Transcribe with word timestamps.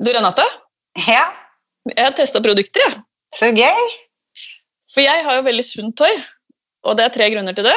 Du, 0.00 0.10
Renate, 0.12 0.44
Ja, 0.98 1.24
jeg 1.90 2.04
har 2.06 2.14
testa 2.16 2.40
produkter, 2.42 2.80
jeg. 2.88 3.00
så 3.34 3.50
gøy. 3.54 3.90
For 4.94 5.02
jeg 5.02 5.24
har 5.26 5.36
jo 5.40 5.44
veldig 5.46 5.64
sunt 5.66 5.98
hår, 6.02 6.22
og 6.86 6.96
det 6.98 7.04
er 7.04 7.14
tre 7.16 7.28
grunner 7.34 7.54
til 7.56 7.66
det. 7.66 7.76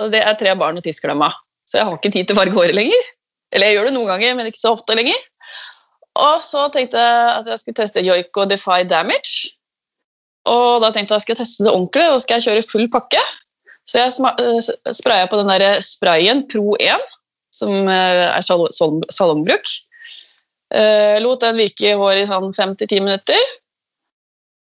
Og 0.00 0.12
det 0.12 0.20
er 0.22 0.36
tre 0.38 0.54
barn 0.56 0.78
og 0.78 0.84
tissklemma. 0.86 1.28
Så 1.68 1.78
jeg 1.80 1.84
har 1.88 1.96
ikke 1.98 2.12
tid 2.14 2.28
til 2.28 2.36
å 2.36 2.38
farge 2.40 2.54
håret 2.56 2.76
lenger. 2.76 3.08
Eller 3.52 3.68
jeg 3.70 3.76
gjør 3.78 3.88
det 3.88 3.94
noen 3.96 4.08
ganger, 4.12 4.34
men 4.38 4.48
ikke 4.48 4.60
så 4.60 4.72
ofte 4.76 4.94
lenger. 4.96 5.18
Og 6.18 6.40
så 6.44 6.66
tenkte 6.74 7.00
jeg 7.00 7.26
at 7.34 7.50
jeg 7.52 7.60
skulle 7.62 7.78
teste 7.80 8.04
Joiko 8.06 8.44
Defy 8.48 8.80
Damage. 8.88 9.50
Og 10.48 10.80
da 10.84 10.90
tenkte 10.94 11.12
jeg 11.12 11.16
at 11.16 11.20
jeg 11.20 11.26
skulle 11.26 11.40
teste 11.42 11.66
det 11.66 11.72
ordentlig, 11.74 12.06
da 12.08 12.22
skal 12.22 12.38
jeg 12.40 12.46
kjøre 12.48 12.68
full 12.70 12.88
pakke. 12.94 13.24
Så 13.88 14.00
jeg 14.00 14.12
eh, 14.44 14.94
spraya 14.96 15.28
på 15.28 15.40
den 15.40 15.50
der 15.52 15.80
sprayen 15.84 16.44
Pro 16.48 16.74
1, 16.80 17.04
som 17.56 17.74
eh, 17.88 18.24
er 18.30 18.44
sal- 18.46 18.70
sal- 18.76 19.04
salongbruk. 19.12 19.68
Eh, 20.74 21.16
lot 21.24 21.40
den 21.40 21.56
virke 21.56 21.92
i 21.92 21.96
håret 21.96 22.24
i 22.24 22.28
sånn 22.28 22.52
5-10 22.52 23.00
minutter. 23.04 23.40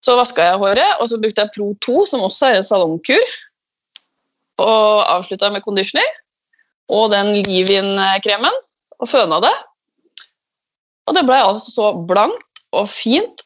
Så 0.04 0.16
vaska 0.18 0.44
jeg 0.44 0.60
håret, 0.62 1.00
og 1.00 1.08
så 1.10 1.18
brukte 1.20 1.42
jeg 1.42 1.54
Pro 1.54 1.70
2, 1.82 2.04
som 2.10 2.24
også 2.26 2.50
er 2.50 2.60
en 2.60 2.66
salongkur. 2.66 3.32
Og 4.62 5.02
avslutta 5.02 5.50
med 5.52 5.64
conditioner 5.64 6.06
og 6.92 7.10
den 7.10 7.32
Livin-kremen, 7.42 8.60
og 9.02 9.10
føna 9.10 9.40
det. 9.42 9.54
Og 11.06 11.16
det 11.16 11.24
ble 11.26 11.38
altså 11.42 11.72
så 11.72 11.90
blankt 12.06 12.62
og 12.76 12.86
fint 12.90 13.42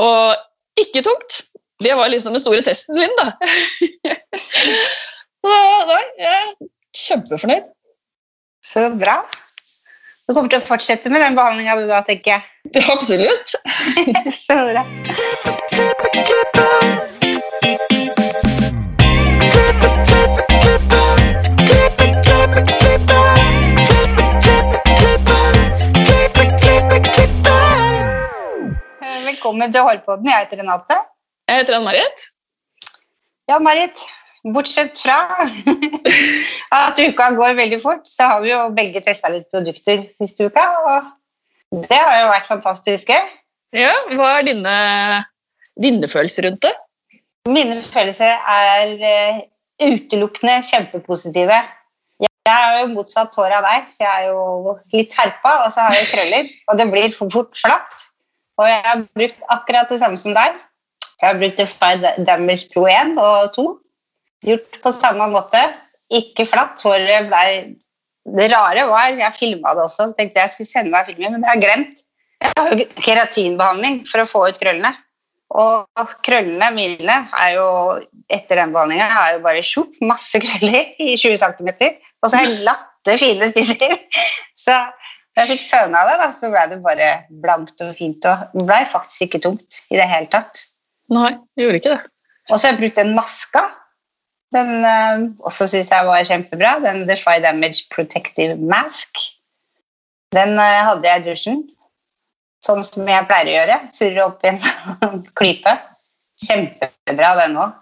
og 0.00 0.36
ikke 0.80 1.02
tungt. 1.06 1.40
Det 1.82 1.92
var 1.96 2.08
liksom 2.12 2.36
den 2.36 2.42
store 2.42 2.62
testen 2.64 2.98
min, 2.98 3.12
da. 3.18 3.32
Så, 5.46 5.56
Nei, 5.86 6.04
jeg 6.18 6.30
er 6.34 6.68
kjempefornøyd. 6.98 7.66
Så 8.66 8.88
bra. 8.98 9.20
Du 10.26 10.34
kommer 10.34 10.50
til 10.50 10.58
å 10.58 10.66
fortsette 10.66 11.10
med 11.12 11.22
den 11.22 11.36
behandlinga 11.38 11.76
du 11.78 11.84
da, 11.86 12.00
tenker 12.02 12.32
jeg. 12.32 12.46
Ja, 12.74 12.82
Absolutt. 12.96 13.52
Så 14.34 14.56
bra. 14.66 14.82
Velkommen 29.30 29.70
til 29.70 29.86
Hårpodden. 29.86 30.26
Jeg 30.26 30.42
heter 30.42 30.64
Renate. 30.64 30.98
Jeg 31.46 31.62
heter 31.62 31.78
Ann-Marit. 31.78 32.28
Ja, 33.46 33.62
Marit. 33.62 34.02
Bortsett 34.54 34.98
fra 35.00 35.16
at 36.76 37.00
uka 37.00 37.30
går 37.34 37.56
veldig 37.58 37.80
fort, 37.82 38.04
så 38.06 38.30
har 38.30 38.44
vi 38.44 38.52
jo 38.52 38.60
begge 38.76 39.02
testa 39.02 39.32
litt 39.32 39.48
produkter 39.50 40.04
siste 40.18 40.46
uka. 40.46 40.66
Og 40.86 41.82
det 41.90 41.98
har 41.98 42.20
jo 42.20 42.28
vært 42.30 42.50
fantastisk 42.50 43.10
gøy. 43.10 43.32
Ja, 43.76 43.92
hva 44.14 44.36
er 44.38 44.46
dine, 44.46 44.76
dine 45.82 46.10
følelser 46.10 46.46
rundt 46.46 46.62
det? 46.68 46.74
Mine 47.50 47.80
følelser 47.82 48.38
er 48.38 48.94
eh, 49.10 49.42
utelukkende 49.82 50.60
kjempepositive. 50.66 51.58
Jeg 52.22 52.30
jeg 52.46 52.66
er 52.66 52.76
jo 52.80 52.92
motsatt 52.94 53.34
hår 53.34 53.54
av 53.58 53.64
deg. 53.66 53.88
Jeg 54.00 54.06
er 54.06 54.28
jo 54.30 54.76
litt 54.94 55.14
herpa, 55.18 55.54
og 55.64 55.72
så 55.74 55.86
har 55.86 55.96
jeg 55.96 56.10
krøller. 56.12 56.52
Og 56.70 56.78
det 56.78 56.86
blir 56.92 57.14
for 57.14 57.32
fort 57.32 57.58
flatt. 57.58 57.96
Og 58.60 58.68
jeg 58.70 58.82
har 58.84 59.02
brukt 59.18 59.48
akkurat 59.52 59.90
det 59.90 59.98
samme 60.00 60.20
som 60.20 60.36
deg. 60.36 60.54
Jeg 61.20 61.26
har 61.26 61.40
brukt 61.40 61.58
Defy 61.58 62.22
Damage 62.28 62.70
Pro 62.72 62.86
1 62.92 63.18
og 63.18 63.50
2. 63.56 63.66
Gjort 64.44 64.80
på 64.82 64.92
samme 64.94 65.28
måte. 65.32 65.62
Ikke 66.12 66.46
flatt. 66.48 66.82
Håret 66.84 67.30
ble 67.30 67.46
Det 68.36 68.48
rare 68.50 68.86
var 68.90 69.14
Jeg 69.14 69.38
filma 69.38 69.74
det 69.74 69.86
også. 69.86 70.10
Tenkte 70.18 70.42
jeg 70.42 70.54
skulle 70.54 70.70
sende 70.70 70.92
deg 70.96 71.12
filmen, 71.12 71.36
men 71.36 71.42
det 71.42 71.50
har 71.50 71.58
jeg 71.58 71.64
glemt. 71.64 72.04
Jeg 72.42 72.52
har 72.58 72.72
jo 72.72 72.86
keratinbehandling 73.00 74.00
for 74.10 74.22
å 74.22 74.28
få 74.28 74.46
ut 74.50 74.58
krøllene. 74.60 74.92
Og 75.56 76.12
krøllene 76.26 76.68
mine 76.74 77.16
er 77.38 77.52
jo 77.54 77.66
etter 78.32 78.58
den 78.58 78.74
behandlinga 78.74 79.06
er 79.06 79.36
jo 79.36 79.42
bare 79.44 79.62
tjopp, 79.64 79.94
masse 80.02 80.40
krøller 80.42 80.90
i 80.98 81.14
20 81.14 81.38
cm. 81.38 81.70
Og 82.20 82.28
så 82.30 82.40
har 82.40 82.48
jeg 82.48 82.64
latte 82.66 83.18
fine 83.22 83.50
spisser. 83.52 83.94
Så 84.66 84.74
da 85.36 85.44
jeg 85.44 85.58
fikk 85.58 85.66
føna 85.68 86.00
det, 86.08 86.14
da, 86.16 86.30
så 86.32 86.48
ble 86.48 86.62
det 86.70 86.78
bare 86.80 87.08
blankt 87.44 87.82
og 87.84 87.90
fint. 87.94 88.24
Og 88.24 88.54
det 88.56 88.64
ble 88.66 88.78
faktisk 88.88 89.26
ikke 89.26 89.42
tungt 89.44 89.82
i 89.92 89.98
det 89.98 90.06
hele 90.08 90.30
tatt. 90.32 90.62
Nei, 91.12 91.34
det 91.54 91.66
gjorde 91.66 91.80
ikke 91.82 91.92
det. 91.92 91.98
Og 92.48 92.54
så 92.54 92.62
har 92.64 92.72
jeg 92.72 92.80
brukt 92.80 93.00
den 93.02 93.12
maska. 93.14 93.62
Den 94.56 94.86
uh, 94.86 95.26
også 95.44 95.68
syns 95.68 95.92
jeg 95.92 96.08
var 96.08 96.26
kjempebra. 96.26 96.76
Den 96.84 97.04
Defy 97.08 97.38
Damage 97.44 97.86
Protective 97.92 98.56
Mask. 98.56 99.20
Den 100.34 100.56
uh, 100.56 100.80
hadde 100.90 101.08
jeg 101.08 101.22
i 101.22 101.26
dusjen, 101.28 101.60
sånn 102.64 102.82
som 102.86 103.08
jeg 103.08 103.28
pleier 103.28 103.50
å 103.50 103.56
gjøre. 103.58 103.78
Surre 103.92 104.24
opp 104.30 104.46
i 104.46 104.54
en 104.54 104.62
sånn 104.64 105.22
klype. 105.38 105.76
Kjempebra, 106.46 107.34
den 107.42 107.60
òg. 107.60 107.76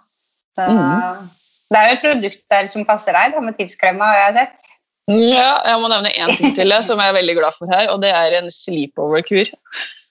Mm. 0.58 1.30
Det 1.70 1.80
er 1.80 1.88
jo 1.88 1.94
et 1.96 2.04
produkt 2.04 2.42
der 2.52 2.68
som 2.70 2.86
passer 2.86 3.16
deg, 3.16 3.34
da, 3.34 3.42
med 3.42 3.56
tidsklemma, 3.58 4.12
har 4.12 4.20
jeg 4.20 4.34
sett. 4.36 4.68
Ja, 5.10 5.48
jeg 5.66 5.80
må 5.82 5.88
nevne 5.90 6.12
én 6.16 6.30
ting 6.38 6.54
til 6.56 6.70
jeg, 6.70 6.84
som 6.86 7.00
jeg 7.02 7.10
er 7.10 7.16
veldig 7.18 7.34
glad 7.36 7.56
for 7.56 7.72
her, 7.74 7.90
og 7.92 7.98
det 8.04 8.12
er 8.14 8.38
en 8.38 8.46
sleepover-kur. 8.52 9.50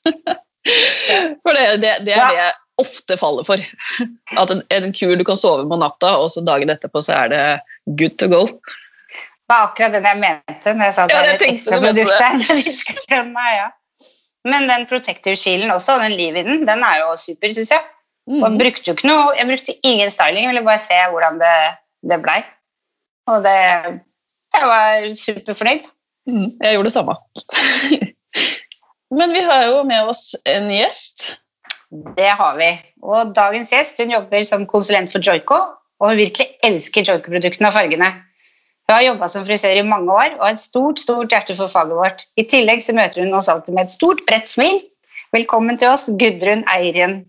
For 1.44 1.56
det, 1.58 1.64
det, 1.84 1.94
det 2.08 2.16
er 2.16 2.30
det 2.32 2.40
jeg 2.40 2.54
ofte 2.82 3.18
faller 3.20 3.46
for. 3.48 3.62
At 4.40 4.54
en, 4.54 4.64
en 4.74 4.96
kur 4.96 5.14
du 5.20 5.26
kan 5.28 5.40
sove 5.40 5.66
på 5.70 5.80
natta, 5.80 6.16
og 6.22 6.32
så 6.34 6.44
dagen 6.46 6.72
etterpå 6.74 7.04
så 7.06 7.18
er 7.24 7.34
det 7.34 7.44
good 8.00 8.18
to 8.22 8.30
go. 8.32 8.46
Det 9.44 9.52
var 9.52 9.68
akkurat 9.68 9.94
den 9.98 10.08
jeg 10.08 10.20
mente 10.22 10.72
når 10.74 10.88
jeg 10.88 10.96
sa 10.96 11.04
at 11.06 11.14
Ja, 11.14 11.24
det 11.24 11.32
er 11.34 11.36
et 11.36 11.48
ekstra 11.52 11.80
du 11.80 11.88
produkt 11.90 13.10
der. 13.12 13.24
med 13.38 13.58
ja. 13.58 13.68
Men 14.48 14.68
den 14.68 14.88
protective 14.90 15.36
shielden 15.40 15.72
også, 15.72 16.00
den 16.02 16.16
liv 16.20 16.36
i 16.36 16.44
den 16.44 16.84
er 16.84 17.04
jo 17.04 17.14
super, 17.20 17.52
syns 17.56 17.72
jeg. 17.76 17.84
Og 18.24 18.52
Mm. 18.52 18.58
brukte 18.58 18.88
jo 18.88 18.94
ikke 18.96 19.08
noe, 19.08 19.34
jeg 19.36 19.48
brukte 19.50 19.74
ingen 19.84 20.12
styling, 20.12 20.46
jeg 20.46 20.52
ville 20.54 20.64
bare 20.64 20.80
se 20.80 20.96
hvordan 21.12 21.40
det, 21.42 21.56
det 22.08 22.22
blei. 22.24 22.40
Og 23.28 23.44
det 23.44 24.00
Jeg 24.54 24.68
var 24.70 25.14
superfornøyd. 25.18 25.88
Mm, 26.30 26.50
jeg 26.62 26.76
gjorde 26.76 26.88
det 26.88 26.94
samme. 26.94 27.16
Men 29.14 29.34
vi 29.34 29.44
har 29.46 29.68
jo 29.70 29.84
med 29.86 30.10
oss 30.10 30.34
en 30.50 30.70
gjest. 30.74 31.38
Det 32.18 32.30
har 32.40 32.58
vi. 32.58 32.70
Og 33.06 33.34
dagens 33.36 33.72
gjest 33.74 34.00
hun 34.02 34.14
jobber 34.14 34.46
som 34.48 34.66
konsulent 34.70 35.14
for 35.14 35.22
Joico, 35.22 35.60
og 36.02 36.14
hun 36.14 36.18
virkelig 36.20 36.50
elsker 36.66 37.06
Joico-produktene 37.06 37.70
og 37.70 37.76
fargene. 37.76 38.10
Hun 38.84 38.96
har 38.96 39.06
jobba 39.06 39.30
som 39.32 39.46
frisør 39.48 39.78
i 39.80 39.86
mange 39.86 40.12
år 40.12 40.34
og 40.40 40.48
har 40.48 40.58
et 40.58 40.64
stort 40.64 41.00
stort 41.00 41.32
hjerte 41.32 41.56
for 41.56 41.72
faget 41.72 41.96
vårt. 41.96 42.26
I 42.42 42.48
tillegg 42.50 42.84
så 42.84 42.96
møter 42.98 43.24
hun 43.24 43.38
oss 43.38 43.52
alltid 43.52 43.78
med 43.78 43.88
et 43.88 43.94
stort, 43.94 44.26
bredt 44.28 44.50
smil. 44.50 44.82
Velkommen 45.34 45.78
til 45.80 45.94
oss, 45.94 46.10
Gudrun 46.20 46.66
Eirien 46.74 47.22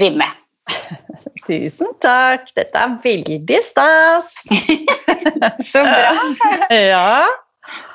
Vimme. 0.00 0.26
Tusen 1.46 1.92
takk, 2.02 2.48
dette 2.56 2.80
er 2.80 2.96
veldig 3.04 3.60
stas. 3.68 4.38
Så 5.70 5.84
bra! 5.84 6.14
Ja. 6.90 7.22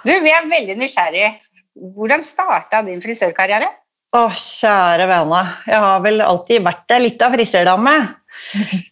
Du, 0.06 0.12
vi 0.12 0.32
er 0.32 0.48
veldig 0.52 0.76
nysgjerrige. 0.80 1.34
Hvordan 1.76 2.24
starta 2.26 2.82
din 2.86 3.02
frisørkarriere? 3.04 3.70
Å, 4.12 4.26
kjære 4.36 5.06
vene. 5.08 5.42
Jeg 5.72 5.80
har 5.80 6.02
vel 6.04 6.24
alltid 6.26 6.66
vært 6.66 6.92
ei 6.92 7.04
lita 7.06 7.30
frisørdame. 7.32 7.96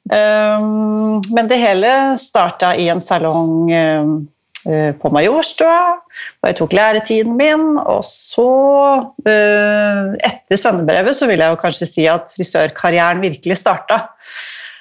Um, 0.08 1.20
men 1.36 1.50
det 1.52 1.60
hele 1.60 1.92
starta 2.22 2.72
i 2.80 2.88
en 2.92 3.04
salong 3.04 3.68
um, 3.74 4.14
på 5.00 5.12
Majorstua, 5.16 5.98
og 6.40 6.48
jeg 6.48 6.58
tok 6.60 6.76
læretiden 6.78 7.36
min. 7.40 7.68
Og 7.84 8.00
så, 8.08 8.48
uh, 9.28 10.16
etter 10.32 10.62
svennebrevet, 10.64 11.20
så 11.20 11.28
vil 11.28 11.44
jeg 11.44 11.52
jo 11.52 11.62
kanskje 11.66 11.92
si 11.92 12.08
at 12.08 12.32
frisørkarrieren 12.32 13.20
virkelig 13.26 13.60
starta. 13.60 14.06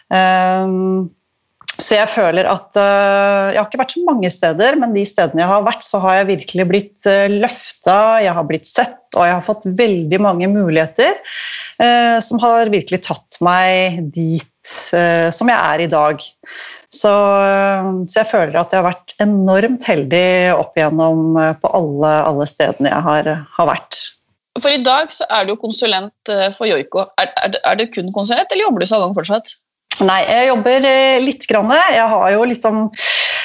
Um, 0.06 1.10
så 1.78 1.94
jeg 1.94 2.10
føler 2.10 2.48
at 2.50 2.74
uh, 2.74 3.50
Jeg 3.52 3.58
har 3.60 3.68
ikke 3.68 3.80
vært 3.80 3.94
så 3.94 4.02
mange 4.06 4.30
steder, 4.34 4.78
men 4.80 4.94
de 4.96 5.04
stedene 5.06 5.44
jeg 5.44 5.50
har 5.50 5.66
vært, 5.66 5.84
så 5.86 6.00
har 6.02 6.20
jeg 6.20 6.30
virkelig 6.32 6.66
blitt 6.72 7.08
uh, 7.08 7.28
løfta, 7.30 7.98
jeg 8.24 8.34
har 8.34 8.48
blitt 8.48 8.66
sett, 8.70 8.98
og 9.14 9.28
jeg 9.28 9.36
har 9.36 9.46
fått 9.46 9.68
veldig 9.78 10.20
mange 10.24 10.50
muligheter 10.50 11.14
uh, 11.78 12.18
som 12.24 12.42
har 12.42 12.72
virkelig 12.74 13.02
tatt 13.06 13.38
meg 13.44 14.02
dit 14.14 14.44
som 14.68 15.48
jeg 15.48 15.56
er 15.56 15.80
i 15.80 15.88
dag. 15.88 16.20
Så, 16.92 17.08
så 17.08 18.18
jeg 18.18 18.28
føler 18.28 18.58
at 18.60 18.74
jeg 18.74 18.82
har 18.82 18.88
vært 18.90 19.14
enormt 19.24 19.86
heldig 19.88 20.26
opp 20.58 20.76
igjennom 20.76 21.38
på 21.62 21.70
alle, 21.78 22.10
alle 22.28 22.48
stedene 22.50 22.92
jeg 22.92 23.06
har, 23.06 23.30
har 23.54 23.70
vært. 23.70 24.02
For 24.62 24.74
i 24.74 24.82
dag 24.82 25.10
så 25.14 25.26
er 25.32 25.48
du 25.48 25.54
konsulent 25.60 26.32
eh, 26.32 26.50
for 26.56 26.68
Joiko. 26.68 27.06
Er, 27.20 27.30
er, 27.44 27.56
er 27.70 27.78
du 27.78 27.86
kun 27.92 28.12
konsulent, 28.14 28.50
eller 28.50 28.66
jobber 28.66 28.84
du 28.84 28.90
salong 28.90 29.16
fortsatt? 29.16 29.54
Nei, 30.06 30.20
jeg 30.28 30.48
jobber 30.52 30.84
eh, 30.86 31.18
litt. 31.22 31.46
Grann. 31.48 31.70
Jeg 31.72 32.06
har 32.12 32.30
jo 32.34 32.46
liksom 32.46 32.88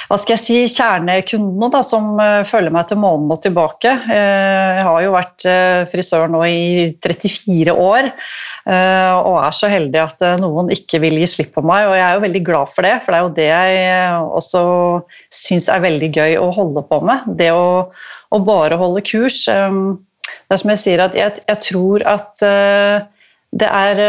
hva 0.10 0.18
skal 0.20 0.36
jeg 0.36 0.42
si, 0.44 0.56
kjernekundene 0.76 1.70
da, 1.74 1.80
som 1.86 2.18
eh, 2.22 2.42
følger 2.46 2.74
meg 2.76 2.90
til 2.90 3.00
månen 3.02 3.32
og 3.34 3.40
tilbake. 3.42 3.94
Eh, 4.12 4.80
jeg 4.80 4.84
har 4.86 5.06
jo 5.06 5.14
vært 5.16 5.48
frisør 5.90 6.28
nå 6.32 6.44
i 6.50 6.64
34 7.04 7.74
år 7.74 8.12
og 8.64 9.34
er 9.44 9.52
så 9.52 9.68
heldig 9.68 10.00
at 10.00 10.22
noen 10.40 10.70
ikke 10.72 11.02
vil 11.04 11.18
gi 11.20 11.26
slipp 11.28 11.50
på 11.58 11.64
meg. 11.68 11.84
Og 11.90 11.98
jeg 11.98 12.04
er 12.06 12.14
jo 12.16 12.22
veldig 12.24 12.42
glad 12.48 12.72
for 12.72 12.88
det, 12.88 12.94
for 13.04 13.12
det 13.12 13.18
er 13.18 13.26
jo 13.26 13.34
det 13.36 13.48
jeg 13.50 14.22
også 14.38 14.62
syns 15.36 15.68
er 15.68 15.84
veldig 15.84 16.10
gøy 16.16 16.38
å 16.40 16.46
holde 16.56 16.86
på 16.88 17.02
med. 17.04 17.26
Det 17.42 17.50
å, 17.52 17.66
å 18.32 18.40
bare 18.48 18.80
holde 18.80 19.04
kurs. 19.04 19.42
det 19.50 20.56
er 20.56 20.62
som 20.62 20.72
jeg 20.72 20.84
sier, 20.86 21.04
at 21.04 21.18
jeg, 21.20 21.44
jeg 21.44 21.62
tror 21.66 22.08
at 22.08 22.46
det 23.52 23.68
er 23.68 24.04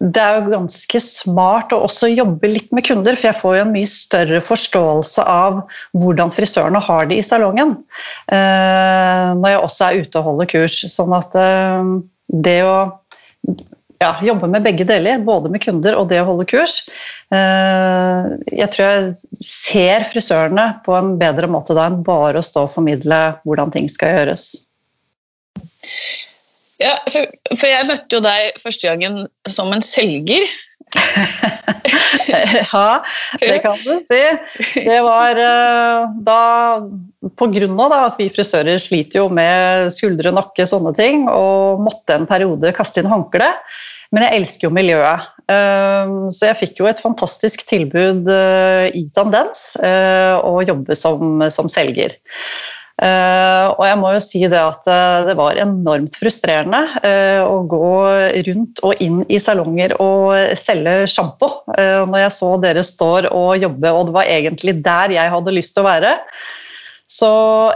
det 0.00 0.20
er 0.22 0.38
jo 0.38 0.52
ganske 0.54 1.00
smart 1.04 1.74
å 1.76 1.82
også 1.84 2.08
jobbe 2.08 2.48
litt 2.48 2.70
med 2.72 2.86
kunder, 2.88 3.16
for 3.18 3.28
jeg 3.28 3.36
får 3.36 3.56
jo 3.58 3.64
en 3.66 3.74
mye 3.74 3.88
større 3.90 4.40
forståelse 4.40 5.24
av 5.28 5.58
hvordan 5.92 6.32
frisørene 6.32 6.80
har 6.86 7.10
det 7.10 7.18
i 7.20 7.26
salongen 7.26 7.74
eh, 8.32 9.26
når 9.36 9.52
jeg 9.52 9.60
også 9.66 9.88
er 9.90 10.00
ute 10.00 10.22
og 10.22 10.30
holder 10.30 10.50
kurs. 10.54 10.78
Sånn 10.88 11.12
at 11.16 11.36
eh, 11.36 11.92
det 12.32 12.56
å 12.64 12.78
ja, 14.00 14.14
jobbe 14.24 14.48
med 14.48 14.64
begge 14.64 14.88
deler, 14.88 15.20
både 15.26 15.52
med 15.52 15.60
kunder 15.66 15.98
og 16.00 16.08
det 16.08 16.22
å 16.22 16.30
holde 16.30 16.48
kurs. 16.48 16.80
eh, 17.36 18.32
jeg 18.56 18.72
tror 18.72 18.86
jeg 18.86 19.44
ser 19.44 20.08
frisørene 20.08 20.66
på 20.86 20.96
en 20.96 21.18
bedre 21.20 21.50
måte 21.52 21.76
da 21.76 21.90
enn 21.90 22.00
bare 22.06 22.40
å 22.40 22.46
stå 22.46 22.64
og 22.64 22.72
formidle 22.72 23.20
hvordan 23.44 23.76
ting 23.76 23.92
skal 23.92 24.16
gjøres. 24.16 24.48
Ja, 26.80 26.96
for, 27.12 27.28
for, 27.52 27.68
jeg 27.68 27.86
møtte 27.88 28.16
jo 28.16 28.24
deg 28.24 28.58
første 28.62 28.88
gangen 28.88 29.24
som 29.52 29.72
en 29.74 29.84
selger. 29.84 30.48
ja, 32.72 32.86
det 33.38 33.58
kan 33.62 33.76
du 33.84 33.92
si. 34.02 34.22
Det 34.74 34.96
var 35.06 35.38
uh, 35.38 36.08
da 36.26 36.40
På 37.38 37.46
grunn 37.52 37.76
av 37.76 37.92
da, 37.92 38.00
at 38.08 38.16
vi 38.18 38.30
frisører 38.32 38.80
sliter 38.80 39.20
jo 39.20 39.28
med 39.30 39.92
skuldre, 39.94 40.32
nakke, 40.34 40.66
sånne 40.66 40.94
ting, 40.96 41.28
og 41.30 41.84
måtte 41.84 42.16
en 42.16 42.28
periode 42.30 42.72
kaste 42.76 43.04
inn 43.04 43.12
håndkle. 43.12 43.52
Men 44.10 44.26
jeg 44.26 44.40
elsker 44.40 44.66
jo 44.66 44.74
miljøet. 44.74 45.28
Uh, 45.50 46.32
så 46.32 46.50
jeg 46.50 46.60
fikk 46.64 46.80
jo 46.80 46.88
et 46.90 47.02
fantastisk 47.02 47.62
tilbud 47.68 48.26
uh, 48.30 48.88
i 48.88 49.04
Tendens 49.14 49.74
å 49.78 50.56
jobbe 50.64 50.96
som, 50.96 51.44
som 51.52 51.68
selger. 51.70 52.16
Uh, 53.00 53.72
og 53.78 53.84
jeg 53.88 53.96
må 53.96 54.10
jo 54.12 54.20
si 54.20 54.42
det 54.44 54.58
at 54.60 54.84
uh, 54.84 55.22
det 55.24 55.32
var 55.38 55.56
enormt 55.62 56.18
frustrerende 56.20 56.82
uh, 57.00 57.46
å 57.48 57.62
gå 57.64 57.92
rundt 58.50 58.82
og 58.84 59.00
inn 59.00 59.22
i 59.32 59.38
salonger 59.40 59.94
og 60.04 60.52
selge 60.60 61.06
sjampo 61.08 61.48
når 61.70 62.18
jeg 62.26 62.34
så 62.34 62.50
dere 62.60 62.82
står 62.84 63.30
og 63.32 63.62
jobbe, 63.62 63.92
og 63.94 64.10
det 64.10 64.16
var 64.18 64.28
egentlig 64.28 64.74
der 64.84 65.14
jeg 65.16 65.32
hadde 65.32 65.54
lyst 65.56 65.72
til 65.76 65.84
å 65.84 65.88
være. 65.88 66.12
Så 67.10 67.28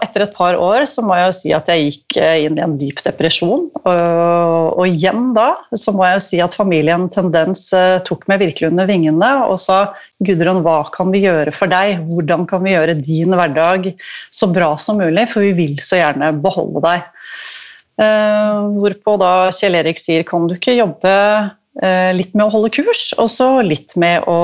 etter 0.05 0.29
et 0.29 0.35
par 0.37 0.55
år 0.63 0.85
så 0.87 1.03
må 1.03 1.17
jeg 1.19 1.27
jo 1.27 1.35
si 1.35 1.53
at 1.57 1.71
jeg 1.71 1.89
gikk 1.89 2.19
eh, 2.23 2.45
inn 2.47 2.59
i 2.59 2.63
en 2.63 2.77
dyp 2.79 3.01
depresjon. 3.03 3.65
Og, 3.83 4.83
igjen 4.87 5.33
da 5.35 5.49
så 5.75 5.95
må 5.95 6.05
jeg 6.07 6.21
jo 6.21 6.25
si 6.29 6.41
at 6.45 6.55
familien 6.55 7.09
Tendens 7.15 7.67
eh, 7.75 7.99
tok 8.07 8.29
meg 8.31 8.45
virkelig 8.45 8.71
under 8.71 8.87
vingene 8.87 9.33
og 9.49 9.59
sa 9.59 9.81
Gudrun, 10.25 10.63
hva 10.63 10.85
kan 10.95 11.11
vi 11.11 11.25
gjøre 11.25 11.55
for 11.57 11.73
deg? 11.73 12.05
Hvordan 12.13 12.47
kan 12.51 12.63
vi 12.63 12.77
gjøre 12.77 12.95
din 13.01 13.35
hverdag 13.35 13.91
så 14.31 14.51
bra 14.55 14.77
som 14.79 15.03
mulig? 15.03 15.27
For 15.33 15.43
vi 15.43 15.51
vil 15.59 15.83
så 15.83 15.99
gjerne 15.99 16.31
beholde 16.45 16.85
deg. 16.87 17.11
Uh, 17.95 18.75
hvorpå 18.75 19.19
da 19.23 19.53
Kjell 19.55 19.79
Erik 19.79 20.01
sier 20.03 20.25
kan 20.27 20.49
du 20.51 20.57
ikke 20.57 20.75
jobbe 20.75 21.13
Eh, 21.15 21.51
litt 22.15 22.35
med 22.39 22.47
å 22.47 22.53
holde 22.53 22.71
kurs, 22.71 23.09
og 23.19 23.27
så 23.33 23.49
litt 23.67 23.97
med 23.99 24.23
å, 24.31 24.37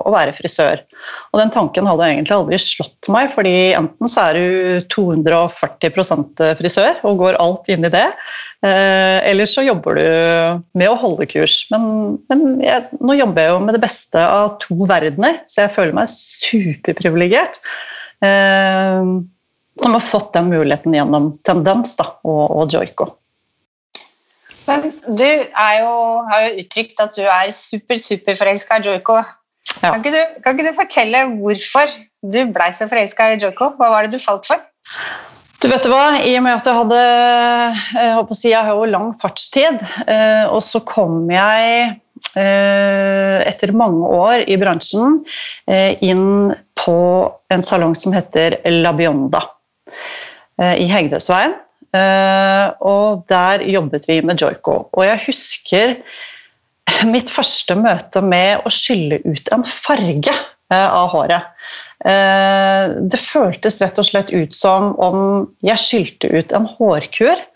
å, 0.00 0.12
være 0.12 0.32
frisør. 0.32 0.80
Og 1.32 1.40
Den 1.42 1.52
tanken 1.52 1.88
hadde 1.88 2.06
egentlig 2.08 2.32
aldri 2.36 2.58
slått 2.62 3.10
meg, 3.12 3.28
fordi 3.34 3.74
enten 3.76 4.08
så 4.08 4.28
er 4.30 4.38
du 4.38 4.86
240% 4.94 6.40
frisør 6.56 7.02
og 7.08 7.20
går 7.20 7.36
alt 7.42 7.68
inn 7.72 7.84
i 7.84 7.92
det, 7.92 8.06
eh, 8.64 9.18
eller 9.28 9.50
så 9.50 9.66
jobber 9.66 10.00
du 10.00 10.06
med 10.80 10.88
å 10.88 10.96
holde 11.02 11.28
kurs. 11.28 11.60
Men, 11.74 12.16
men 12.32 12.62
jeg, 12.64 12.88
nå 13.04 13.18
jobber 13.20 13.44
jeg 13.44 13.52
jo 13.52 13.62
med 13.66 13.76
det 13.76 13.84
beste 13.84 14.24
av 14.24 14.56
to 14.64 14.78
verdener, 14.88 15.42
så 15.50 15.66
jeg 15.66 15.76
føler 15.76 15.98
meg 16.00 16.12
superprivilegert. 16.14 17.60
Eh, 18.24 19.12
som 19.82 19.96
har 19.96 20.04
fått 20.04 20.32
den 20.32 20.48
muligheten 20.52 20.94
gjennom 20.94 21.32
Tendens 21.46 21.96
da, 21.98 22.12
og, 22.28 22.44
og 22.50 22.72
Joico. 22.72 23.12
Men 24.68 24.92
du 25.06 25.26
jo, 25.26 25.92
har 26.28 26.46
jo 26.46 26.62
uttrykt 26.62 27.00
at 27.02 27.16
du 27.16 27.24
er 27.24 27.50
super, 27.56 27.98
superforelska 27.98 28.78
i 28.78 28.86
Joiko. 28.86 29.18
Ja. 29.82 29.92
Kan, 29.92 30.00
ikke 30.00 30.14
du, 30.14 30.38
kan, 30.44 30.56
ikke 30.56 30.70
du, 30.70 30.76
fortelle 30.76 31.26
hvorfor 31.40 31.90
du 32.22 32.40
blei 32.54 32.70
så 32.76 32.88
forelska 32.90 33.32
i 33.32 33.38
Joiko? 33.42 33.72
Hva 33.78 33.90
var 33.94 34.06
det 34.06 34.16
du 34.16 34.22
falt 34.22 34.48
for? 34.50 34.62
Du 35.62 35.68
vet 35.70 35.86
hva, 35.86 36.18
I 36.26 36.34
og 36.40 36.42
med 36.42 36.58
at 36.58 36.66
jeg 36.66 36.74
hadde 36.74 37.00
jeg, 37.00 38.14
håper 38.16 38.34
å 38.34 38.38
si, 38.38 38.48
jeg 38.50 38.66
har 38.66 38.74
jo 38.74 38.88
lang 38.90 39.12
fartstid, 39.20 39.84
eh, 40.10 40.44
og 40.50 40.58
så 40.66 40.80
kom 40.82 41.30
jeg 41.30 41.84
eh, 42.34 43.38
etter 43.46 43.70
mange 43.78 44.10
år 44.10 44.42
i 44.50 44.58
bransjen 44.58 45.20
eh, 45.70 45.94
inn 46.02 46.50
på 46.82 46.96
en 47.54 47.62
salong 47.66 47.94
som 47.94 48.14
heter 48.16 48.58
La 48.82 48.90
Bionda 48.96 49.44
i 50.62 50.84
Hegdehaugsveien. 50.86 51.54
Eh, 51.92 52.66
og 52.88 53.24
der 53.28 53.64
jobbet 53.68 54.08
vi 54.08 54.20
med 54.24 54.40
joiko. 54.40 54.86
Og 54.92 55.04
jeg 55.04 55.20
husker 55.26 55.96
mitt 57.12 57.32
første 57.32 57.76
møte 57.76 58.22
med 58.24 58.64
å 58.64 58.72
skylle 58.72 59.20
ut 59.26 59.52
en 59.52 59.64
farge 59.66 60.32
eh, 60.32 60.88
av 60.88 61.10
håret. 61.12 61.50
Eh, 62.02 62.96
det 63.12 63.20
føltes 63.20 63.78
rett 63.82 64.00
og 64.00 64.08
slett 64.08 64.32
ut 64.32 64.56
som 64.56 64.92
om 65.02 65.48
jeg 65.64 65.84
skylte 65.84 66.32
ut 66.32 66.56
en 66.56 66.68
hårkur. 66.78 67.48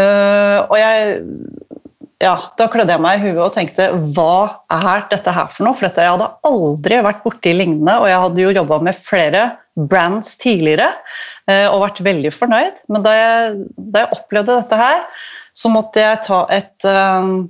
Og 0.00 0.76
jeg 0.80 1.16
ja, 2.20 2.34
da 2.56 2.66
klødde 2.68 2.92
jeg 2.92 3.00
meg 3.00 3.20
i 3.20 3.30
huet 3.30 3.40
og 3.42 3.52
tenkte 3.52 3.86
hva 4.14 4.62
er 4.72 5.06
dette 5.08 5.32
her 5.32 5.48
for 5.52 5.66
noe? 5.66 5.76
For 5.76 5.88
dette, 5.88 6.04
jeg 6.04 6.14
hadde 6.14 6.28
aldri 6.48 7.00
vært 7.04 7.22
borti 7.24 7.52
lignende, 7.56 7.96
og 8.00 8.08
jeg 8.08 8.22
hadde 8.24 8.42
jo 8.44 8.54
jobba 8.58 8.78
med 8.84 8.96
flere 8.96 9.44
brands 9.88 10.34
tidligere 10.40 10.88
eh, 11.48 11.66
og 11.70 11.84
vært 11.84 12.02
veldig 12.04 12.32
fornøyd. 12.34 12.84
Men 12.92 13.06
da 13.06 13.14
jeg, 13.16 13.56
da 13.76 14.04
jeg 14.04 14.18
opplevde 14.18 14.58
dette 14.58 14.80
her, 14.80 15.02
så 15.56 15.72
måtte 15.72 16.02
jeg 16.02 16.22
ta 16.26 16.44
et 16.54 16.86
um, 16.86 17.48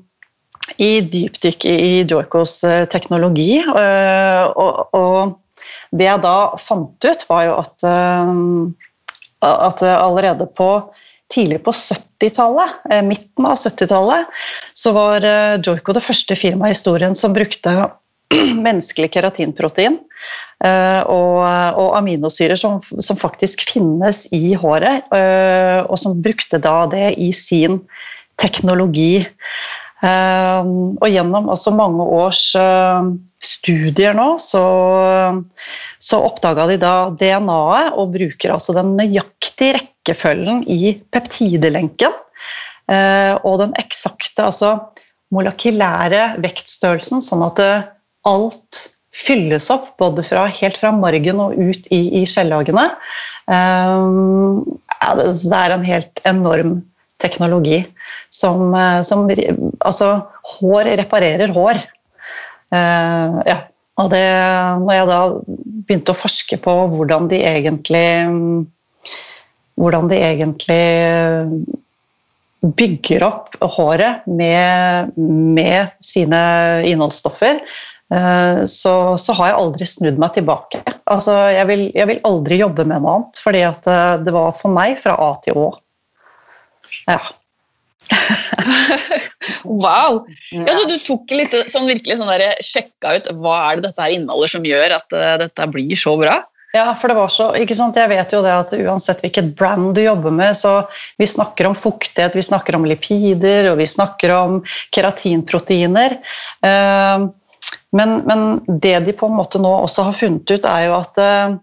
i 0.81 1.00
dypdykk 1.03 1.67
i, 1.69 1.77
Joikos 2.09 2.61
uh, 2.65 2.85
teknologi. 2.91 3.61
Og, 3.67 4.97
og, 4.97 5.37
det 5.91 6.06
jeg 6.06 6.23
da 6.23 6.35
fant 6.62 7.05
ut, 7.05 7.25
var 7.27 7.47
jo 7.49 7.55
at, 7.59 7.85
um, 7.85 8.69
at 9.43 9.83
allerede 9.83 10.47
på 10.56 10.69
tidlig 11.31 11.61
på 11.67 11.75
70-tallet, 11.75 12.79
eh, 12.91 13.03
midten 13.06 13.47
av 13.47 13.59
70-tallet, 13.59 14.31
så 14.75 14.94
var 14.94 15.26
Joiko 15.62 15.94
det 15.94 16.03
første 16.03 16.35
firmaet 16.38 16.73
i 16.73 16.75
historien 16.79 17.15
som 17.19 17.35
brukte 17.35 17.75
menneskelig 18.67 19.11
keratinprotein 19.17 19.99
eh, 20.65 21.03
og, 21.05 21.41
og 21.81 21.97
aminosyrer 21.99 22.59
som, 22.61 22.79
som, 22.81 23.19
faktisk 23.19 23.65
finnes 23.69 24.27
i 24.35 24.55
håret, 24.59 25.11
og 25.11 25.97
som 25.99 26.19
brukte 26.23 26.61
da 26.62 26.85
det 26.91 27.15
i 27.19 27.32
sin 27.37 27.81
teknologi. 28.41 29.27
Og 30.00 31.07
gjennom 31.12 31.50
også 31.52 31.75
mange 31.76 32.07
års 32.16 32.47
studier 33.40 34.14
nå, 34.16 34.35
så, 34.40 34.62
så 35.99 36.21
oppdaga 36.25 36.66
de 36.71 36.78
da 36.81 36.95
DNA-et 37.12 37.97
og 37.99 38.12
bruker 38.14 38.55
altså 38.55 38.76
den 38.76 38.95
nøyaktige 38.99 39.78
rekkefølgen 39.78 40.64
i 40.69 40.95
peptidelenken. 41.12 42.16
Eh, 42.90 43.35
og 43.47 43.61
den 43.62 43.73
eksakte, 43.81 44.49
altså 44.50 44.75
molekylære 45.35 46.40
vektstørrelsen, 46.43 47.23
sånn 47.23 47.45
at 47.47 47.62
alt 48.29 48.85
fylles 49.15 49.69
opp 49.73 49.97
både 50.00 50.25
fra, 50.27 50.47
helt 50.61 50.79
fra 50.81 50.93
margen 50.95 51.41
og 51.43 51.57
ut 51.59 51.89
i, 51.93 52.03
i 52.21 52.27
skjellagene. 52.29 52.87
Eh, 53.50 54.05
ja, 55.00 55.11
det 55.19 55.61
er 55.62 55.75
en 55.75 55.87
helt 55.87 56.23
enorm 56.29 56.79
teknologi 57.21 57.83
som, 58.33 58.71
eh, 58.75 59.03
som 59.03 59.27
Altså, 59.81 60.12
hår 60.57 60.95
reparerer 61.00 61.53
hår. 61.55 61.83
Uh, 62.71 63.41
ja. 63.49 63.57
Og 63.99 64.12
det, 64.12 64.23
når 64.85 64.95
jeg 64.95 65.07
da 65.09 65.21
begynte 65.89 66.12
å 66.15 66.17
forske 66.17 66.57
på 66.62 66.75
hvordan 66.95 67.27
de 67.33 67.41
egentlig 67.43 68.05
Hvordan 69.81 70.11
de 70.11 70.19
egentlig 70.21 70.85
bygger 72.61 73.25
opp 73.25 73.57
håret 73.77 74.27
med, 74.29 75.15
med 75.17 75.95
sine 76.05 76.41
innholdsstoffer, 76.85 77.62
så, 78.11 78.95
så, 79.23 79.35
har 79.38 79.52
jeg 79.52 79.59
aldri 79.61 79.87
snudd 79.87 80.17
meg 80.19 80.33
tilbake. 80.35 80.81
Altså, 81.07 81.37
jeg, 81.55 81.67
vil, 81.69 81.85
jeg 81.95 82.09
vil 82.11 82.23
aldri 82.26 82.59
jobbe 82.59 82.83
med 82.83 83.05
noe 83.05 83.12
annet, 83.21 83.43
fordi 83.45 83.61
at 83.69 83.87
det 84.25 84.35
var 84.35 84.50
for 84.59 84.75
meg 84.75 84.97
fra 84.99 85.14
A 85.14 85.29
til 85.45 85.61
Å. 85.62 85.69
Ja. 87.07 87.21
wow! 89.64 90.26
Ja, 90.50 90.75
så 90.75 90.87
du 90.88 90.97
tok 90.99 91.33
litt 91.35 91.55
sånn 91.73 91.88
virkelig 91.90 92.19
sånn 92.21 92.31
der, 92.33 92.47
sjekka 92.64 93.17
ut 93.19 93.33
hva 93.40 93.57
er 93.71 93.81
det 93.81 93.90
dette 93.90 94.07
her 94.07 94.17
inneholder 94.17 94.55
som 94.55 94.67
gjør 94.67 94.97
at 94.99 95.17
uh, 95.17 95.35
dette 95.45 95.69
blir 95.73 95.99
så 95.99 96.17
bra? 96.21 96.40
Ja, 96.71 96.93
for 96.95 97.11
det 97.11 97.17
var 97.19 97.31
så, 97.35 97.49
ikke 97.59 97.75
sant? 97.75 97.99
Jeg 97.99 98.12
vet 98.12 98.31
jo 98.31 98.45
det 98.45 98.52
at 98.55 98.73
uansett 98.76 99.25
hvilket 99.25 99.57
brand 99.59 99.90
du 99.97 100.05
jobber 100.05 100.31
med, 100.35 100.55
så 100.55 100.85
vi 101.19 101.26
snakker 101.26 101.67
om 101.67 101.75
fuktighet, 101.75 102.37
vi 102.38 102.47
snakker 102.47 102.79
om 102.79 102.87
lipider, 102.87 103.73
og 103.73 103.81
vi 103.81 103.88
snakker 103.90 104.35
om 104.37 104.61
keratinproteiner. 104.95 106.14
Uh, 106.62 107.26
men, 107.97 108.21
men, 108.29 108.61
det 108.81 109.00
de 109.07 109.14
på 109.17 109.26
en 109.26 109.37
måte 109.38 109.61
nå 109.62 109.71
også 109.83 110.07
har 110.09 110.17
funnet 110.17 110.50
ut, 110.50 110.69
er 110.69 110.87
jo 110.87 110.95
at 110.99 111.21
eh, 111.25 111.57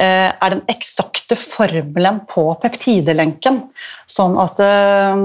er 0.00 0.54
den 0.54 0.64
eksakte 0.72 1.36
formelen 1.38 2.22
på 2.30 2.46
peptidelenken. 2.62 3.60
Sånn 4.10 4.38
at 4.40 4.60
eh, 4.64 5.22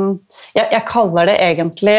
jeg, 0.58 0.68
jeg 0.68 0.84
kaller 0.90 1.32
det 1.32 1.40
egentlig 1.42 1.98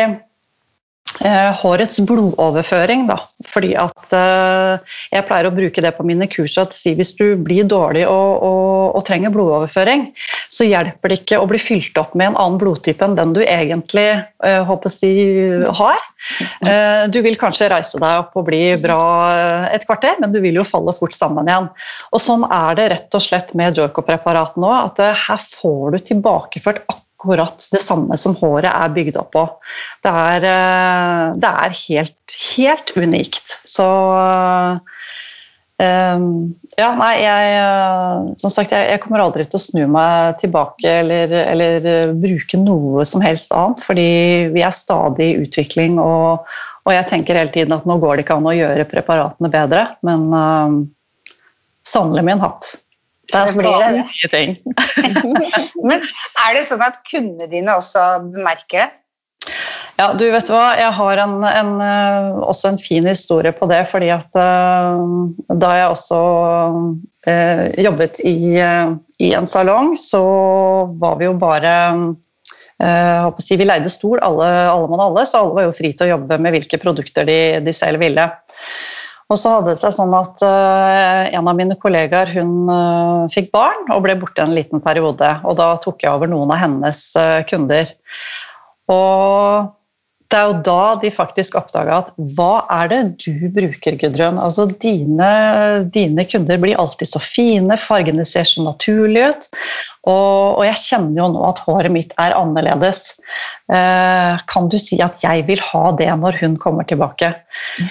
hårets 1.23 2.01
blodoverføring. 2.01 3.07
Da. 3.07 3.19
Fordi 3.47 3.75
at 3.79 4.15
eh, 4.17 4.95
Jeg 5.15 5.27
pleier 5.29 5.49
å 5.49 5.55
bruke 5.55 5.83
det 5.85 5.93
på 5.97 6.07
mine 6.07 6.27
kurs 6.31 6.57
at 6.59 6.75
si 6.75 6.95
hvis 6.99 7.15
du 7.19 7.37
blir 7.39 7.67
dårlig 7.71 8.05
og, 8.09 8.43
og, 8.43 8.97
og, 8.97 9.05
trenger 9.07 9.33
blodoverføring, 9.35 10.09
så 10.51 10.67
hjelper 10.67 11.13
det 11.13 11.21
ikke 11.23 11.41
å 11.41 11.47
bli 11.51 11.61
fylt 11.61 11.99
opp 12.01 12.17
med 12.19 12.33
en 12.33 12.39
annen 12.41 12.59
blodtype 12.61 13.05
enn 13.05 13.17
den 13.19 13.35
du 13.37 13.43
egentlig 13.45 14.07
uh, 14.45 14.63
håper 14.67 14.93
si, 14.93 15.13
har. 15.77 16.01
Du 17.13 17.19
vil 17.21 17.37
kanskje 17.37 17.69
reise 17.69 17.99
deg 18.01 18.23
opp 18.23 18.33
og 18.39 18.47
bli 18.49 18.63
bra 18.81 19.01
et 19.75 19.85
kvarter, 19.85 20.17
men 20.23 20.33
du 20.33 20.39
vil 20.41 20.57
jo 20.57 20.65
falle 20.65 20.95
fort 20.97 21.13
sammen 21.13 21.51
igjen. 21.51 21.69
Og 22.17 22.23
Sånn 22.25 22.47
er 22.49 22.79
det 22.79 22.87
rett 22.95 23.19
og 23.19 23.25
slett 23.27 23.53
med 23.59 23.77
Joico-preparatet 23.77 24.57
nå. 24.63 24.71
at 24.73 25.03
Her 25.05 25.43
får 25.45 25.93
du 25.93 25.99
tilbakeført 26.09 26.81
akkurat 26.87 27.04
det 27.25 27.83
samme 27.83 28.17
som 28.21 28.37
håret 28.39 28.71
er 28.71 28.95
bygd 28.95 29.19
opp 29.21 29.33
på. 29.35 29.45
Det 30.05 30.13
er, 30.13 30.47
eh, 30.51 31.35
det 31.41 31.51
er 31.51 31.79
helt, 31.85 32.39
helt 32.55 32.97
unikt. 32.97 33.59
Så 33.65 33.89
Um, 35.75 36.55
ja, 36.79 36.93
nei, 36.95 37.15
jeg, 37.19 38.35
som 38.39 38.53
sagt, 38.53 38.71
jeg, 38.71 38.87
jeg, 38.93 39.01
kommer 39.03 39.25
aldri 39.25 39.43
til 39.43 39.59
å 39.59 39.63
snu 39.63 39.81
meg 39.91 40.37
tilbake 40.39 40.93
eller, 41.01 41.33
eller, 41.41 41.89
bruke 42.15 42.61
noe 42.63 43.03
som 43.09 43.25
helst 43.25 43.51
annet, 43.51 43.83
fordi 43.83 44.07
vi 44.55 44.63
er 44.63 44.75
stadig 44.75 45.33
i 45.33 45.41
utvikling, 45.43 45.99
og, 45.99 46.47
og, 46.85 46.93
jeg 46.95 47.09
tenker 47.11 47.41
hele 47.41 47.51
tiden 47.55 47.75
at 47.75 47.89
nå 47.91 47.99
går 47.99 48.15
det 48.17 48.27
ikke 48.27 48.39
an 48.39 48.47
å 48.47 48.55
gjøre 48.55 48.87
preparatene 48.87 49.51
bedre, 49.51 49.89
men 50.07 50.29
um, 50.31 50.79
sannelig 51.91 52.23
min 52.31 52.45
hatt. 52.45 52.77
Det 53.31 53.41
er 53.41 53.55
det 53.57 54.03
det. 54.03 54.31
ting. 54.33 54.57
Men 55.89 56.03
er 56.45 56.57
det 56.57 56.67
sånn 56.69 56.85
at 56.85 57.01
kundene 57.09 57.49
dine 57.51 57.79
også 57.79 58.05
bemerker 58.35 58.85
det? 58.85 58.91
Ja, 59.95 60.09
du 60.19 60.25
vet 60.27 60.49
hva, 60.51 60.73
jeg 60.75 60.91
har 60.97 61.21
en, 61.23 61.37
en, 61.47 61.71
eh, 61.85 62.31
også 62.43 62.73
en 62.73 62.81
fin 62.83 63.07
historie 63.07 63.53
på 63.55 63.69
det. 63.71 63.85
fordi 63.87 64.11
at 64.11 64.35
uh, 64.35 65.05
da 65.55 65.71
jeg 65.79 65.93
også 65.93 66.19
uh, 67.29 67.65
jobbet 67.79 68.19
i, 68.27 68.35
uh, 68.59 68.97
i, 69.23 69.31
en 69.39 69.47
salong, 69.47 69.95
så 69.99 70.25
var 70.99 71.21
vi 71.21 71.29
jo 71.29 71.39
bare 71.39 71.75
si, 73.39 73.55
Vi 73.57 73.65
leide 73.65 73.89
stol, 73.89 74.19
alle, 74.27 74.49
alle 74.67 74.89
mann 74.91 75.01
alle, 75.01 75.23
så 75.25 75.45
alle 75.45 75.55
var 75.57 75.69
jo 75.69 75.77
fri 75.77 75.93
til 75.95 76.09
å 76.09 76.17
jobbe 76.17 76.41
med 76.43 76.57
hvilke 76.57 76.81
produkter 76.83 77.25
de, 77.25 77.39
de 77.65 77.73
selv 77.73 78.03
ville. 78.03 78.27
Og 79.35 79.39
så 79.41 79.57
hadde 79.57 79.73
det 79.73 79.81
seg 79.81 79.97
sånn 79.97 80.13
at 80.15 80.43
uh, 80.47 81.25
en 81.35 81.49
av 81.51 81.57
mine 81.59 81.75
kollegaer 81.83 82.31
hun 82.37 82.69
uh, 82.71 83.27
fikk 83.35 83.49
barn 83.55 83.89
og 83.91 84.05
ble 84.05 84.15
borte 84.21 84.45
en 84.45 84.55
liten 84.55 84.83
periode. 84.85 85.27
Og 85.43 85.57
da 85.59 85.73
tok 85.83 86.05
jeg 86.05 86.15
over 86.15 86.31
noen 86.31 86.53
av 86.55 86.61
hennes 86.63 87.01
uh, 87.19 87.41
kunder. 87.51 87.91
Og 88.95 89.73
det 90.35 90.41
er 90.41 90.51
jo 90.51 90.63
da 90.67 90.97
de 90.99 91.11
faktisk 91.15 91.55
oppdaga 91.61 92.01
at 92.03 92.09
hva 92.35 92.65
er 92.75 92.91
det 92.91 93.01
du 93.23 93.47
bruker, 93.55 93.95
Gudrun? 94.01 94.41
Altså 94.43 94.67
dine, 94.83 95.31
dine, 95.95 96.25
kunder 96.27 96.59
blir 96.59 96.81
alltid 96.81 97.13
så 97.13 97.23
fine, 97.23 97.77
fargene 97.79 98.27
ser 98.27 98.49
så 98.49 98.65
naturlige 98.67 99.31
ut. 99.31 99.47
Og, 100.05 100.59
og, 100.59 100.65
jeg 100.67 100.81
kjenner 100.83 101.23
jo 101.23 101.29
nå 101.33 101.45
at 101.47 101.61
håret 101.65 101.95
mitt 101.95 102.11
er 102.21 102.35
annerledes. 102.37 103.15
Eh, 103.73 104.43
kan 104.51 104.67
du 104.69 104.77
si 104.81 104.99
at 105.01 105.23
jeg 105.23 105.47
vil 105.47 105.63
ha 105.71 105.85
det 105.97 106.11
når 106.21 106.41
hun 106.43 106.59
kommer 106.61 106.89
tilbake? 106.89 107.31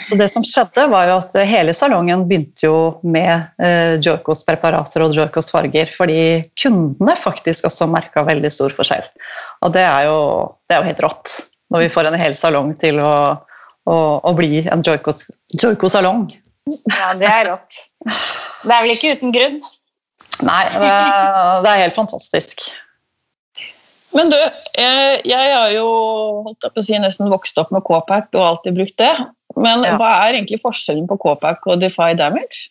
Så 0.06 0.20
det 0.20 0.28
som 0.34 0.46
skjedde, 0.46 0.86
var 0.92 1.08
jo 1.10 1.16
at 1.22 1.34
hele 1.50 1.74
salongen 1.74 2.28
begynte 2.30 2.68
jo 2.68 2.76
med 3.08 3.48
eh, 3.64 3.96
Joikos 4.04 4.44
preparater 4.46 5.08
og 5.08 5.16
Joikos 5.16 5.50
farger, 5.56 5.90
fordi 5.90 6.44
kundene 6.60 7.16
faktisk 7.18 7.72
også 7.72 7.90
merka 7.90 8.28
veldig 8.28 8.52
stor 8.54 8.76
forskjell. 8.76 9.10
Og 9.64 9.74
det 9.74 9.88
er 9.88 10.12
jo, 10.12 10.22
det 10.68 10.76
er 10.76 10.84
jo 10.84 10.92
helt 10.92 11.04
rått 11.08 11.40
når 11.72 11.86
vi 11.86 11.92
får 11.94 12.10
en 12.10 12.20
hel 12.20 12.36
salong 12.38 12.74
til 12.82 13.00
å, 13.04 13.14
å, 13.90 13.96
å 14.20 14.34
bli 14.38 14.64
en 14.68 14.84
joiko-salong. 14.84 16.28
Ja, 16.92 17.14
det 17.20 17.30
er 17.30 17.50
rått. 17.52 17.80
Det 18.64 18.72
er 18.72 18.86
vel 18.86 18.96
ikke 18.96 19.16
uten 19.18 19.34
grunn? 19.36 19.60
Nei, 20.44 20.64
det, 20.74 20.92
det 21.64 21.72
er 21.72 21.84
helt 21.86 21.96
fantastisk. 21.96 22.68
Men 24.14 24.30
du, 24.30 24.38
jeg, 24.38 25.22
jeg 25.26 25.54
har 25.56 25.72
jo 25.74 25.88
holdt 26.46 26.68
på 26.68 26.82
å 26.82 26.86
si, 26.86 26.98
nesten 27.02 27.32
vokst 27.34 27.58
opp 27.62 27.72
med 27.74 27.84
K-pack 27.88 28.30
og 28.38 28.46
alltid 28.46 28.78
brukt 28.78 28.98
det. 29.02 29.14
Men 29.58 29.86
ja. 29.86 29.98
hva 29.98 30.10
er 30.26 30.38
egentlig 30.38 30.62
forskjellen 30.64 31.08
på 31.10 31.18
K-pack 31.22 31.66
og 31.70 31.82
Defy 31.82 32.14
Damage? 32.18 32.70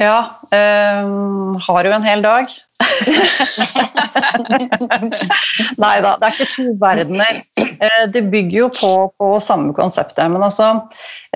Ja, 0.00 0.40
um, 0.48 1.58
har 1.60 1.84
jo 1.84 1.92
en 1.92 2.06
hel 2.06 2.22
dag. 2.24 2.48
Nei 5.82 5.96
da, 6.00 6.14
det 6.16 6.26
er 6.28 6.32
ikke 6.32 6.48
to 6.54 6.64
verdener. 6.80 7.42
Eh, 7.80 8.06
det 8.12 8.22
bygger 8.22 8.58
jo 8.58 8.68
på, 8.74 8.92
på 9.18 9.28
samme 9.40 9.72
konseptet. 9.76 10.24
Men 10.30 10.44
altså 10.44 10.68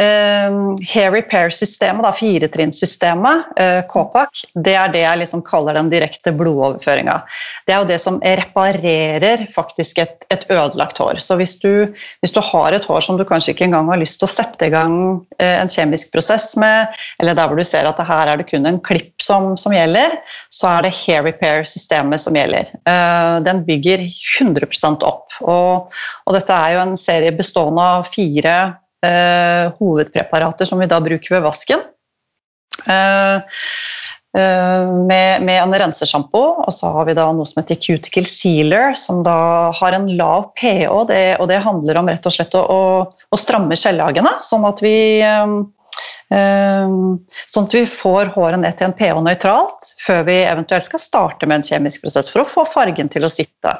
eh, 0.01 0.57
Hair 0.93 1.13
repair-systemet, 1.15 2.09
firetrinnssystemet, 2.19 3.53
eh, 3.61 3.81
KPAC, 3.91 4.45
det 4.67 4.77
er 4.79 4.93
det 4.95 5.05
jeg 5.05 5.23
liksom 5.23 5.45
kaller 5.47 5.79
den 5.79 5.91
direkte 5.93 6.35
blodoverføringa. 6.37 7.19
Det 7.67 7.75
er 7.75 7.83
jo 7.83 7.91
det 7.91 8.01
som 8.03 8.21
reparerer 8.23 9.47
faktisk 9.55 10.03
et, 10.05 10.27
et 10.33 10.47
ødelagt 10.53 11.01
hår. 11.03 11.21
Så 11.23 11.39
hvis 11.41 11.57
du, 11.63 11.87
hvis 12.23 12.35
du, 12.35 12.43
har 12.47 12.77
et 12.77 12.87
hår 12.87 13.03
som 13.03 13.19
du 13.19 13.25
kanskje 13.27 13.55
ikke 13.55 13.67
engang 13.69 13.91
har 13.91 14.01
lyst 14.01 14.21
til 14.21 14.29
å 14.29 14.35
sette 14.35 14.69
i 14.69 14.73
gang 14.73 14.97
en 15.43 15.71
kjemisk 15.73 16.13
prosess 16.15 16.53
med, 16.61 16.93
eller 17.21 17.35
der 17.37 17.49
hvor 17.49 17.59
du 17.59 17.65
ser 17.67 17.89
at 17.89 18.01
her 18.07 18.31
er 18.31 18.39
det 18.39 18.47
kun 18.51 18.69
en 18.69 18.79
klipp 18.85 19.25
som, 19.25 19.55
som 19.59 19.75
gjelder, 19.75 20.15
så 20.53 20.77
er 20.77 20.87
det 20.87 20.95
hair 21.01 21.25
repair-systemet 21.27 22.23
som 22.23 22.37
gjelder. 22.39 22.71
Den 23.47 23.65
bygger 23.67 24.05
100% 24.07 25.05
opp. 25.07 25.37
Og, 25.43 25.97
og, 26.27 26.35
dette 26.35 26.55
er 26.55 26.77
jo 26.77 26.83
en 26.83 26.97
serie 27.01 27.35
bestående 27.35 27.83
av 27.99 28.09
fire 28.11 28.57
eh, 29.07 29.73
hovedpreparater 29.79 30.69
som 30.69 30.83
vi 30.83 30.89
da 30.91 31.01
bruker 31.03 31.37
ved 31.37 31.45
vasken. 31.47 31.85
Eh, 32.87 33.61
med, 34.37 35.45
med, 35.47 35.57
en 35.63 35.75
rensesjampo, 35.81 36.43
og 36.67 36.73
så 36.75 36.91
har 36.93 37.07
vi 37.09 37.15
da 37.17 37.31
noe 37.33 37.47
som 37.49 37.63
heter 37.63 37.79
cuticle 37.81 38.29
sealer, 38.29 38.93
som 38.99 39.23
da 39.25 39.73
har 39.79 39.97
en 39.97 40.11
lav 40.19 40.51
pH, 40.61 40.91
det, 41.09 41.23
og 41.41 41.49
det 41.49 41.63
handler 41.65 42.03
om 42.03 42.11
rett 42.11 42.29
og 42.29 42.35
slett 42.35 42.59
å, 42.59 42.67
å, 42.67 42.83
å 43.07 43.41
stramme 43.41 43.79
skjellagene, 43.81 44.35
sånn 44.45 44.69
at 44.69 44.85
vi 44.85 44.97
Ehm, 46.35 47.21
sånn 47.47 47.69
at 47.69 47.75
vi 47.77 47.85
får 47.87 48.33
håret 48.35 48.59
ned 48.59 48.75
til 48.79 48.89
en 48.89 48.97
pH 48.99 49.21
nøytralt 49.23 49.93
før 50.03 50.25
vi 50.27 50.41
eventuelt 50.43 50.87
skal 50.87 51.03
starte 51.03 51.47
med 51.47 51.61
en 51.61 51.69
kjemisk 51.69 52.03
prosess 52.03 52.31
for 52.33 52.43
å 52.43 52.49
få 52.49 52.65
fargen 52.67 53.11
til 53.13 53.27
å 53.27 53.33
sitte. 53.33 53.77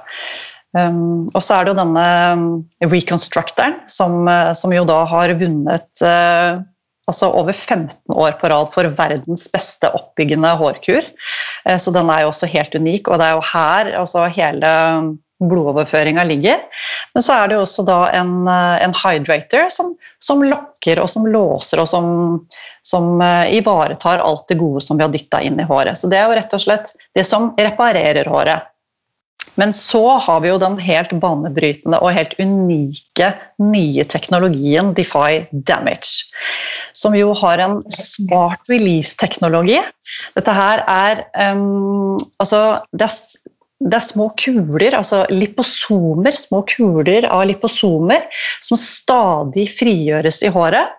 Um, 0.77 1.29
og 1.33 1.41
så 1.41 1.57
er 1.57 1.65
det 1.65 1.73
jo 1.73 1.79
denne 1.79 2.07
um, 2.37 2.47
reconstructoren 2.85 3.79
som, 3.89 4.25
uh, 4.29 4.53
som 4.59 4.75
jo 4.75 4.85
da 4.89 5.03
har 5.09 5.33
vunnet 5.41 6.03
uh, 6.05 6.59
altså 7.09 7.31
over 7.39 7.55
15 7.55 7.95
år 8.13 8.37
på 8.41 8.51
rad 8.53 8.69
for 8.73 8.89
verdens 8.99 9.47
beste 9.53 9.89
oppbyggende 9.97 10.51
hårkur. 10.61 11.07
Uh, 11.65 11.79
så 11.81 11.95
den 11.95 12.11
er 12.13 12.25
jo 12.25 12.33
også 12.33 12.51
helt 12.51 12.75
unik, 12.77 13.09
og 13.09 13.23
det 13.23 13.29
er 13.29 13.39
jo 13.39 13.47
her 13.55 13.93
altså 14.03 14.27
hele 14.37 14.75
blodoverføringa 15.37 16.23
ligger. 16.25 16.61
Men 17.15 17.25
så 17.25 17.39
er 17.39 17.49
det 17.49 17.59
jo 17.59 17.65
også 17.67 17.83
da 17.85 17.99
en, 18.17 18.31
eh, 18.49 18.85
en 18.87 18.95
hydrator 18.97 19.67
som, 19.69 19.91
som, 20.17 20.41
lokker 20.41 20.97
og 21.03 21.11
som 21.13 21.27
låser 21.29 21.83
og 21.83 21.91
som, 21.91 22.07
som 22.81 23.21
ivaretar 23.53 24.25
alt 24.25 24.47
det 24.49 24.57
gode 24.57 24.81
som 24.81 24.97
vi 24.97 25.05
har 25.05 25.13
dytta 25.13 25.43
inn 25.45 25.61
i 25.61 25.69
håret. 25.69 26.01
Så 26.01 26.09
det 26.09 26.17
er 26.17 26.25
jo 26.25 26.39
rett 26.39 26.57
og 26.57 26.65
slett 26.65 26.95
det 27.13 27.27
som 27.29 27.51
reparerer 27.61 28.33
håret. 28.33 28.65
Men 29.61 29.73
så 29.77 30.05
har 30.23 30.43
vi 30.45 30.51
jo 30.51 30.61
den 30.61 30.77
helt 30.83 31.15
banebrytende 31.23 32.01
og 32.03 32.15
helt 32.17 32.37
unike 32.41 33.33
nye 33.63 34.05
teknologien 34.05 34.93
Defy 34.97 35.47
Damage. 35.53 36.29
Som 36.97 37.17
jo 37.17 37.33
har 37.37 37.63
en 37.65 37.81
smart 37.93 38.69
release-teknologi. 38.73 39.81
Dette 40.37 40.55
her 40.55 40.85
er 40.87 41.27
um, 41.57 42.17
Altså, 42.41 42.81
det 42.93 43.09
er 43.09 43.17
det 43.77 43.93
er 43.99 44.05
små 44.05 44.31
kuler, 44.41 44.95
altså 44.97 45.27
liposomer, 45.29 46.33
små 46.33 46.63
kuler 46.71 47.27
av 47.29 47.43
liposomer 47.51 48.25
som 48.65 48.79
stadig 48.81 49.67
frigjøres 49.69 50.41
i 50.47 50.53
håret. 50.53 50.95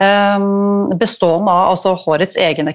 Um, 0.00 0.92
bestående 1.00 1.52
av 1.52 1.72
altså, 1.72 1.94
hårets 2.04 2.36
egne 2.40 2.74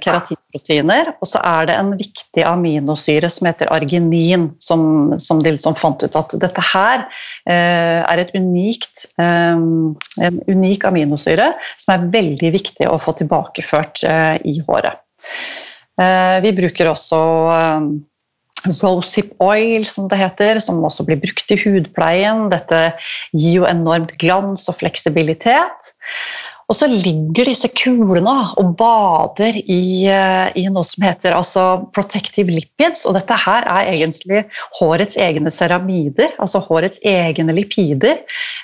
keratinproteiner. 0.55 1.13
Og 1.21 1.27
så 1.27 1.39
er 1.43 1.67
det 1.67 1.75
en 1.75 1.91
viktig 1.97 2.43
aminosyre 2.43 3.29
som 3.29 3.47
heter 3.47 3.71
arginin, 3.71 4.51
som, 4.59 5.17
som 5.19 5.41
de 5.43 5.51
liksom 5.51 5.75
fant 5.75 6.01
ut 6.03 6.15
at 6.15 6.35
dette 6.39 6.61
her 6.61 7.05
eh, 7.47 8.01
er 8.03 8.17
et 8.17 8.33
unikt, 8.35 9.07
eh, 9.19 9.55
en 9.55 10.41
unik 10.47 10.85
aminosyre 10.85 11.53
som 11.77 11.93
er 11.95 12.09
veldig 12.11 12.51
viktig 12.51 12.87
å 12.87 12.97
få 12.97 13.15
tilbakeført 13.17 14.03
eh, 14.03 14.37
i 14.45 14.59
håret. 14.67 14.99
Uh, 15.95 16.43
vi 16.43 16.51
bruker 16.51 16.89
også 16.91 17.17
rosehip 18.81 19.31
oil, 19.39 19.85
som 19.87 20.09
det 20.11 20.19
heter, 20.19 20.59
som 20.59 20.83
også 20.83 21.05
blir 21.07 21.21
brukt 21.21 21.51
i 21.53 21.57
hudpleien. 21.61 22.49
Dette 22.51 22.97
gir 23.31 23.61
jo 23.61 23.67
enormt 23.69 24.15
glans 24.19 24.65
og 24.67 24.75
fleksibilitet. 24.81 25.93
Og 26.65 26.77
så 26.77 26.87
ligger 26.89 27.45
disse 27.45 27.69
kulene 27.77 28.33
og 28.57 28.73
bader 28.79 29.59
i, 29.61 30.07
eh, 30.09 30.47
i 30.57 30.65
noe 30.73 30.85
som 30.87 31.05
heter 31.05 31.35
altså 31.37 31.65
protective 31.93 32.53
lipids. 32.53 33.05
Og 33.05 33.13
dette 33.17 33.37
her 33.37 33.67
er 33.69 33.91
egentlig 33.91 34.45
hårets 34.79 35.19
egne 35.21 35.53
ceramider, 35.53 36.33
altså 36.41 36.63
hårets 36.65 37.01
egne 37.05 37.53
lipider. 37.53 38.17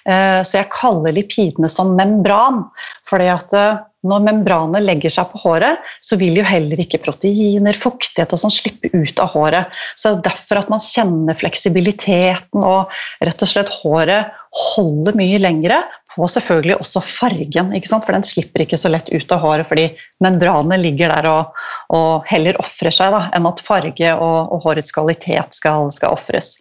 Eh, 0.09 0.41
så 0.41 0.61
jeg 0.61 0.73
kaller 0.73 1.13
lipidene 1.17 1.69
som 1.69 1.95
membran. 1.97 2.65
fordi 3.05 3.27
at 3.27 3.53
eh, 3.53 3.79
når 4.07 4.23
membranet 4.25 4.81
legger 4.81 5.13
seg 5.13 5.29
på 5.29 5.41
håret, 5.43 5.81
så 6.01 6.17
vil 6.17 6.39
jo 6.39 6.45
heller 6.47 6.79
ikke 6.81 7.01
proteiner, 7.03 7.77
fuktighet 7.77 8.33
og 8.33 8.41
sånn 8.41 8.53
slippe 8.53 8.89
ut 8.95 9.21
av 9.21 9.33
håret. 9.35 9.81
Så 9.99 10.15
det 10.15 10.17
er 10.17 10.29
derfor 10.31 10.61
at 10.61 10.71
man 10.73 10.81
kjenner 10.81 11.37
fleksibiliteten 11.37 12.65
og 12.65 12.89
rett 13.21 13.45
og 13.45 13.51
slett 13.51 13.69
håret 13.81 14.31
holder 14.51 15.15
mye 15.15 15.37
lengre 15.39 15.77
på 16.11 16.27
selvfølgelig 16.27 16.77
også 16.81 17.01
fargen, 17.05 17.71
for 17.91 18.11
den 18.15 18.25
slipper 18.27 18.65
ikke 18.65 18.79
så 18.79 18.91
lett 18.91 19.09
ut 19.11 19.31
av 19.31 19.41
håret 19.45 19.69
fordi 19.69 19.87
membranene 20.23 20.79
ligger 20.81 21.13
der 21.13 21.29
og, 21.31 21.63
og 21.95 22.27
heller 22.29 22.59
ofrer 22.61 22.93
seg 22.93 23.15
da, 23.15 23.25
enn 23.35 23.47
at 23.49 23.63
farge 23.63 24.13
og, 24.17 24.51
og 24.51 24.67
hårets 24.67 24.93
kvalitet 24.95 25.57
skal, 25.57 25.91
skal 25.95 26.17
ofres. 26.17 26.57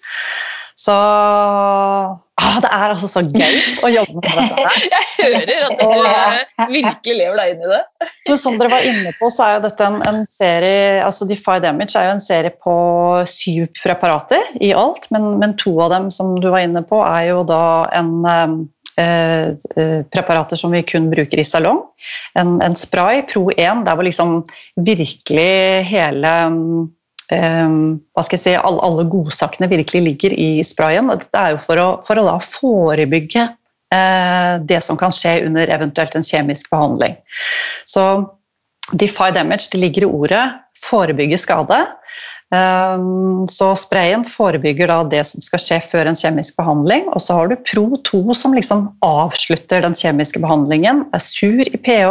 Så 0.80 0.94
ah, 0.96 2.54
det 2.62 2.70
er 2.72 2.92
altså 2.94 3.08
så 3.10 3.20
gøy 3.20 3.56
å 3.84 3.90
jobbe 3.92 4.22
med 4.22 4.30
dette 4.30 4.62
her. 4.62 4.86
Jeg 4.94 5.08
hører 5.18 5.66
at 5.66 5.82
dere 5.82 6.68
virkelig 6.70 7.16
lever 7.18 7.36
deg 7.42 7.52
inn 7.52 7.66
i 7.66 7.72
det. 7.74 7.80
Men 8.30 8.40
som 8.40 8.56
dere 8.56 8.72
var 8.72 8.88
inne 8.88 9.12
på, 9.18 9.28
så 9.34 9.44
er 9.44 9.54
jo 9.58 9.62
dette 9.66 9.90
en, 9.90 10.00
en 10.08 10.22
serie 10.32 11.04
altså 11.04 11.28
Defy 11.28 11.58
Damage 11.60 12.00
er 12.00 12.08
jo 12.08 12.16
en 12.16 12.24
serie 12.24 12.54
på 12.64 12.74
syv 13.28 13.68
preparater 13.82 14.54
i 14.62 14.72
alt, 14.72 15.10
men, 15.12 15.34
men 15.42 15.58
to 15.60 15.74
av 15.84 15.92
dem 15.92 16.08
som 16.14 16.32
du 16.40 16.48
var 16.48 16.64
inne 16.64 16.84
på, 16.86 17.02
er 17.04 17.28
jo 17.34 17.44
da 17.50 17.64
en 18.00 18.14
Eh, 18.30 18.42
eh, 18.42 18.79
preparater 20.12 20.58
som 20.60 20.72
vi 20.74 20.82
kun 20.84 21.08
bruker 21.12 21.40
i 21.40 21.44
salong. 21.46 21.82
En, 22.38 22.58
en 22.64 22.76
spray, 22.76 23.22
Pro 23.30 23.46
1, 23.54 23.84
der 23.86 23.96
hvor 23.96 24.06
liksom 24.06 24.40
virkelig 24.76 25.84
hele 25.90 26.34
Um, 27.30 28.00
hva 28.10 28.24
skal 28.26 28.34
jeg 28.40 28.42
si, 28.42 28.52
alle, 28.58 28.80
alle 28.82 29.04
godsakene 29.06 29.68
virkelig 29.70 30.00
ligger 30.02 30.32
i 30.34 30.64
sprayen. 30.66 31.12
Det 31.12 31.28
er 31.38 31.52
jo 31.54 31.60
for 31.62 31.78
å, 31.78 31.86
for 32.02 32.18
å 32.18 32.40
forebygge 32.42 33.44
uh, 33.46 34.58
det 34.66 34.80
som 34.82 34.98
kan 34.98 35.14
skje 35.14 35.36
under 35.46 35.70
eventuelt 35.70 36.16
en 36.18 36.26
kjemisk 36.26 36.72
behandling. 36.74 37.14
Så 37.86 38.02
Defy 38.90 39.30
damage 39.30 39.70
det 39.70 39.78
ligger 39.78 40.02
i 40.02 40.10
ordet 40.10 40.42
forebygge 40.80 41.38
skade. 41.38 41.78
Ehm, 42.50 43.46
så 43.48 43.68
sprayen 43.78 44.24
forebygger 44.26 44.90
det 45.10 45.22
som 45.28 45.42
skal 45.44 45.62
skje 45.62 45.76
før 45.84 46.08
en 46.10 46.18
kjemisk 46.18 46.56
behandling. 46.58 47.06
Og 47.14 47.22
så 47.22 47.36
har 47.38 47.50
du 47.50 47.54
Pro2 47.68 48.34
som 48.34 48.56
liksom 48.56 48.88
avslutter 49.06 49.84
den 49.84 49.94
kjemiske 49.94 50.42
behandlingen, 50.42 51.04
er 51.14 51.22
sur 51.22 51.62
i 51.62 51.78
pH, 51.78 52.10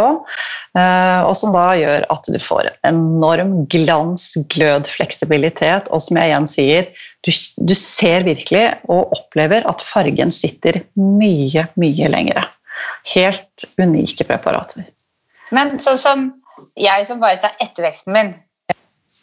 eh, 0.80 1.22
og 1.28 1.36
som 1.36 1.52
da 1.56 1.68
gjør 1.80 2.08
at 2.16 2.32
du 2.32 2.40
får 2.40 2.72
enorm 2.88 3.66
glans, 3.74 4.32
glød, 4.54 4.88
fleksibilitet, 4.88 5.92
og 5.92 6.04
som 6.08 6.22
jeg 6.22 6.32
igjen 6.32 6.50
sier, 6.56 6.92
du, 7.28 7.34
du 7.68 7.76
ser 7.76 8.24
virkelig 8.28 8.70
og 8.88 9.12
opplever 9.18 9.68
at 9.68 9.84
fargen 9.84 10.32
sitter 10.32 10.86
mye, 10.96 11.68
mye 11.76 12.12
lengre. 12.16 12.48
Helt 13.12 13.68
unike 13.82 14.24
preparater. 14.24 14.88
Men 15.52 15.80
sånn 15.84 16.00
som 16.00 16.30
jeg 16.80 17.08
som 17.08 17.20
bare 17.20 17.42
tar 17.42 17.58
etterveksten 17.60 18.16
min 18.16 18.38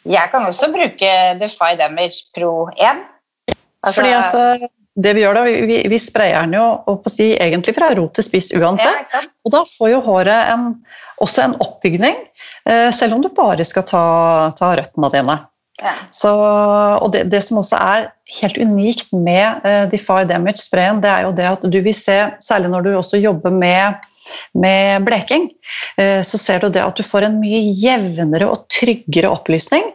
jeg 0.07 0.31
kan 0.31 0.47
også 0.47 0.71
bruke 0.73 1.13
Defy 1.41 1.75
Damage 1.79 2.27
Pro 2.35 2.69
1. 2.73 3.05
Altså, 3.85 4.01
Fordi 4.01 4.13
at 4.17 4.37
eh, 4.41 4.67
det 4.97 5.13
Vi 5.13 5.21
gjør 5.21 5.37
da, 5.37 5.43
vi, 5.45 5.81
vi 5.91 5.99
sprayer 6.01 6.47
den 6.47 6.55
jo 6.57 6.95
si, 7.11 7.29
egentlig 7.37 7.75
fra 7.77 7.91
rot 7.97 8.15
til 8.17 8.25
spiss 8.25 8.49
uansett. 8.57 9.13
Ja, 9.13 9.21
og 9.45 9.53
da 9.53 9.61
får 9.69 9.91
jo 9.91 9.99
håret 10.07 10.53
en, 10.55 10.71
også 11.21 11.43
en 11.43 11.53
oppbygning, 11.61 12.17
eh, 12.65 12.89
selv 12.95 13.13
om 13.13 13.21
du 13.21 13.29
bare 13.29 13.65
skal 13.67 13.85
ta, 13.85 14.07
ta 14.57 14.71
røttene 14.79 15.11
dine. 15.13 15.37
Ja. 15.77 15.93
Så, 16.09 16.31
og 16.33 17.11
det, 17.13 17.27
det, 17.29 17.43
som 17.45 17.59
også 17.61 17.77
er 17.77 18.07
helt 18.39 18.57
unikt 18.57 19.11
med 19.13 19.61
uh, 19.61 19.85
Defy 19.91 20.23
Damage-sprayen, 20.25 21.03
det 21.03 21.11
er 21.11 21.27
jo 21.27 21.35
det 21.37 21.45
at 21.51 21.65
du 21.69 21.77
vil 21.85 21.93
se, 21.93 22.15
særlig 22.41 22.71
når 22.73 22.87
du 22.87 22.95
også 22.97 23.21
jobber 23.21 23.53
med 23.53 23.99
med 24.57 25.05
bleking, 25.07 25.49
eh, 26.01 26.19
så 26.25 26.39
ser 26.41 26.63
du 26.63 26.69
det 26.73 26.83
at 26.83 26.97
du 26.97 27.05
får 27.05 27.27
en 27.27 27.39
mye 27.41 27.61
jevnere 27.77 28.49
og 28.51 28.65
tryggere 28.73 29.31
opplysning. 29.31 29.85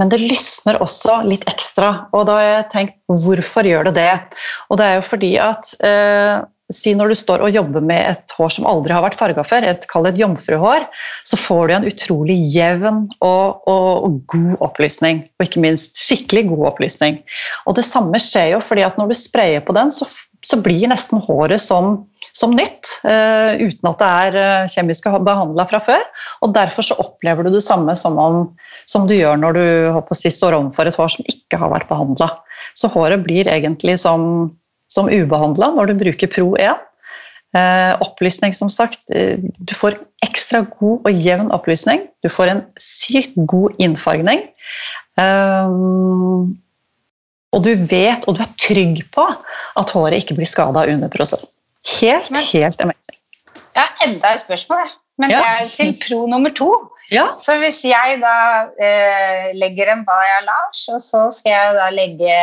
Men 0.00 0.12
det 0.12 0.22
lysner 0.22 0.80
også 0.82 1.22
litt 1.28 1.46
ekstra. 1.50 2.08
Og 2.16 2.26
da 2.28 2.40
har 2.40 2.48
jeg 2.48 2.68
tenkt 2.74 2.98
hvorfor 3.06 3.68
gjør 3.68 3.90
det 3.90 3.96
det? 4.00 4.12
Og 4.70 4.80
det 4.80 4.90
er 4.90 4.98
jo 4.98 5.06
fordi 5.06 5.32
at 5.42 5.72
eh, 5.86 6.44
si 6.72 6.96
når 6.98 7.12
du 7.12 7.16
står 7.18 7.44
og 7.46 7.54
jobber 7.54 7.84
med 7.84 8.10
et 8.10 8.32
hår 8.34 8.50
som 8.56 8.66
aldri 8.66 8.94
har 8.94 9.04
vært 9.04 9.18
farga 9.18 9.44
før, 9.46 9.66
et, 9.70 9.84
kall 9.90 10.08
et 10.08 10.18
jomfruhår, 10.18 10.86
så 11.26 11.38
får 11.38 11.68
du 11.68 11.74
en 11.76 11.86
utrolig 11.86 12.36
jevn 12.50 13.04
og, 13.20 13.62
og, 13.70 13.90
og, 14.06 14.16
god 14.32 14.64
opplysning. 14.66 15.22
Og 15.38 15.46
ikke 15.46 15.62
minst 15.62 15.98
skikkelig 16.00 16.48
god 16.50 16.64
opplysning. 16.72 17.20
Og 17.70 17.78
det 17.78 17.86
samme 17.86 18.18
skjer 18.22 18.56
jo 18.56 18.62
fordi 18.64 18.86
at 18.86 18.98
når 18.98 19.12
du 19.12 19.18
sprayer 19.18 19.62
på 19.62 19.76
den, 19.76 19.94
så, 19.94 20.08
så 20.46 20.58
blir 20.62 20.90
nesten 20.90 21.22
håret 21.22 21.62
som, 21.62 22.00
som 22.34 22.54
nytt. 22.58 22.96
Uh, 23.06 23.54
uten 23.62 23.92
at 23.92 24.02
det 24.02 24.10
er 24.26 24.40
uh, 24.42 24.74
kjemisk 24.74 25.06
behandla 25.22 25.68
fra 25.70 25.82
før. 25.86 26.02
Og 26.42 26.54
derfor 26.56 26.90
så 26.90 26.98
opplever 27.02 27.46
du 27.46 27.54
det 27.54 27.64
samme 27.66 27.94
som, 27.98 28.18
om, 28.18 28.42
som 28.90 29.06
du 29.06 29.14
gjør 29.14 29.38
når 29.38 29.60
du 29.60 30.14
si, 30.18 30.34
står 30.34 30.58
overfor 30.58 30.90
et 30.90 30.98
hår 30.98 31.14
som 31.14 31.30
ikke 31.30 31.62
har 31.62 31.70
vært 31.70 31.90
behandla. 31.92 32.32
Så 32.74 32.90
håret 32.90 33.22
blir 33.22 33.46
egentlig 33.46 34.00
som 34.02 34.50
som 34.92 35.10
ubehandla 35.10 35.72
når 35.76 35.90
du 35.90 35.98
bruker 36.04 36.30
Pro 36.32 36.52
1. 36.60 36.84
Eh, 37.56 37.92
opplysning, 38.04 38.52
som 38.54 38.70
sagt. 38.72 39.00
Eh, 39.14 39.38
du 39.38 39.74
får 39.74 39.96
ekstra 40.26 40.64
god 40.76 41.06
og 41.06 41.24
jevn 41.24 41.50
opplysning. 41.54 42.04
Du 42.24 42.28
får 42.32 42.52
en 42.52 42.62
sykt 42.80 43.36
god 43.48 43.76
innfargning. 43.82 44.42
Eh, 45.20 45.74
og 47.56 47.62
du 47.64 47.72
vet, 47.88 48.26
og 48.26 48.36
du 48.36 48.42
er 48.44 48.52
trygg 48.60 49.04
på, 49.14 49.24
at 49.80 49.94
håret 49.94 50.20
ikke 50.20 50.36
blir 50.36 50.50
skada 50.50 50.84
under 50.92 51.12
prosessen. 51.12 51.52
Helt, 52.00 52.32
helt 52.50 52.80
amazing. 52.82 53.18
Jeg 53.76 53.84
har 53.84 54.08
enda 54.08 54.34
et 54.34 54.42
spørsmål, 54.42 54.88
men 55.20 55.32
ja. 55.32 55.40
det 55.40 55.52
er 55.52 55.72
til 55.72 55.96
pro 56.02 56.26
nummer 56.30 56.52
to. 56.56 56.70
Ja. 57.12 57.24
Så 57.38 57.54
hvis 57.62 57.84
jeg 57.86 58.18
da 58.18 58.36
eh, 58.82 59.52
legger 59.54 59.92
en 59.92 60.02
balayage, 60.06 60.96
og 60.96 61.02
så 61.04 61.26
skal 61.34 61.54
jeg 61.54 61.74
da 61.76 61.90
legge 61.94 62.38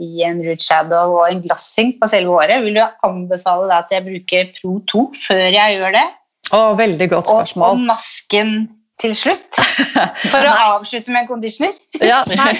i 0.00 0.24
en 0.24 0.40
root 0.46 0.62
shadow 0.64 1.18
og 1.18 1.28
en 1.28 1.42
glossing 1.44 1.92
på 2.00 2.08
selve 2.08 2.32
håret, 2.32 2.64
vil 2.64 2.78
du 2.78 2.84
anbefale 3.06 3.68
da 3.68 3.82
at 3.84 3.92
jeg 3.92 4.06
bruker 4.06 4.48
Pro 4.56 4.78
2 4.88 5.04
før 5.26 5.44
jeg 5.44 5.76
gjør 5.76 5.98
det? 5.98 6.06
Å, 6.54 6.60
veldig 6.78 7.10
godt 7.12 7.28
spørsmål. 7.28 7.68
Og, 7.68 7.76
og 7.76 7.86
masken 7.90 8.56
til 9.02 9.14
slutt? 9.16 9.60
For 10.32 10.40
å 10.40 10.54
avslutte 10.76 11.12
med 11.12 11.24
en 11.24 11.30
conditioner? 11.30 11.76
ja, 12.00 12.22
nei, 12.30 12.52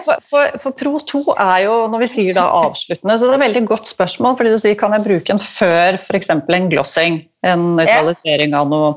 for, 0.00 0.22
for, 0.24 0.58
for, 0.60 0.76
Pro 0.76 0.94
2 1.12 1.20
er 1.36 1.64
jo, 1.66 1.74
når 1.92 2.04
vi 2.04 2.08
sier 2.10 2.36
da 2.36 2.46
avsluttende, 2.62 3.16
så 3.18 3.28
det 3.28 3.34
er 3.34 3.40
et 3.40 3.46
veldig 3.46 3.64
godt 3.68 3.90
spørsmål. 3.90 4.38
fordi 4.38 4.54
du 4.54 4.60
sier 4.62 4.78
kan 4.78 4.94
jeg 4.96 5.06
bruke 5.06 5.34
en 5.34 5.42
før 5.42 5.98
f.eks. 6.00 6.32
en 6.32 6.70
glossing? 6.72 7.20
En 7.46 7.70
nøytralisering 7.78 8.52
av 8.56 8.66
noe. 8.68 8.88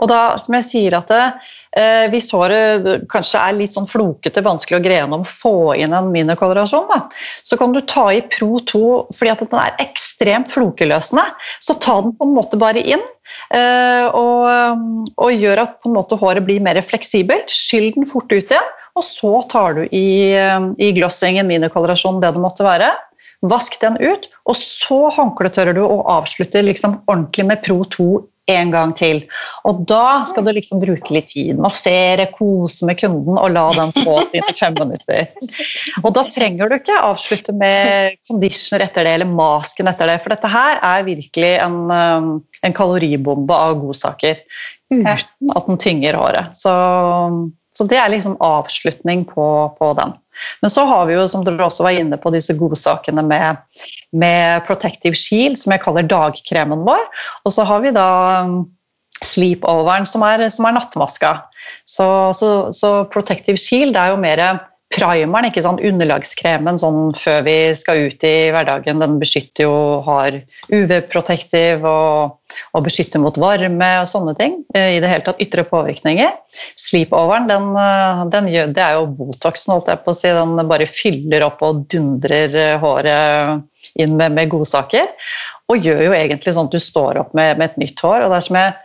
Og 0.00 0.08
da, 0.08 0.20
som 0.40 0.56
jeg 0.56 0.64
sier 0.70 0.94
at 0.96 1.10
det, 1.12 1.24
eh, 1.76 2.06
hvis 2.12 2.30
håret 2.32 2.86
kanskje 3.12 3.42
er 3.44 3.58
litt 3.58 3.76
sånn 3.76 3.88
flokete, 3.88 4.40
vanskelig 4.44 4.78
å 4.78 4.84
greie 4.84 5.02
gjennom, 5.02 5.26
få 5.28 5.74
inn 5.76 5.92
en 5.96 6.08
minikolorasjon, 6.14 6.88
da, 6.88 7.02
så 7.44 7.60
kan 7.60 7.76
du 7.76 7.82
ta 7.84 8.06
i 8.16 8.22
Pro 8.32 8.62
2 8.72 8.84
fordi 9.16 9.34
at 9.34 9.44
den 9.44 9.60
er 9.60 9.84
ekstremt 9.84 10.54
flokeløsende. 10.56 11.26
Så 11.60 11.76
ta 11.76 11.98
den 12.00 12.16
på 12.16 12.28
en 12.28 12.36
måte 12.38 12.60
bare 12.60 12.80
inn. 12.80 13.04
Eh, 13.54 14.06
og, 14.16 15.14
og 15.16 15.34
gjør 15.34 15.64
at 15.64 15.78
på 15.80 15.90
en 15.90 15.96
måte 15.98 16.18
håret 16.20 16.46
blir 16.46 16.62
mer 16.64 16.80
fleksibelt. 16.84 17.50
Skyll 17.52 17.90
den 17.96 18.08
fort 18.08 18.30
ut 18.32 18.40
igjen, 18.40 18.72
og 18.98 19.06
så 19.06 19.34
tar 19.50 19.78
du 19.78 19.84
i, 19.86 20.34
i 20.82 20.90
glossingen, 20.96 21.48
minikolorasjon, 21.50 22.20
det 22.22 22.34
det 22.34 22.42
måtte 22.42 22.66
være. 22.66 22.90
Vask 23.50 23.78
den 23.80 23.96
ut, 24.00 24.26
og 24.44 24.56
så 24.58 25.06
håndkletørrer 25.16 25.78
du 25.78 25.84
og 25.86 26.04
avslutter 26.12 26.66
liksom 26.66 26.98
ordentlig 27.08 27.46
med 27.48 27.62
Pro 27.64 27.80
2 27.88 28.10
en 28.50 28.72
gang 28.72 28.92
til. 28.96 29.22
Og 29.68 29.82
da 29.88 30.22
skal 30.28 30.46
du 30.46 30.52
liksom 30.56 30.80
bruke 30.82 31.14
litt 31.14 31.30
tid. 31.32 31.58
Massere, 31.60 32.26
kose 32.34 32.86
med 32.88 32.98
kunden 33.00 33.38
og 33.38 33.52
la 33.54 33.66
den 33.76 33.92
få 33.94 34.16
sine 34.32 34.54
fem 34.56 34.76
minutter. 34.78 35.28
Og 36.02 36.10
da 36.16 36.24
trenger 36.28 36.70
du 36.70 36.76
ikke 36.78 36.98
avslutte 37.06 37.54
med 37.56 38.18
conditioner 38.28 38.86
etter 38.88 39.06
det 39.06 39.16
eller 39.18 39.30
masken 39.30 39.90
etter 39.90 40.10
det, 40.10 40.18
for 40.24 40.34
dette 40.34 40.50
her 40.50 40.80
er 40.92 41.06
virkelig 41.06 41.52
en, 41.62 41.78
um, 41.90 42.32
en 42.66 42.76
kaloribombe 42.76 43.56
av 43.56 43.78
godsaker 43.80 44.42
uten 44.90 45.08
at 45.10 45.66
den 45.68 45.80
tynger 45.80 46.18
håret. 46.18 46.56
Så 46.58 46.74
så 47.70 47.86
det 47.86 48.00
er 48.00 48.10
liksom 48.10 48.34
avslutning 48.42 49.22
på, 49.28 49.44
på, 49.78 49.92
den. 49.98 50.12
Men 50.62 50.72
så 50.72 50.84
har 50.88 51.06
vi 51.06 51.14
jo, 51.14 51.26
som 51.30 51.44
dere 51.46 51.68
også 51.68 51.86
var 51.86 51.94
inne 51.94 52.18
på, 52.18 52.32
disse 52.34 52.56
godsakene 52.58 53.22
med, 53.26 53.60
med 54.10 54.66
Protective 54.66 55.14
Shield, 55.18 55.58
som 55.60 55.74
jeg 55.74 55.82
kaller 55.84 56.08
dagkremen 56.10 56.82
vår. 56.86 57.04
Og 57.46 57.54
så 57.54 57.66
har 57.68 57.84
vi 57.84 57.94
da 57.94 58.08
um, 58.48 58.64
sleepoveren, 59.22 60.08
som 60.10 60.24
er, 60.26 60.48
som 60.50 60.66
er 60.66 60.74
nattmaska. 60.80 61.36
Så, 61.86 62.08
så, 62.36 62.50
så, 62.74 62.92
Protective 63.14 63.60
Shield 63.60 63.98
er 63.98 64.16
jo 64.16 64.20
mer 64.20 64.42
primeren, 64.90 65.46
ikke 65.46 65.62
sant? 65.62 65.82
underlagskremen 65.86 66.78
sånn 66.80 67.12
før 67.14 67.44
vi 67.46 67.56
skal 67.78 68.08
ut 68.10 68.24
i 68.26 68.50
hverdagen, 68.50 68.98
den 69.02 69.18
beskytter 69.20 69.68
jo, 69.68 69.74
har 70.06 70.40
UV-protektiv 70.72 71.84
og, 71.86 72.34
og, 72.74 72.80
beskytter 72.86 73.22
mot 73.22 73.38
varme 73.38 73.90
og 74.00 74.08
sånne 74.10 74.34
ting. 74.38 74.58
Eh, 74.74 74.96
I 74.96 75.00
det 75.02 75.12
hele 75.12 75.26
tatt 75.26 75.42
ytre 75.42 75.64
påvirkninger. 75.68 76.34
Sleepoveren, 76.78 77.46
den, 77.50 77.70
eh, 77.78 78.24
den 78.34 78.50
gjør, 78.50 78.72
det 78.74 78.84
er 78.86 78.98
jo 78.98 79.06
Botoxen, 79.20 79.76
holdt 79.76 79.92
jeg 79.92 80.02
på 80.02 80.14
å 80.14 80.18
si. 80.18 80.34
Den 80.34 80.72
bare 80.72 80.90
fyller 80.90 81.46
opp 81.46 81.62
og 81.66 81.84
dundrer 81.92 82.58
eh, 82.58 82.76
håret 82.82 83.94
inn 84.00 84.18
med, 84.18 84.34
med 84.34 84.50
godsaker. 84.50 85.06
Og 85.70 85.86
gjør 85.86 86.08
jo 86.08 86.18
egentlig 86.18 86.56
sånn 86.56 86.66
at 86.66 86.74
du 86.74 86.82
står 86.82 87.22
opp 87.22 87.34
med, 87.38 87.62
med 87.62 87.70
et 87.70 87.80
nytt 87.86 88.02
hår. 88.02 88.26
og 88.26 88.34
det 88.34 88.42
er 88.42 88.48
som 88.50 88.62
jeg, 88.64 88.78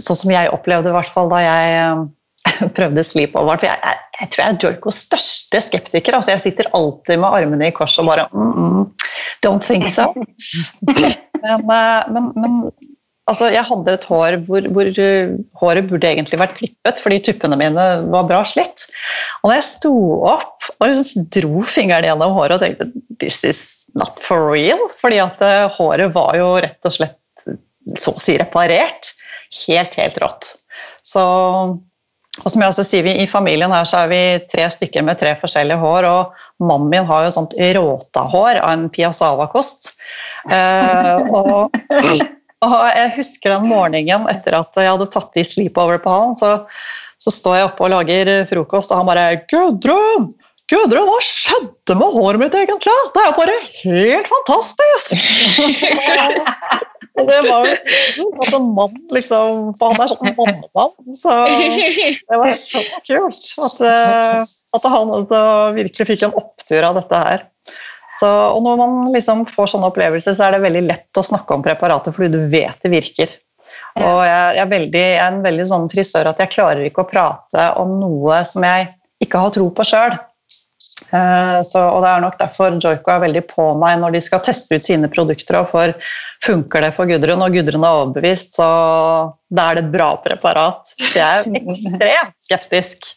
Sånn 0.00 0.16
som 0.16 0.30
jeg 0.32 0.48
opplevde 0.48 0.88
i 0.88 0.94
hvert 0.94 1.10
fall 1.12 1.26
da 1.28 1.42
jeg 1.44 1.96
prøvde 2.76 3.04
sleepover. 3.06 3.60
For 3.60 3.68
jeg, 3.68 3.80
jeg, 3.82 4.00
jeg, 4.20 4.30
tror 4.32 4.42
jeg 4.42 4.54
er 4.54 4.62
Joikos 4.66 5.02
største 5.08 5.62
skeptiker. 5.68 6.16
Altså, 6.18 6.34
jeg 6.34 6.44
sitter 6.46 6.70
alltid 6.76 7.20
med 7.22 7.40
armene 7.40 7.68
i 7.68 7.74
kors 7.76 7.98
og 8.02 8.08
bare 8.10 8.28
mm, 8.32 8.54
mm, 8.56 8.88
Don't 9.44 9.64
think 9.66 9.88
so. 9.90 10.10
men, 10.88 11.14
eh, 11.42 12.10
men, 12.14 12.30
men 12.36 12.58
altså, 13.30 13.50
jeg 13.54 13.64
hadde 13.68 13.96
et 13.96 14.06
hår 14.10 14.38
hvor, 14.46 14.68
hvor, 14.74 14.90
eh, 15.04 15.34
håret 15.60 15.88
burde 15.90 16.10
egentlig 16.10 16.40
vært 16.40 16.56
klippet 16.58 17.02
fordi 17.02 17.20
tuppene 17.26 17.58
mine 17.60 17.86
var 18.12 18.28
bra 18.30 18.42
slitt. 18.48 18.86
Og 19.42 19.50
da 19.50 19.58
jeg 19.58 19.68
sto 19.70 19.94
opp 20.30 20.70
og 20.78 20.86
liksom 20.88 21.28
dro 21.34 21.64
fingeren 21.66 22.06
gjennom 22.08 22.36
håret 22.38 22.58
og 22.58 22.66
tenkte 22.66 22.90
This 23.22 23.42
is 23.46 23.62
not 23.98 24.18
for 24.22 24.50
real. 24.50 24.80
Fordi 24.98 25.20
at 25.22 25.42
uh, 25.44 25.68
håret 25.76 26.14
var 26.14 26.36
jo 26.38 26.54
rett 26.62 26.88
og 26.88 26.96
slett 26.96 27.18
så 27.98 28.14
å 28.14 28.22
si 28.22 28.36
reparert. 28.38 29.12
Helt, 29.66 29.96
helt 29.98 30.18
rått. 30.22 30.54
Så 31.04 31.22
og 32.40 32.48
som 32.48 32.62
jeg 32.62 32.72
også 32.72 32.84
sier, 32.88 33.06
I 33.12 33.26
familien 33.28 33.72
her 33.74 33.84
så 33.88 34.02
er 34.02 34.08
vi 34.08 34.20
tre 34.48 34.64
stykker 34.72 35.04
med 35.04 35.18
tre 35.20 35.34
forskjellige 35.36 35.76
hår. 35.82 36.06
og 36.08 36.64
Mannen 36.64 36.88
min 36.88 37.08
har 37.08 37.26
jo 37.26 37.34
sånt 37.34 37.52
råtahår 37.76 38.60
av 38.62 38.70
en 38.72 38.86
piazzava-kost. 38.92 39.92
Eh, 40.48 41.18
og, 41.28 41.76
og, 42.64 42.76
jeg 42.88 43.10
husker 43.18 43.52
den 43.52 43.68
morgenen 43.68 44.24
etter 44.32 44.56
at 44.62 44.80
jeg 44.80 44.88
hadde 44.94 45.10
tatt 45.12 45.36
i 45.36 45.44
sleepover 45.44 46.00
på 46.00 46.14
han, 46.14 46.32
så, 46.38 46.54
så 47.20 47.34
står 47.34 47.58
jeg 47.58 47.68
oppe 47.68 47.84
og 47.84 47.92
lager 47.92 48.32
frokost, 48.48 48.94
og 48.94 49.02
han 49.02 49.10
bare 49.10 49.26
'Gudrun! 49.52 50.32
Gudrun, 50.72 51.04
hva 51.10 51.20
skjedde 51.26 51.98
med 52.00 52.16
håret 52.16 52.40
mitt 52.40 52.56
egentlig? 52.56 52.96
Det 53.12 53.20
er 53.20 53.28
jo 53.28 53.36
bare 53.42 53.58
helt 53.82 54.32
fantastisk!' 54.32 55.12
Og 57.20 57.28
det 57.28 57.38
var 57.44 57.66
jo 58.16 58.26
at 58.40 58.54
en 58.56 58.68
mann 58.72 58.94
liksom 59.12 59.72
For 59.76 59.92
han 59.92 60.00
er 60.00 60.12
sånn 60.12 60.34
mannemann. 60.38 60.94
Så 61.18 61.34
det 61.52 62.38
var 62.40 62.54
så 62.56 62.82
kult 63.04 63.42
at, 63.66 63.80
eh, 63.90 64.52
at 64.78 64.90
han 64.94 65.12
altså 65.18 65.42
virkelig 65.76 66.08
fikk 66.08 66.26
en 66.28 66.36
opptur 66.40 66.88
av 66.88 66.96
dette 67.00 67.22
her. 67.26 67.46
Så, 68.20 68.28
og 68.28 68.60
når 68.64 68.80
man 68.80 68.98
liksom 69.14 69.46
får 69.50 69.72
sånne 69.72 69.88
opplevelser, 69.90 70.36
så 70.36 70.46
er 70.46 70.56
det 70.56 70.64
veldig 70.66 70.82
lett 70.86 71.18
å 71.18 71.24
snakke 71.26 71.56
om 71.56 71.64
preparatet 71.64 72.14
fordi 72.14 72.32
du 72.34 72.42
vet 72.52 72.84
det 72.84 72.92
virker. 72.92 73.32
Og 74.00 74.18
jeg, 74.24 74.56
jeg, 74.56 74.62
er, 74.62 74.68
veldig, 74.70 75.00
jeg 75.00 75.20
er 75.20 75.30
en 75.30 75.44
veldig 75.44 75.64
sånn 75.68 75.88
frisør 75.92 76.30
at 76.30 76.42
jeg 76.42 76.52
klarer 76.52 76.84
ikke 76.86 77.04
å 77.04 77.08
prate 77.08 77.68
om 77.80 77.96
noe 78.00 78.42
som 78.48 78.64
jeg 78.66 78.90
ikke 79.22 79.40
har 79.42 79.54
tro 79.54 79.68
på 79.74 79.86
sjøl. 79.86 80.16
Eh, 81.12 81.58
så, 81.68 81.82
og 81.92 82.02
Det 82.02 82.10
er 82.10 82.22
nok 82.24 82.38
derfor 82.40 82.76
Joico 82.80 83.12
er 83.12 83.24
veldig 83.26 83.42
på 83.50 83.66
meg 83.80 83.98
når 84.00 84.14
de 84.16 84.22
skal 84.24 84.40
teste 84.44 84.78
ut 84.78 84.86
sine 84.86 85.10
produkter. 85.12 85.58
og 85.60 85.68
for 85.72 85.92
Funker 86.44 86.86
det 86.86 86.92
for 86.96 87.10
Gudrun, 87.10 87.44
og 87.44 87.52
Gudrun 87.52 87.84
er 87.84 87.98
overbevist, 87.98 88.56
så 88.56 88.68
da 89.52 89.68
er 89.70 89.78
det 89.78 89.84
et 89.84 89.92
bra 89.92 90.08
preparat. 90.24 90.94
Så 90.98 91.12
jeg 91.20 91.42
er 91.42 91.60
ekstremt 91.60 92.38
skeptisk. 92.48 93.12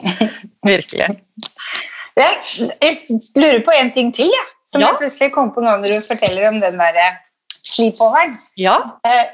Virkelig. 0.68 1.16
Jeg 2.16 2.92
lurer 3.36 3.64
på 3.66 3.74
en 3.76 3.90
ting 3.96 4.12
til, 4.16 4.30
ja, 4.32 4.44
som 4.70 4.84
ja. 4.84 4.92
jeg 4.92 5.02
plutselig 5.02 5.32
kom 5.36 5.50
på 5.56 5.64
nå 5.64 5.74
når 5.82 5.96
du 5.96 6.06
forteller 6.06 6.52
om 6.52 6.62
den 6.64 6.78
der 6.80 7.18
sleepoveren. 7.66 8.38
Ja. 8.60 8.78
Eh, 9.08 9.26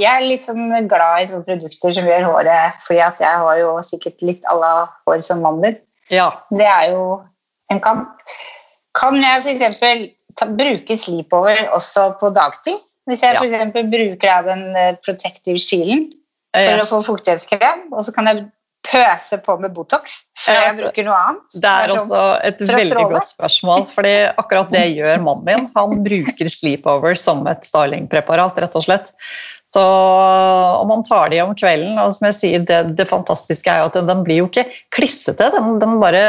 jeg 0.00 0.10
er 0.10 0.26
litt 0.26 0.42
sånn 0.42 0.72
glad 0.90 1.22
i 1.22 1.28
sånne 1.30 1.46
produkter 1.46 1.94
som 1.94 2.08
gjør 2.08 2.26
håret 2.26 2.80
fordi 2.82 3.02
at 3.04 3.20
jeg 3.22 3.42
har 3.44 3.60
jo 3.60 3.76
sikkert 3.86 4.24
litt 4.26 4.48
à 4.50 4.56
la 4.58 4.72
hår 5.06 5.22
som 5.22 5.44
mannen 5.44 5.78
Ja. 6.10 6.42
Det 6.50 6.66
er 6.66 6.90
jo 6.90 7.20
en 7.70 7.82
kamp. 7.82 8.22
Kan 8.98 9.18
jeg 9.22 9.42
f.eks. 9.44 9.82
bruke 10.58 10.96
sleepover 10.98 11.68
også 11.76 12.12
på 12.20 12.32
dagtid? 12.34 12.78
Hvis 13.08 13.24
jeg 13.24 13.36
ja. 13.36 13.42
f.eks. 13.42 13.76
bruker 13.90 14.46
den 14.46 14.64
eh, 14.78 14.96
protective 15.04 15.60
shielden 15.62 16.08
for 16.54 16.82
å 16.82 16.88
få 16.88 17.04
fuktighetskrem, 17.12 17.86
og 17.94 18.02
så 18.06 18.14
kan 18.14 18.26
jeg 18.30 18.48
pøse 18.86 19.36
på 19.44 19.54
med 19.60 19.74
Botox 19.76 20.16
før 20.40 20.56
jeg 20.56 20.76
bruker 20.78 21.06
noe 21.06 21.18
annet? 21.20 21.56
Det 21.62 21.70
er 21.70 21.92
også 21.94 22.20
et 22.48 22.62
veldig 22.64 23.06
godt 23.12 23.30
spørsmål, 23.34 23.86
fordi 23.90 24.14
akkurat 24.40 24.72
det 24.74 24.84
gjør 24.98 25.24
mannen 25.26 25.46
min. 25.46 25.66
Han 25.76 26.04
bruker 26.06 26.50
sleepover 26.50 27.18
som 27.18 27.44
et 27.50 27.66
stylingpreparat, 27.68 28.60
rett 28.64 28.78
og 28.78 28.86
slett. 28.86 29.12
Så 29.70 29.82
om 30.80 30.88
man 30.90 31.04
tar 31.06 31.30
de 31.30 31.42
om 31.44 31.52
kvelden, 31.54 31.98
og 32.02 32.16
som 32.16 32.26
jeg 32.30 32.38
sier, 32.40 32.64
det, 32.66 32.80
det 32.98 33.06
fantastiske 33.06 33.70
er 33.70 33.84
jo 33.84 33.90
at 33.92 34.00
den, 34.00 34.08
den 34.10 34.24
blir 34.26 34.42
jo 34.42 34.48
ikke 34.48 34.66
klissete. 34.96 35.52
Den, 35.54 35.76
den 35.82 36.00
bare 36.02 36.24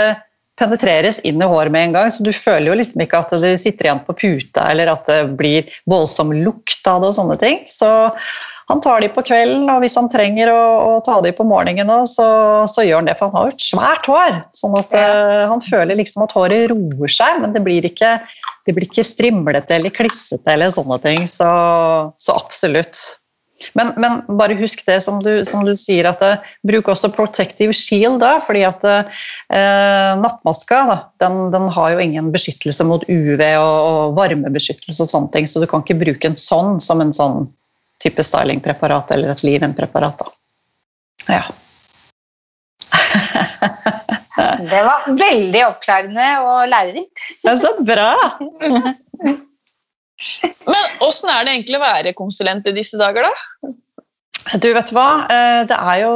penetreres 0.60 1.20
inn 1.28 1.42
i 1.42 1.48
håret 1.48 1.74
med 1.74 1.88
en 1.88 1.96
gang, 1.96 2.12
så 2.14 2.24
du 2.26 2.32
føler 2.36 2.72
jo 2.72 2.80
liksom 2.80 3.04
ikke 3.04 3.22
at 3.24 3.36
det 3.44 3.54
sitter 3.62 3.88
igjen 3.88 4.04
på 4.06 4.16
puta 4.18 4.68
eller 4.72 4.92
at 4.92 5.08
det 5.10 5.22
blir 5.40 5.70
voldsom 5.90 6.34
lukt 6.44 6.88
av 6.90 7.02
det 7.02 7.12
og 7.12 7.18
sånne 7.18 7.38
ting. 7.42 7.62
Så 7.72 7.90
han 8.72 8.82
tar 8.84 9.02
de 9.04 9.10
på 9.12 9.24
kvelden, 9.28 9.66
og 9.72 9.82
hvis 9.84 9.98
han 10.00 10.08
trenger 10.12 10.52
å, 10.54 10.60
å 10.92 10.92
ta 11.04 11.18
de 11.24 11.34
på 11.36 11.44
morgenen, 11.48 11.90
så, 12.08 12.28
så, 12.72 12.86
gjør 12.86 13.02
han 13.02 13.10
det. 13.10 13.18
For 13.20 13.28
han 13.28 13.36
har 13.36 13.50
jo 13.50 13.56
et 13.56 13.66
svært 13.66 14.08
hår, 14.08 14.38
sånn 14.56 14.78
at 14.80 14.96
ja. 14.96 15.08
uh, 15.12 15.42
han 15.52 15.64
føler 15.66 16.00
liksom 16.00 16.24
at 16.24 16.36
håret 16.38 16.70
roer 16.72 17.12
seg, 17.12 17.42
men 17.44 17.56
det 17.56 17.64
blir 17.66 17.88
ikke, 17.88 18.14
det 18.68 18.76
blir 18.78 18.88
ikke 18.88 19.08
strimlete 19.08 19.76
eller 19.76 19.92
klissete 19.96 20.56
eller 20.56 20.72
sånne 20.72 21.02
ting. 21.04 21.28
Så, 21.32 21.50
så 22.22 22.38
absolutt. 22.38 23.02
Men, 23.78 23.93
men, 24.02 24.21
bare 24.39 24.58
husk 24.60 24.84
det 24.88 25.00
som 25.06 25.21
du, 25.24 25.45
som 25.47 25.65
du 25.65 25.74
sier, 25.80 26.08
at 26.10 26.21
det, 26.24 26.32
bruk 26.67 26.91
også 26.91 27.12
protective 27.13 27.76
shield. 27.78 28.19
da, 28.21 28.36
fordi 28.43 28.63
at 28.67 28.84
eh, 28.88 29.21
nattmaska 30.21 30.82
da, 30.89 30.97
den, 31.24 31.39
den, 31.54 31.69
har 31.71 31.95
jo 31.95 32.04
ingen 32.04 32.32
beskyttelse 32.34 32.86
mot 32.88 33.06
UV 33.08 33.41
og, 33.41 33.80
og, 33.80 34.13
varmebeskyttelse, 34.19 35.06
og 35.06 35.13
sånne 35.13 35.34
ting, 35.36 35.50
så 35.50 35.63
du 35.63 35.67
kan 35.69 35.86
ikke 35.86 36.00
bruke 36.02 36.32
en 36.32 36.39
sånn 36.39 36.80
som 36.84 37.04
en 37.04 37.13
sånn 37.15 37.50
type 38.02 38.24
stylingpreparat 38.26 39.13
eller 39.15 39.34
et 39.34 39.43
leave-in-preparat. 39.45 40.26
Ja. 41.30 41.43
det 44.71 44.82
var 44.88 45.06
veldig 45.06 45.63
oppklarende 45.67 46.34
og 46.41 46.65
lærerikt. 46.71 47.30
Er 47.45 47.62
så 47.62 47.76
bra! 47.86 48.12
Men 50.68 51.04
åssen 51.06 51.32
er 51.32 51.46
det 51.46 51.56
egentlig 51.56 51.80
å 51.80 51.86
være 51.86 52.16
konsulent 52.18 52.68
i 52.70 52.76
disse 52.76 53.00
dager, 53.02 53.28
da? 53.30 53.72
Du, 54.62 54.72
vet 54.74 54.92
hva. 54.96 55.08
Eh, 55.32 55.62
det 55.70 55.78
er 55.78 56.02
jo 56.04 56.14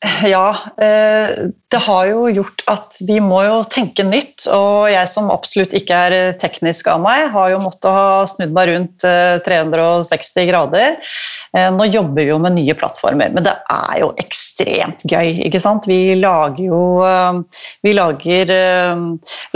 Ja. 0.00 0.56
Eh, 0.80 1.28
det 1.70 1.78
har 1.84 2.06
jo 2.08 2.24
gjort 2.32 2.62
at 2.72 2.96
vi 3.06 3.18
må 3.22 3.42
jo 3.44 3.58
tenke 3.68 4.04
nytt. 4.06 4.46
Og 4.48 4.88
jeg 4.90 5.08
som 5.12 5.28
absolutt 5.32 5.74
ikke 5.76 5.98
er 6.08 6.38
teknisk 6.40 6.88
av 6.90 7.02
meg, 7.04 7.26
har 7.34 7.50
jo 7.52 7.60
måttet 7.62 7.90
ha 7.92 8.24
snudd 8.30 8.54
meg 8.56 8.70
rundt 8.72 9.04
360 9.46 10.40
eh, 10.40 10.48
grader. 10.48 10.96
Nå 11.50 11.88
jobber 11.90 12.22
vi 12.22 12.28
jo 12.30 12.38
med 12.38 12.54
nye 12.54 12.74
plattformer, 12.78 13.32
men 13.34 13.42
det 13.42 13.56
er 13.74 13.96
jo 14.04 14.12
ekstremt 14.22 15.02
gøy. 15.10 15.42
ikke 15.48 15.58
sant? 15.62 15.88
Vi 15.90 16.14
lager 16.14 16.62
jo 16.62 16.82
vi 17.82 17.94
lager, 17.96 18.52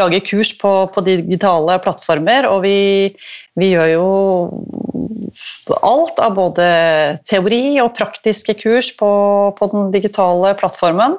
lager 0.01 0.25
kurs 0.27 0.51
på, 0.59 0.73
på, 0.91 1.05
digitale 1.07 1.79
plattformer, 1.85 2.51
og 2.51 2.65
vi, 2.67 3.15
vi 3.55 3.71
gjør 3.77 3.93
jo 3.93 4.09
alt 5.87 6.19
av 6.23 6.35
både 6.37 6.67
teori 7.27 7.79
og 7.83 7.95
praktiske 7.97 8.57
kurs 8.59 8.91
på, 8.99 9.11
på, 9.59 9.69
den 9.73 9.91
digitale 9.95 10.34
plattformen. 10.61 11.19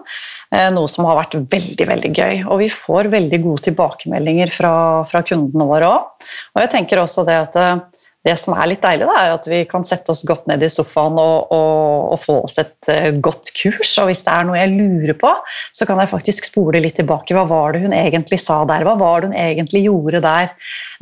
Eh, 0.53 0.69
noe 0.73 0.89
som 0.91 1.07
har 1.09 1.19
vært 1.19 1.37
veldig 1.51 1.87
veldig 1.89 2.11
gøy. 2.15 2.41
Og 2.49 2.63
vi 2.63 2.71
får 2.71 3.11
veldig 3.13 3.41
gode 3.43 3.67
tilbakemeldinger 3.69 4.51
fra, 4.53 4.73
fra 5.09 5.23
kundene 5.25 5.69
våre 5.69 5.91
òg. 5.91 6.31
Og 6.55 6.63
jeg 6.63 6.73
tenker 6.75 7.01
også 7.01 7.25
det 7.27 7.37
at 7.47 7.59
eh, 7.59 7.77
det 8.25 8.33
som 8.41 8.55
er 8.57 8.71
litt 8.71 8.81
deilig, 8.81 9.05
da, 9.05 9.15
er 9.21 9.33
at 9.35 9.47
vi 9.49 9.59
kan 9.69 9.85
sette 9.85 10.09
oss 10.09 10.23
godt 10.25 10.47
ned 10.49 10.63
i 10.65 10.69
sofaen 10.73 11.19
og, 11.21 11.51
og, 11.53 12.07
og, 12.15 12.17
få 12.17 12.39
oss 12.47 12.57
et 12.61 12.89
uh, 12.89 13.11
godt 13.21 13.51
kurs. 13.53 13.91
Og 14.01 14.09
hvis 14.09 14.23
det 14.25 14.33
er 14.33 14.47
noe 14.47 14.57
jeg 14.57 14.73
lurer 14.73 15.13
på, 15.21 15.29
så 15.77 15.85
kan 15.85 16.01
jeg 16.01 16.09
faktisk 16.09 16.49
spole 16.49 16.81
litt 16.81 16.97
tilbake. 16.97 17.37
Hva 17.37 17.45
var 17.49 17.75
det 17.75 17.83
hun 17.85 17.93
egentlig 17.93 18.41
sa 18.41 18.63
der? 18.65 18.87
Hva 18.87 18.97
var 18.97 19.21
det 19.21 19.29
hun 19.29 19.37
egentlig 19.37 19.83
gjorde 19.85 20.23
der? 20.25 20.49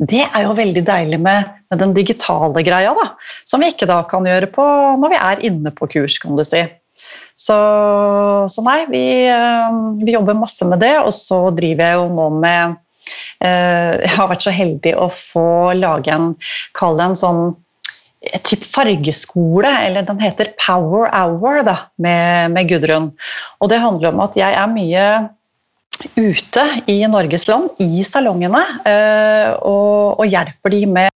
Det 0.04 0.20
er 0.26 0.44
jo 0.44 0.52
veldig 0.58 0.84
deilig 0.84 1.22
med, 1.24 1.48
med 1.72 1.80
den 1.80 1.96
digitale 1.96 2.66
greia, 2.66 2.92
da. 3.00 3.10
Som 3.48 3.64
vi 3.64 3.72
ikke 3.72 3.88
da 3.88 4.02
kan 4.10 4.28
gjøre 4.28 4.52
på 4.52 4.68
når 5.00 5.16
vi 5.16 5.22
er 5.32 5.46
inne 5.48 5.72
på 5.72 5.88
kurs, 5.96 6.20
kan 6.20 6.36
du 6.36 6.44
si. 6.44 6.60
Så, 6.94 7.58
så 8.48 8.64
nei, 8.64 8.80
vi, 8.90 9.04
uh, 9.28 9.98
vi 10.00 10.14
jobber 10.14 10.38
masse 10.38 10.66
med 10.68 10.82
det, 10.84 10.94
og 11.02 11.12
så 11.14 11.48
driver 11.56 11.90
jeg 11.90 12.00
jo 12.00 12.08
nå 12.14 12.30
med 12.38 12.80
Eh, 13.44 13.92
jeg 14.00 14.14
har 14.16 14.30
vært 14.30 14.46
så 14.46 14.54
heldig 14.54 14.94
å 14.96 15.10
få 15.12 15.46
lage 15.76 16.12
en, 16.14 16.32
kall 16.76 16.98
det 17.00 17.10
en 17.10 17.18
sånn 17.18 17.44
typ 18.46 18.64
fargeskole, 18.64 19.68
eller 19.84 20.06
den 20.08 20.20
heter 20.22 20.54
Power 20.56 21.10
Hour 21.12 21.60
da, 21.66 21.76
med, 22.00 22.54
med, 22.54 22.70
Gudrun. 22.70 23.10
Og 23.60 23.72
det 23.72 23.82
handler 23.82 24.14
om 24.14 24.22
at 24.24 24.38
jeg 24.38 24.56
er 24.56 24.70
mye 24.72 25.08
ute 26.16 26.64
i 26.90 27.02
Norges 27.06 27.44
land, 27.50 27.68
i 27.84 28.02
salongene, 28.06 28.62
eh, 28.88 29.52
og 29.60 30.24
hjelper 30.26 30.72
de 30.72 30.86
med 30.96 31.13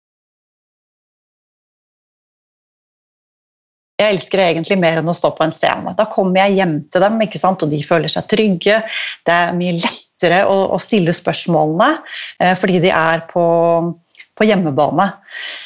Jeg 3.96 4.12
elsker 4.12 4.42
det 4.42 4.46
egentlig 4.52 4.76
mer 4.82 5.00
enn 5.00 5.08
å 5.12 5.16
stå 5.16 5.32
på 5.38 5.46
en 5.46 5.54
scene. 5.56 5.94
Da 5.96 6.08
kommer 6.12 6.42
jeg 6.42 6.58
hjem 6.58 6.74
til 6.92 7.04
dem, 7.06 7.22
ikke 7.24 7.40
sant? 7.40 7.64
og 7.64 7.72
de 7.72 7.80
føler 7.84 8.12
seg 8.12 8.28
trygge. 8.32 8.82
Det 9.24 9.36
er 9.36 9.56
mye 9.56 9.78
lettere 9.78 10.42
å, 10.52 10.58
å 10.76 10.80
stille 10.84 11.16
spørsmålene 11.16 11.92
eh, 12.44 12.56
fordi 12.60 12.82
de 12.84 12.92
er 12.92 13.24
på, 13.30 13.46
på 14.36 14.48
hjemmebane. 14.48 15.12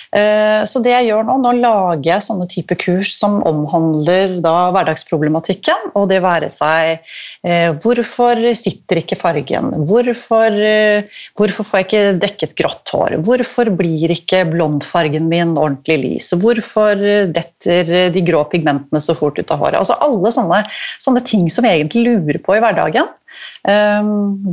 Eh, 0.10 0.63
så 0.65 0.82
det 0.82 0.89
jeg 0.89 1.10
gjør 1.12 1.25
nå, 1.27 1.36
nå 1.43 1.51
lager 1.60 2.08
jeg 2.08 2.25
sånne 2.25 2.47
type 2.49 2.73
kurs 2.82 3.12
som 3.19 3.38
omhandler 3.45 4.39
da 4.41 4.71
hverdagsproblematikken. 4.73 5.91
Og 5.99 6.08
det 6.10 6.21
være 6.25 6.49
seg 6.53 7.03
eh, 7.45 7.69
hvorfor 7.84 8.41
sitter 8.58 9.01
ikke 9.03 9.19
fargen? 9.19 9.71
Hvorfor, 9.89 10.58
eh, 10.58 11.21
hvorfor 11.39 11.67
får 11.67 11.82
jeg 11.82 11.89
ikke 11.89 12.03
dekket 12.25 12.55
grått 12.62 12.93
hår? 12.95 13.19
Hvorfor 13.27 13.69
blir 13.79 14.13
ikke 14.15 14.45
blondfargen 14.49 15.29
min 15.29 15.53
ordentlig 15.58 15.99
lys? 16.05 16.32
Hvorfor 16.41 16.97
detter 17.29 18.10
de 18.13 18.25
grå 18.25 18.43
pigmentene 18.49 19.01
så 19.03 19.17
fort 19.17 19.38
ut 19.38 19.53
av 19.53 19.62
håret? 19.62 19.82
Altså 19.82 19.97
alle 20.05 20.34
sånne, 20.34 20.63
sånne 21.01 21.25
ting 21.27 21.45
som 21.53 21.67
jeg 21.67 21.82
egentlig 21.82 22.08
lurer 22.10 22.41
på 22.41 22.58
i 22.58 22.63
hverdagen. 22.63 23.13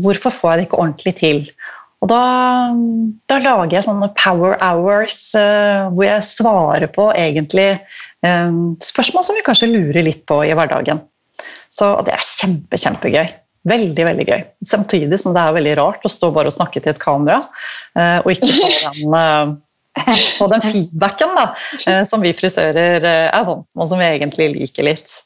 Hvorfor 0.05 0.35
får 0.35 0.51
jeg 0.51 0.59
det 0.59 0.65
ikke 0.67 0.81
ordentlig 0.83 1.15
til? 1.21 1.39
Og 2.05 2.11
da, 2.11 2.23
da, 3.31 3.39
lager 3.41 3.79
jeg 3.79 3.87
sånne 3.87 4.11
power 4.19 4.59
hours 4.61 5.17
uh, 5.39 5.89
hvor 5.95 6.05
jeg 6.05 6.29
svarer 6.29 6.91
på 6.93 7.09
egentlig 7.17 7.71
um, 8.21 8.77
spørsmål 8.85 9.25
som 9.25 9.39
vi 9.39 9.45
kanskje 9.47 9.71
lurer 9.73 10.05
litt 10.05 10.27
på 10.29 10.43
i 10.45 10.53
hverdagen. 10.57 11.01
Så 11.73 11.95
det 12.05 12.13
er 12.13 12.25
kjempe, 12.25 12.81
kjempegøy. 12.81 13.31
Veldig 13.67 14.05
veldig 14.07 14.27
gøy. 14.29 14.43
Samtidig 14.69 15.19
som 15.19 15.35
det 15.35 15.43
er 15.43 15.57
veldig 15.57 15.77
rart 15.81 16.05
å 16.07 16.13
stå 16.13 16.31
bare 16.37 16.53
og 16.53 16.55
snakke 16.55 16.83
til 16.83 16.93
et 16.93 17.03
kamera 17.03 17.41
uh, 17.41 18.21
og 18.21 18.29
ikke 18.35 18.53
få 18.53 18.69
den, 18.85 19.17
uh, 19.17 20.13
få 20.39 20.51
den 20.53 20.67
feedbacken 20.69 21.33
da, 21.39 21.47
som 22.05 22.21
vi 22.21 22.37
frisører 22.37 23.09
er 23.09 23.49
vant 23.49 23.65
med, 23.65 23.81
og 23.81 23.89
som 23.89 24.03
vi 24.03 24.11
egentlig 24.13 24.53
liker 24.53 24.85
litt 24.85 25.17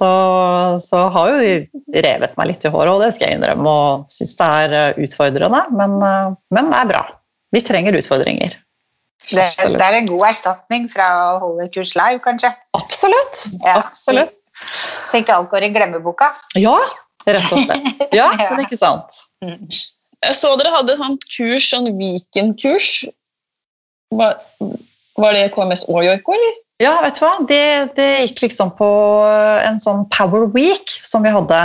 så, 0.00 0.80
så, 0.80 1.04
har 1.12 1.30
jo 1.34 1.40
de 1.44 2.02
revet 2.04 2.36
meg 2.38 2.50
litt 2.50 2.64
i 2.64 2.72
håret, 2.72 2.92
og 2.94 3.02
det 3.04 3.12
skal 3.16 3.28
jeg 3.28 3.38
innrømme. 3.38 3.68
Og 3.68 4.12
syns 4.12 4.32
det 4.38 4.48
er 4.64 4.76
eh, 4.78 5.00
utfordrende, 5.04 5.62
men, 5.76 5.96
eh, 6.06 6.34
men, 6.56 6.72
det 6.72 6.80
er 6.80 6.90
bra. 6.94 7.02
Vi 7.52 7.62
trenger 7.66 7.98
utfordringer. 7.98 8.56
Det, 9.28 9.44
det, 9.60 9.84
er 9.84 9.98
en 9.98 10.08
god 10.08 10.24
erstatning 10.30 10.88
fra 10.90 11.06
å 11.34 11.38
holde 11.42 11.68
kurs 11.74 11.92
live, 11.98 12.22
kanskje? 12.24 12.54
Absolutt. 12.78 13.44
Ja, 13.60 13.82
Absolutt. 13.82 14.32
Så 15.10 15.20
ikke 15.20 15.36
alt 15.36 15.50
går 15.52 15.68
i 15.68 15.70
glemmeboka? 15.74 16.32
Ja, 16.58 16.76
rett 17.28 17.52
og 17.52 17.62
slett. 17.66 18.02
Ja, 18.16 18.30
ja. 18.40 18.48
men 18.54 18.64
ikke 18.64 18.80
sant. 18.80 19.20
Jeg 19.40 20.36
så 20.36 20.54
dere 20.60 20.72
hadde 20.74 20.96
et 20.96 21.00
sånt 21.00 21.28
kurs, 21.28 21.68
sånn 21.68 21.92
Viken-kurs. 22.00 22.90
Var, 24.16 24.40
var 25.20 25.36
det 25.36 25.46
KMS 25.54 25.86
og 25.92 26.02
joiko, 26.08 26.34
eller? 26.36 26.58
Ja, 26.80 26.94
vet 27.04 27.18
du 27.18 27.24
hva? 27.26 27.32
Det, 27.44 27.64
det, 27.98 28.08
gikk 28.24 28.46
liksom 28.46 28.70
på 28.78 28.88
en 29.66 29.76
sånn 29.82 30.06
Power 30.14 30.46
Week 30.54 30.94
som 31.04 31.26
vi 31.26 31.32
hadde. 31.34 31.58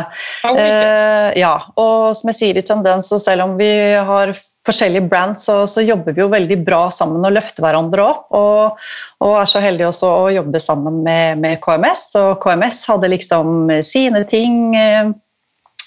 Eh, 0.49 1.29
ja, 1.39 1.53
og 1.79 2.17
som 2.19 2.33
jeg 2.33 2.39
sier 2.41 2.59
i 2.59 2.65
Tendens, 2.67 3.13
og 3.15 3.23
selv 3.23 3.45
om 3.45 3.55
vi 3.55 3.69
har 3.95 4.33
forskjellige 4.65 5.07
brands, 5.07 5.45
så, 5.47 5.61
så, 5.71 5.83
jobber 5.85 6.17
vi 6.17 6.23
jo 6.23 6.31
veldig 6.33 6.57
bra 6.67 6.81
sammen 6.91 7.23
og 7.23 7.35
løfter 7.37 7.63
hverandre 7.63 8.03
opp. 8.03 8.25
Og, 8.35 8.87
og 9.23 9.37
er 9.39 9.47
så 9.47 9.63
heldige 9.63 9.93
også 9.93 10.11
å 10.11 10.31
jobbe 10.35 10.59
sammen 10.63 10.99
med, 11.05 11.39
med 11.39 11.61
KMS. 11.63 12.09
Og 12.19 12.31
KMS 12.43 12.83
hadde 12.91 13.13
liksom 13.15 13.71
sine 13.87 14.25
ting. 14.27 14.75
Eh, 14.75 15.13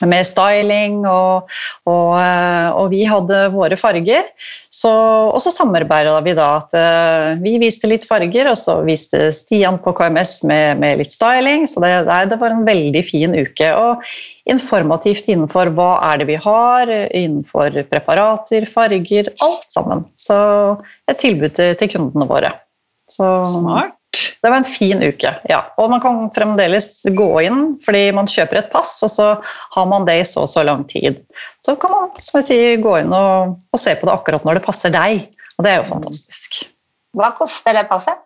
med 0.07 0.27
styling, 0.27 1.01
og, 1.09 1.49
og, 1.89 2.13
eh, 2.21 2.69
og, 2.71 2.89
vi 2.93 3.05
hadde 3.09 3.41
våre 3.55 3.79
farger. 3.79 4.29
Så, 4.71 4.91
og 5.33 5.41
så 5.43 5.51
samarbeida 5.51 6.15
vi 6.23 6.35
da 6.39 6.49
at 6.61 6.77
uh, 6.77 7.41
vi 7.43 7.57
viste 7.59 7.89
litt 7.91 8.05
farger, 8.07 8.47
og 8.51 8.55
så 8.61 8.77
viste 8.87 9.33
Stian 9.35 9.81
på 9.83 9.91
KMS 9.97 10.45
med, 10.47 10.79
med 10.79 11.01
litt 11.01 11.15
styling. 11.15 11.67
Så 11.67 11.83
det, 11.83 11.91
det, 12.07 12.39
var 12.39 12.55
en 12.55 12.67
veldig 12.69 13.03
fin 13.03 13.35
uke. 13.35 13.73
Og 13.75 14.07
informativt 14.49 15.27
innenfor 15.27 15.73
hva 15.75 15.91
er 16.13 16.23
det 16.23 16.31
vi 16.31 16.39
har, 16.47 16.95
innenfor 17.11 17.83
preparater, 17.91 18.69
farger, 18.71 19.33
alt 19.43 19.69
sammen. 19.75 20.07
Så 20.21 20.39
et 21.11 21.19
tilbud 21.25 21.59
til, 21.59 21.75
til 21.81 21.97
kundene 21.97 22.31
våre. 22.31 22.55
Så, 23.11 23.39
Smart. 23.49 23.98
Det 24.43 24.51
var 24.51 24.61
en 24.61 24.67
fin 24.67 25.03
uke. 25.03 25.33
ja. 25.51 25.61
Og 25.79 25.91
man 25.91 26.03
kan 26.03 26.29
fremdeles 26.35 27.03
gå 27.17 27.29
inn 27.47 27.63
fordi 27.85 28.05
man 28.15 28.31
kjøper 28.31 28.63
et 28.63 28.71
pass, 28.73 28.95
og 29.07 29.11
så 29.11 29.29
har 29.75 29.91
man 29.91 30.07
det 30.09 30.21
i 30.21 30.29
så 30.29 30.47
og 30.47 30.53
så 30.53 30.65
lang 30.67 30.85
tid. 30.91 31.19
Så 31.67 31.75
kan 31.81 31.95
man 31.95 32.15
som 32.23 32.41
jeg 32.41 32.49
sier, 32.51 32.79
gå 32.83 32.95
inn 33.01 33.13
og, 33.15 33.59
og, 33.73 33.81
se 33.81 33.97
på 33.99 34.09
det 34.09 34.15
akkurat 34.15 34.47
når 34.47 34.61
det 34.61 34.67
passer 34.69 34.95
deg. 34.95 35.27
Og 35.59 35.67
det 35.67 35.75
er 35.75 35.83
jo 35.83 35.91
fantastisk. 35.91 36.65
Hva 37.19 37.33
koster 37.35 37.75
det 37.75 37.89
passet? 37.91 38.25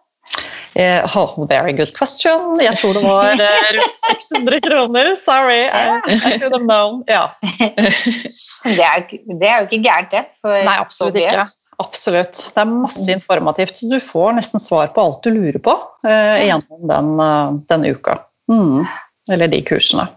Eh, 0.75 1.17
oh, 1.17 1.33
very 1.49 1.73
good 1.77 1.93
question. 1.97 2.61
Jeg 2.61 2.77
tror 2.81 2.97
det 2.97 3.03
var 3.05 3.33
uh, 3.37 3.73
rundt 3.77 4.07
600 4.11 4.61
kroner. 4.69 5.11
Sorry, 5.25 5.65
I, 5.69 6.01
I 6.09 6.33
should 6.37 6.53
have 6.53 6.65
known. 6.65 7.03
Ja. 7.09 7.27
det, 8.79 8.85
er, 8.85 9.05
det, 9.09 9.49
er, 9.49 9.59
jo 9.59 9.69
ikke 9.69 9.83
gærent, 9.85 10.13
det. 10.13 10.25
Nei, 10.45 10.77
absolutt 10.77 11.19
ikke. 11.21 11.49
Absolutt. 11.81 12.49
Det 12.53 12.61
er 12.63 12.69
masse 12.69 13.07
informativt. 13.11 13.79
Så 13.79 13.89
du 13.89 13.97
får 14.03 14.37
nesten 14.37 14.61
svar 14.63 14.91
på 14.95 15.05
alt 15.05 15.23
du 15.25 15.33
lurer 15.33 15.59
på 15.63 15.73
eh, 16.07 16.45
gjennom 16.49 16.85
den, 16.91 17.15
uh, 17.21 17.55
den 17.73 17.87
uka. 17.89 18.19
Mm. 18.53 18.85
Eller 19.33 19.51
de 19.53 19.63
kursene. 19.67 20.09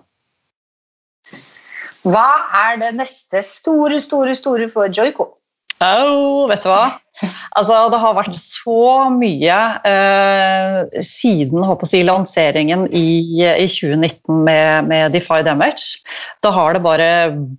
Hva 2.05 2.27
er 2.67 2.77
det 2.83 2.91
neste 2.99 3.41
store, 3.45 3.97
store, 4.03 4.35
store 4.37 4.69
for 4.73 4.91
Joico? 4.93 5.31
Oh, 5.81 6.45
vet 6.51 6.63
du 6.65 6.69
hva? 6.69 6.83
Altså, 7.55 7.77
det 7.91 7.99
har 8.01 8.15
vært 8.17 8.35
så 8.35 9.07
mye 9.13 9.57
eh, 9.87 11.01
siden 11.05 11.63
si, 11.87 12.01
lanseringen 12.03 12.85
i, 12.91 13.05
i 13.39 13.67
2019 13.71 14.41
med, 14.43 14.89
med, 14.89 15.15
Defy 15.15 15.39
Damage. 15.45 16.01
Da 16.43 16.51
har 16.55 16.75
det 16.75 16.83
bare 16.83 17.07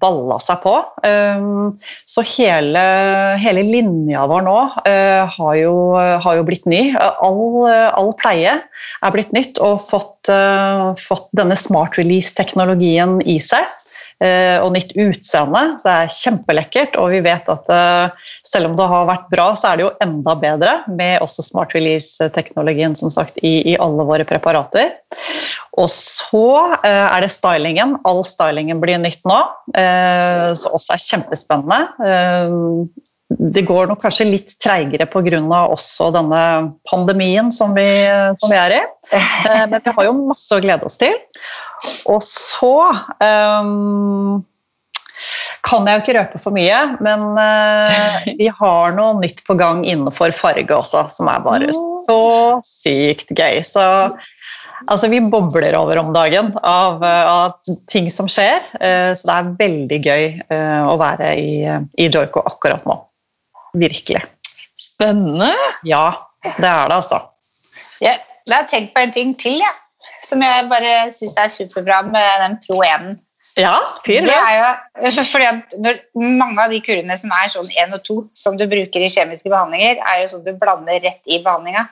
balla 0.03 0.37
seg 0.45 0.61
på. 0.65 0.75
Um, 1.07 1.73
så 2.09 2.25
hele, 2.37 2.83
hele, 3.41 3.65
linja 3.67 4.27
vår 4.29 4.45
nå 4.47 4.59
uh, 4.85 5.25
har, 5.39 5.55
jo, 5.63 5.75
har, 5.97 6.37
jo, 6.37 6.45
blitt 6.47 6.69
ny. 6.69 6.83
All, 7.01 7.65
all, 7.67 8.13
pleie 8.21 8.59
er 8.61 9.15
blitt 9.15 9.33
nytt 9.37 9.61
og 9.65 9.81
fått, 9.81 10.29
uh, 10.29 10.93
fått 11.01 11.33
denne 11.39 11.57
smart 11.59 11.97
release-teknologien 12.01 13.23
i 13.25 13.41
seg. 13.41 13.65
Uh, 14.21 14.61
og 14.65 14.71
nytt 14.77 14.95
utseende. 14.97 15.65
Så 15.81 15.89
det 15.89 15.97
er 15.97 16.15
kjempelekkert, 16.21 17.01
og 17.01 17.13
vi 17.17 17.25
vet 17.25 17.49
at 17.53 17.73
selv 18.47 18.71
om 18.71 18.77
det 18.79 18.87
har 18.91 19.09
vært 19.09 19.27
bra 19.33 19.47
så 19.59 19.71
er 19.71 19.79
det 19.79 19.87
jo 19.87 19.95
enda 20.05 20.37
bedre 20.39 20.75
med 20.91 21.19
også 21.25 21.45
smart 21.49 21.75
release-teknologien 21.77 22.95
som 22.99 23.13
sagt, 23.13 23.41
i, 23.43 23.59
i, 23.73 23.77
alle 23.83 24.07
våre 24.07 24.27
preparater. 24.29 24.95
Og 25.77 25.91
så 25.93 26.47
eh, 26.87 27.07
er 27.11 27.25
det 27.25 27.33
stylingen. 27.35 27.97
All 28.09 28.23
stylingen 28.27 28.81
blir 28.83 29.01
nytt 29.03 29.27
nå, 29.29 29.41
eh, 29.77 30.55
som 30.57 30.79
også 30.79 30.95
er 30.95 31.05
kjempespennende. 31.05 31.83
Eh, 32.07 33.05
det 33.27 33.65
går 33.67 33.89
nok 33.91 33.99
kanskje 34.05 34.29
litt 34.29 34.53
treigere 34.63 35.09
pga. 35.11 35.41
også 35.67 36.13
denne 36.15 36.43
pandemien 36.89 37.51
som 37.51 37.75
vi, 37.75 38.07
som 38.39 38.53
vi, 38.53 38.57
er 38.57 38.77
i. 38.77 38.83
Men 39.67 39.83
vi 39.83 39.95
har 39.99 40.07
jo 40.07 40.13
masse 40.29 40.55
å 40.55 40.63
glede 40.63 40.87
oss 40.87 40.97
til. 41.01 41.17
Og 42.07 42.23
så 42.23 42.77
um, 43.19 44.47
kan 45.67 45.87
jeg 45.89 45.99
jo 45.99 46.03
ikke 46.05 46.17
røpe 46.17 46.41
for 46.41 46.55
mye, 46.55 46.79
men 47.03 47.25
uh, 47.35 48.27
vi 48.41 48.49
har 48.61 48.95
noe 48.97 49.19
nytt 49.19 49.43
på 49.47 49.57
gang 49.59 49.83
innenfor 49.87 50.35
farge 50.37 50.71
også, 50.75 51.07
som 51.13 51.31
er 51.33 51.43
bare 51.45 51.73
så 52.07 52.21
sykt 52.67 53.33
gøy. 53.35 53.61
Så 53.67 53.83
altså, 54.87 55.11
vi 55.13 55.23
bobler 55.33 55.77
over 55.79 56.01
om 56.03 56.13
dagen 56.15 56.53
av, 56.63 57.03
av 57.03 57.75
ting 57.91 58.11
som 58.15 58.31
skjer. 58.31 58.63
Uh, 58.79 59.13
så 59.19 59.27
det 59.27 59.37
er 59.37 59.53
veldig 59.65 60.01
gøy 60.07 60.25
uh, 60.53 60.83
å 60.93 60.97
være 61.03 61.35
i, 61.41 61.51
i 61.99 62.09
Joiko 62.09 62.45
akkurat 62.47 62.87
nå. 62.89 63.01
Virkelig. 63.77 64.23
Spennende. 64.79 65.51
Ja, 65.89 66.07
det 66.47 66.69
er 66.69 66.87
det, 66.93 67.01
altså. 67.01 67.25
Jeg, 68.01 68.21
jeg 68.47 68.55
har 68.55 68.71
tenkt 68.71 68.95
på 68.95 69.03
en 69.03 69.13
ting 69.13 69.35
til, 69.41 69.59
ja, 69.59 69.73
som 70.27 70.43
jeg 70.45 70.67
bare 70.71 70.97
syns 71.17 71.37
er 71.41 71.53
superbra 71.53 72.03
med 72.07 72.43
den 72.45 72.61
Pro 72.67 72.83
1 72.85 73.17
ja, 73.57 73.77
fyr 74.05 74.27
det. 74.27 74.37
Er 74.37 75.07
jo, 75.07 75.25
fordi 75.25 75.47
at 75.49 75.77
når, 75.81 76.01
mange 76.21 76.65
av 76.67 76.73
de 76.73 76.81
kurene 76.85 77.17
som 77.17 77.33
er 77.33 77.49
sånn 77.53 77.71
1 77.87 77.95
og 77.97 78.03
2, 78.09 78.17
som 78.37 78.59
du 78.61 78.67
bruker 78.69 79.05
i 79.05 79.13
kjemiske 79.13 79.49
behandlinger, 79.53 80.03
er 80.03 80.23
jo 80.23 80.35
sånn 80.35 80.45
du 80.45 80.53
blander 80.61 81.01
rett 81.05 81.23
i 81.25 81.41
behandlinga. 81.45 81.87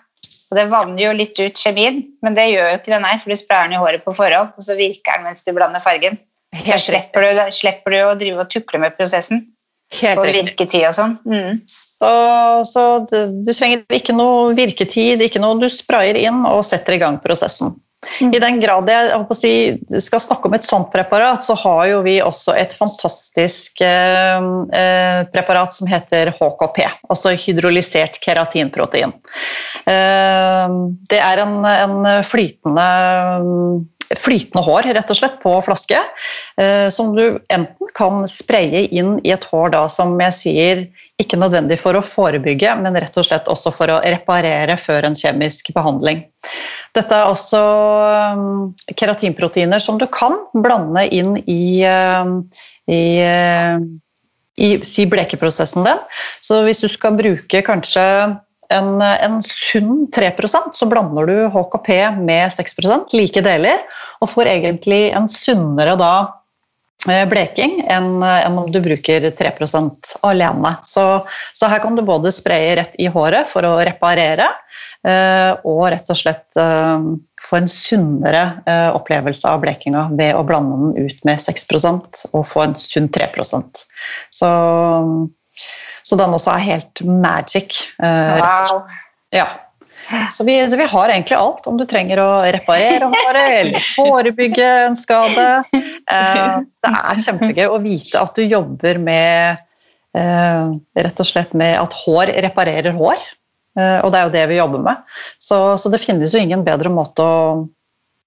Og 0.52 0.58
det 0.58 0.66
vanner 0.70 1.00
jo 1.00 1.14
litt 1.16 1.40
ut 1.40 1.58
kjemien, 1.58 2.02
men 2.22 2.36
det 2.36 2.50
gjør 2.50 2.68
jo 2.68 2.76
ikke 2.78 2.92
den 2.92 3.08
her, 3.08 3.18
for 3.22 3.32
du 3.32 3.40
sprayer 3.40 3.66
den 3.66 3.78
i 3.78 3.80
håret 3.80 4.04
på 4.04 4.14
forhånd, 4.14 4.52
og 4.54 4.66
så 4.66 4.76
virker 4.78 5.16
den 5.16 5.26
mens 5.30 5.42
du 5.46 5.50
blander 5.56 5.82
fargen. 5.84 6.20
Så 6.54 6.78
slipper 6.86 7.24
du, 7.24 7.42
slipper 7.50 7.90
du 7.90 7.98
å 8.04 8.14
drive 8.18 8.44
og 8.44 8.52
tukle 8.52 8.78
med 8.84 8.94
prosessen. 8.98 9.48
Helt 9.94 10.18
og 10.18 10.26
virketid 10.26 10.84
og 10.88 10.94
sånn. 10.96 11.16
Mm. 11.28 11.58
Så, 11.70 12.10
så 12.70 12.84
du, 13.10 13.16
du, 13.46 13.50
trenger 13.52 13.84
ikke 13.94 14.14
noe 14.16 14.54
virketid, 14.56 15.22
ikke 15.22 15.42
noe 15.42 15.58
du 15.60 15.68
sprayer 15.70 16.18
inn 16.18 16.42
og 16.48 16.64
setter 16.66 16.96
i 16.96 17.00
gang 17.02 17.18
prosessen. 17.22 17.74
I 18.20 18.40
den 18.42 18.60
grad 18.62 18.88
jeg 18.90 19.36
si, 19.38 19.52
skal 20.02 20.22
snakke 20.22 20.50
om 20.50 20.56
et 20.56 20.66
sånt 20.66 20.90
preparat, 20.92 21.44
så 21.44 21.56
har 21.64 21.86
jo 21.90 22.02
vi 22.06 22.18
også 22.22 22.56
et 22.58 22.74
fantastisk 22.76 23.82
eh, 23.84 24.48
eh 24.80 25.22
preparat 25.34 25.74
som 25.74 25.88
heter 25.88 26.32
HKP, 26.36 26.84
altså 27.08 27.34
hydrolysert 27.38 28.20
keratinprotein. 28.24 29.14
Eh, 29.86 30.78
det 31.10 31.20
er 31.20 31.44
en, 31.44 31.58
en 31.64 32.24
flytende 32.26 32.88
flytende 34.18 34.62
hår 34.64 34.88
rett 34.96 35.10
og 35.12 35.18
slett 35.18 35.40
på 35.42 35.52
flaske, 35.66 35.98
eh, 36.60 36.88
som 36.92 37.14
du 37.16 37.38
enten 37.52 37.90
kan 37.96 38.24
spraye 38.30 38.84
inn 38.90 39.16
i 39.24 39.32
et 39.34 39.46
hår 39.50 39.74
da, 39.74 39.84
som 39.92 40.14
jeg 40.20 40.36
sier 40.38 40.84
ikke 41.22 41.38
nødvendig 41.40 41.78
for 41.80 41.96
å 41.96 42.04
forebygge, 42.04 42.76
men 42.82 42.98
rett 42.98 43.16
og 43.20 43.26
slett 43.28 43.50
også 43.50 43.72
for 43.74 43.92
å 43.92 44.00
reparere 44.04 44.76
før 44.80 45.08
en 45.08 45.18
kjemisk 45.18 45.72
behandling. 45.76 46.24
Dette 46.94 47.16
er 47.16 47.30
også 47.30 47.60
um, 48.38 48.72
keratinproteiner 48.94 49.82
som 49.82 49.98
du 49.98 50.06
kan 50.10 50.36
blande 50.54 51.06
inn 51.14 51.36
i, 51.46 51.82
um, 51.88 52.40
i 52.90 53.02
i 54.54 54.68
si 54.86 55.02
blekeprosessen 55.10 55.82
din. 55.86 56.02
Så 56.38 56.60
hvis 56.66 56.82
du 56.84 56.88
skal 56.90 57.16
bruke 57.18 57.62
kanskje 57.66 58.04
en, 58.72 59.02
en 59.02 59.42
sunn 59.42 60.06
3% 60.16 60.72
så 60.72 60.86
blander 60.90 61.26
du 61.26 61.36
HKP 61.52 61.90
med 62.20 62.52
6% 62.52 63.14
like 63.16 63.42
deler, 63.44 63.84
og 64.20 64.32
får 64.32 64.50
egentlig 64.54 65.02
en 65.16 65.28
sunnere 65.30 65.96
da 66.00 66.14
eh, 67.08 67.24
bleking 67.30 67.80
enn, 67.90 68.22
enn 68.22 68.58
om 68.60 68.70
du 68.72 68.80
bruker 68.84 69.28
3% 69.36 70.14
alene. 70.26 70.74
Så, 70.86 71.04
så, 71.52 71.70
her 71.70 71.82
kan 71.84 71.98
du 71.98 72.04
både 72.06 72.32
spraye 72.34 72.74
rett 72.80 72.98
i 73.00 73.10
håret 73.12 73.50
for 73.50 73.66
å 73.68 73.76
reparere, 73.84 74.48
eh, 75.06 75.52
og 75.64 75.84
rett 75.94 76.10
og 76.10 76.20
slett 76.20 76.60
eh, 76.60 77.08
få 77.44 77.60
en 77.60 77.70
sunnere 77.70 78.44
opplevelse 78.96 79.50
av 79.50 79.60
blekinga 79.66 80.08
ved 80.16 80.32
å 80.38 80.44
blande 80.48 80.80
den 80.80 81.08
ut 81.10 81.24
med 81.28 81.42
6% 81.42 82.26
og 82.32 82.44
få 82.48 82.62
en 82.64 82.78
sunn 82.80 83.10
3% 83.12 83.82
Så 84.32 84.48
så 86.04 86.18
den 86.20 86.36
også 86.36 86.54
er 86.54 86.66
helt 86.68 87.04
magic. 87.04 87.86
Eh, 88.02 88.40
wow. 88.40 88.82
Ja. 89.34 89.46
Så 90.34 90.44
vi, 90.44 90.56
vi, 90.66 90.86
har 90.90 91.08
egentlig 91.08 91.36
alt, 91.38 91.66
om 91.70 91.78
du 91.80 91.84
trenger 91.88 92.20
å 92.20 92.30
reparere 92.52 93.08
håret 93.08 93.52
eller 93.60 93.86
forebygge 93.96 94.66
en 94.88 94.98
skade. 95.00 95.46
Eh, 95.72 96.56
det 96.84 96.90
er 96.90 97.22
kjempegøy 97.24 97.70
å 97.70 97.80
vite 97.80 98.20
at 98.20 98.36
du 98.36 98.42
jobber 98.44 99.00
med 99.00 99.62
eh, 100.18 100.74
rett 101.06 101.24
og 101.24 101.30
slett 101.30 101.56
med 101.56 101.78
at 101.80 101.96
hår 102.04 102.34
reparerer 102.50 102.96
hår. 102.98 103.24
Og 103.74 104.12
det 104.12 104.18
er 104.18 104.26
jo 104.28 104.30
det 104.30 104.42
vi 104.52 104.58
jobber 104.60 104.82
med. 104.84 105.14
Så, 105.42 105.56
så 105.82 105.90
det 105.90 105.98
finnes 105.98 106.30
jo 106.30 106.38
ingen 106.38 106.60
bedre 106.62 106.92
måte 106.94 107.24
å 107.26 107.38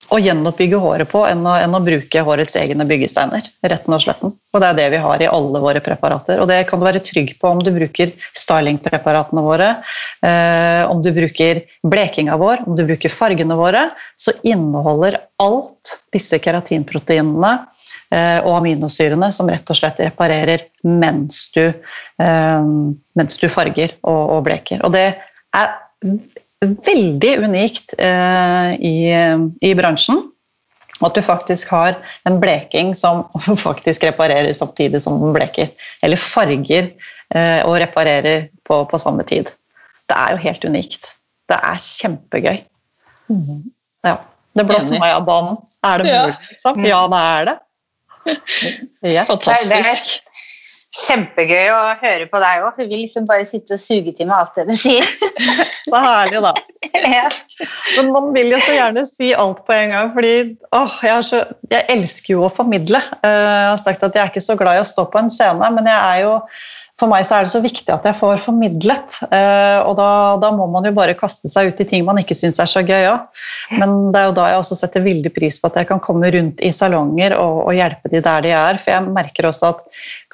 å 0.08 0.18
gjenoppbygge 0.22 0.80
håret 0.80 1.10
på 1.12 1.22
enn 1.28 1.44
å, 1.48 1.54
enn 1.60 1.76
å, 1.76 1.82
bruke 1.84 2.22
hårets 2.24 2.56
egne 2.60 2.86
byggesteiner. 2.88 3.48
retten 3.68 3.96
Og 3.96 4.04
sletten. 4.04 4.34
Og 4.54 4.64
det 4.64 4.70
er 4.70 4.78
det 4.78 4.88
vi 4.94 5.02
har 5.04 5.24
i 5.24 5.30
alle 5.30 5.62
våre 5.64 5.82
preparater. 5.84 6.40
Og 6.40 6.48
det 6.50 6.62
kan 6.70 6.80
du 6.80 6.88
være 6.88 7.04
trygg 7.04 7.34
på 7.42 7.52
om 7.52 7.62
du 7.64 7.74
bruker 7.76 8.14
stylingpreparatene 8.38 9.44
våre, 9.44 9.70
eh, 10.24 10.84
om 10.88 11.02
du 11.04 11.12
bruker 11.16 11.64
blekinga 11.84 12.38
vår, 12.40 12.64
om 12.68 12.78
du 12.78 12.86
bruker 12.88 13.12
fargene 13.12 13.58
våre, 13.60 13.88
så 14.16 14.36
inneholder 14.48 15.20
alt 15.44 15.98
disse 16.16 16.40
keratinproteinene 16.40 17.54
eh, 18.14 18.40
og 18.46 18.62
aminosyrene 18.62 19.32
som 19.36 19.52
rett 19.52 19.68
og 19.74 19.82
slett 19.82 20.00
reparerer 20.06 20.70
mens 20.88 21.50
du, 21.58 21.66
eh, 21.68 22.74
mens 23.20 23.44
du 23.44 23.48
farger 23.52 23.98
og, 24.08 24.38
og 24.38 24.44
bleker. 24.48 24.88
Og 24.88 24.96
det 24.96 25.10
er 25.58 25.80
veldig 26.65 27.34
unikt 27.46 27.93
eh, 28.02 28.74
i, 28.80 28.96
i, 29.62 29.74
bransjen. 29.78 30.24
At 31.06 31.13
du 31.13 31.22
faktisk 31.22 31.70
har 31.70 32.00
en 32.26 32.39
bleking 32.41 32.96
som 32.98 33.26
faktisk 33.67 34.04
reparerer 34.08 34.54
samtidig 34.58 35.02
som 35.04 35.20
den 35.22 35.36
bleker. 35.36 35.70
Eller 36.02 36.17
farger 36.17 36.89
eh, 37.36 37.62
og 37.65 37.78
reparerer 37.84 38.50
på, 38.65 38.82
på, 38.89 39.02
samme 39.02 39.26
tid. 39.28 39.52
Det 40.10 40.17
er 40.17 40.34
jo 40.34 40.43
helt 40.48 40.65
unikt. 40.65 41.13
Det 41.48 41.60
er 41.62 41.78
kjempegøy. 41.84 42.58
Mm. 43.30 43.70
Ja. 44.08 44.17
Det 44.58 44.65
blåser 44.65 44.98
meg 44.98 45.13
av 45.13 45.26
banen. 45.28 45.60
Er 45.86 46.02
det 46.02 46.10
mulig, 46.10 46.52
liksom? 46.52 46.86
Ja, 46.88 47.02
det 47.12 47.24
er 47.24 47.50
det. 47.52 47.58
Ja. 49.08 49.22
Fantastisk 49.24 50.27
kjempegøy 50.98 51.70
å 51.72 51.82
høre 52.02 52.28
på 52.32 52.40
deg 52.42 52.64
òg. 52.66 52.78
Hun 52.80 52.90
vil 52.90 53.04
liksom 53.04 53.28
bare 53.30 53.46
sitte 53.48 53.78
og 53.78 53.82
suge 53.82 54.14
til 54.18 54.30
meg 54.30 54.40
alt 54.40 54.58
det 54.58 54.66
du 54.70 54.76
sier. 54.78 55.08
Så 55.88 56.02
herlig, 56.04 56.42
da. 56.44 56.54
Men 57.98 58.10
man 58.14 58.32
vil 58.36 58.52
jo 58.52 58.62
så 58.62 58.74
gjerne 58.76 59.04
si 59.08 59.30
alt 59.38 59.62
på 59.68 59.76
en 59.76 59.94
gang, 59.94 60.10
fordi 60.16 60.34
åh, 60.76 60.98
jeg, 61.06 61.24
så, 61.26 61.44
jeg, 61.72 61.86
elsker 61.94 62.34
jo 62.34 62.42
å 62.46 62.52
formidle. 62.52 63.00
Eh, 63.22 63.44
jeg 63.46 63.70
har 63.72 63.80
sagt 63.82 64.04
at 64.04 64.18
jeg 64.18 64.24
er 64.24 64.34
ikke 64.34 64.44
så 64.44 64.58
glad 64.60 64.80
i 64.80 64.84
å 64.84 64.88
stå 64.88 65.08
på 65.14 65.22
en 65.22 65.32
scene, 65.34 65.72
men 65.78 65.88
jeg 65.88 65.98
er 65.98 66.26
jo 66.26 66.34
for 66.98 67.12
meg 67.12 67.28
så 67.28 67.38
er 67.38 67.46
det 67.46 67.54
så 67.54 67.60
viktig 67.62 67.92
at 67.94 68.06
jeg 68.10 68.18
får 68.18 68.40
formidlet. 68.42 69.20
Eh, 69.30 69.80
og 69.86 69.94
da, 70.00 70.10
da, 70.42 70.50
må 70.58 70.66
man 70.74 70.88
jo 70.88 70.96
bare 70.98 71.14
kaste 71.18 71.50
seg 71.52 71.70
ut 71.70 71.82
i 71.84 71.86
ting 71.86 72.06
man 72.08 72.18
ikke 72.18 72.38
syns 72.38 72.58
er 72.62 72.70
så 72.70 72.82
gøy 72.82 73.06
òg. 73.12 73.44
Men 73.78 74.10
det 74.14 74.22
er 74.22 74.30
jo 74.32 74.38
da 74.40 74.48
jeg 74.50 74.64
også 74.64 74.80
setter 74.80 75.06
veldig 75.06 75.32
pris 75.36 75.60
på 75.62 75.70
at 75.70 75.78
jeg 75.78 75.90
kan 75.92 76.02
komme 76.02 76.32
rundt 76.34 76.64
i 76.66 76.74
salonger 76.74 77.38
og, 77.38 77.68
og 77.68 77.78
hjelpe 77.78 78.10
de 78.10 78.24
der 78.26 78.48
de 78.48 78.56
er. 78.58 78.82
For 78.82 78.96
jeg 78.96 79.14
merker 79.14 79.50
også 79.52 79.76
at 79.76 79.86